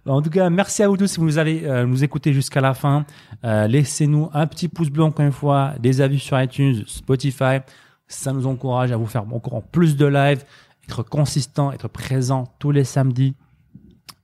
En 0.04 0.20
tout 0.20 0.28
cas, 0.30 0.50
merci 0.50 0.82
à 0.82 0.88
vous 0.88 0.96
tous 0.96 1.06
si 1.06 1.20
vous 1.20 1.38
avez 1.38 1.64
euh, 1.64 1.86
nous 1.86 2.02
écouté 2.02 2.32
jusqu'à 2.32 2.60
la 2.60 2.74
fin. 2.74 3.06
Laissez-nous 3.44 4.28
un 4.34 4.46
petit 4.46 4.68
pouce 4.68 4.90
bleu 4.90 5.04
encore 5.04 5.24
une 5.24 5.32
fois, 5.32 5.72
des 5.80 6.00
avis 6.00 6.18
sur 6.18 6.40
iTunes, 6.40 6.82
Spotify. 6.86 7.58
Ça 8.06 8.32
nous 8.32 8.46
encourage 8.46 8.92
à 8.92 8.96
vous 8.96 9.06
faire 9.06 9.24
encore 9.32 9.62
plus 9.62 9.96
de 9.96 10.06
live, 10.06 10.44
être 10.88 11.02
consistant, 11.02 11.72
être 11.72 11.88
présent 11.88 12.52
tous 12.58 12.70
les 12.70 12.84
samedis 12.84 13.34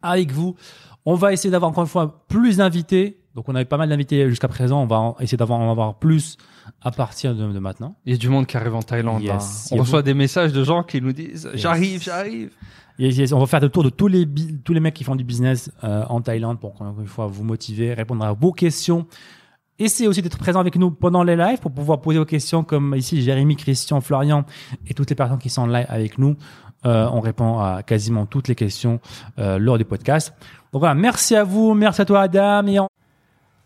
avec 0.02 0.32
vous. 0.32 0.54
On 1.04 1.14
va 1.14 1.32
essayer 1.32 1.50
d'avoir 1.50 1.70
encore 1.70 1.84
une 1.84 1.88
fois 1.88 2.24
plus 2.28 2.58
d'invités. 2.58 3.20
Donc 3.38 3.48
on 3.48 3.54
avait 3.54 3.64
pas 3.64 3.76
mal 3.76 3.88
d'invités 3.88 4.28
jusqu'à 4.28 4.48
présent. 4.48 4.82
On 4.82 4.86
va 4.86 5.14
essayer 5.20 5.38
d'avoir 5.38 5.60
en 5.60 5.70
avoir 5.70 5.94
plus 5.94 6.36
à 6.82 6.90
partir 6.90 7.36
de, 7.36 7.52
de 7.52 7.58
maintenant. 7.60 7.94
Il 8.04 8.10
y 8.10 8.14
a 8.16 8.18
du 8.18 8.28
monde 8.28 8.48
qui 8.48 8.56
arrive 8.56 8.74
en 8.74 8.82
Thaïlande. 8.82 9.22
Yes. 9.22 9.68
y 9.70 9.74
On 9.74 9.78
a 9.78 9.80
reçoit 9.82 10.02
des 10.02 10.12
messages 10.12 10.52
de 10.52 10.64
gens 10.64 10.82
qui 10.82 11.00
nous 11.00 11.12
disent 11.12 11.48
J'arrive, 11.54 12.02
j'arrive. 12.02 12.50
On 12.98 13.38
va 13.38 13.46
faire 13.46 13.60
le 13.60 13.68
tour 13.68 13.84
de 13.84 13.90
tous 13.90 14.08
les 14.08 14.26
tous 14.64 14.72
les 14.72 14.80
mecs 14.80 14.94
qui 14.94 15.04
font 15.04 15.14
du 15.14 15.22
business 15.22 15.70
euh, 15.84 16.02
en 16.08 16.20
Thaïlande 16.20 16.58
pour 16.58 16.70
encore 16.70 17.00
une 17.00 17.06
fois 17.06 17.28
vous 17.28 17.44
motiver, 17.44 17.94
répondre 17.94 18.24
à 18.24 18.32
vos 18.32 18.50
questions. 18.50 19.06
Essayez 19.78 20.08
aussi 20.08 20.20
d'être 20.20 20.38
présent 20.38 20.58
avec 20.58 20.74
nous 20.74 20.90
pendant 20.90 21.22
les 21.22 21.36
lives 21.36 21.60
pour 21.60 21.70
pouvoir 21.70 22.00
poser 22.00 22.18
vos 22.18 22.24
questions 22.24 22.64
comme 22.64 22.92
ici 22.96 23.22
Jérémy, 23.22 23.54
Christian, 23.54 24.00
Florian 24.00 24.46
et 24.88 24.94
toutes 24.94 25.10
les 25.10 25.14
personnes 25.14 25.38
qui 25.38 25.48
sont 25.48 25.62
en 25.62 25.66
live 25.68 25.86
avec 25.88 26.18
nous. 26.18 26.34
Euh, 26.86 27.08
on 27.12 27.20
répond 27.20 27.60
à 27.60 27.84
quasiment 27.84 28.26
toutes 28.26 28.48
les 28.48 28.56
questions 28.56 28.98
euh, 29.38 29.58
lors 29.58 29.78
du 29.78 29.84
podcast. 29.84 30.34
Donc 30.72 30.80
voilà, 30.80 30.96
merci 30.96 31.36
à 31.36 31.44
vous, 31.44 31.74
merci 31.74 32.00
à 32.00 32.04
toi 32.04 32.22
Adam 32.22 32.66
et, 32.66 32.78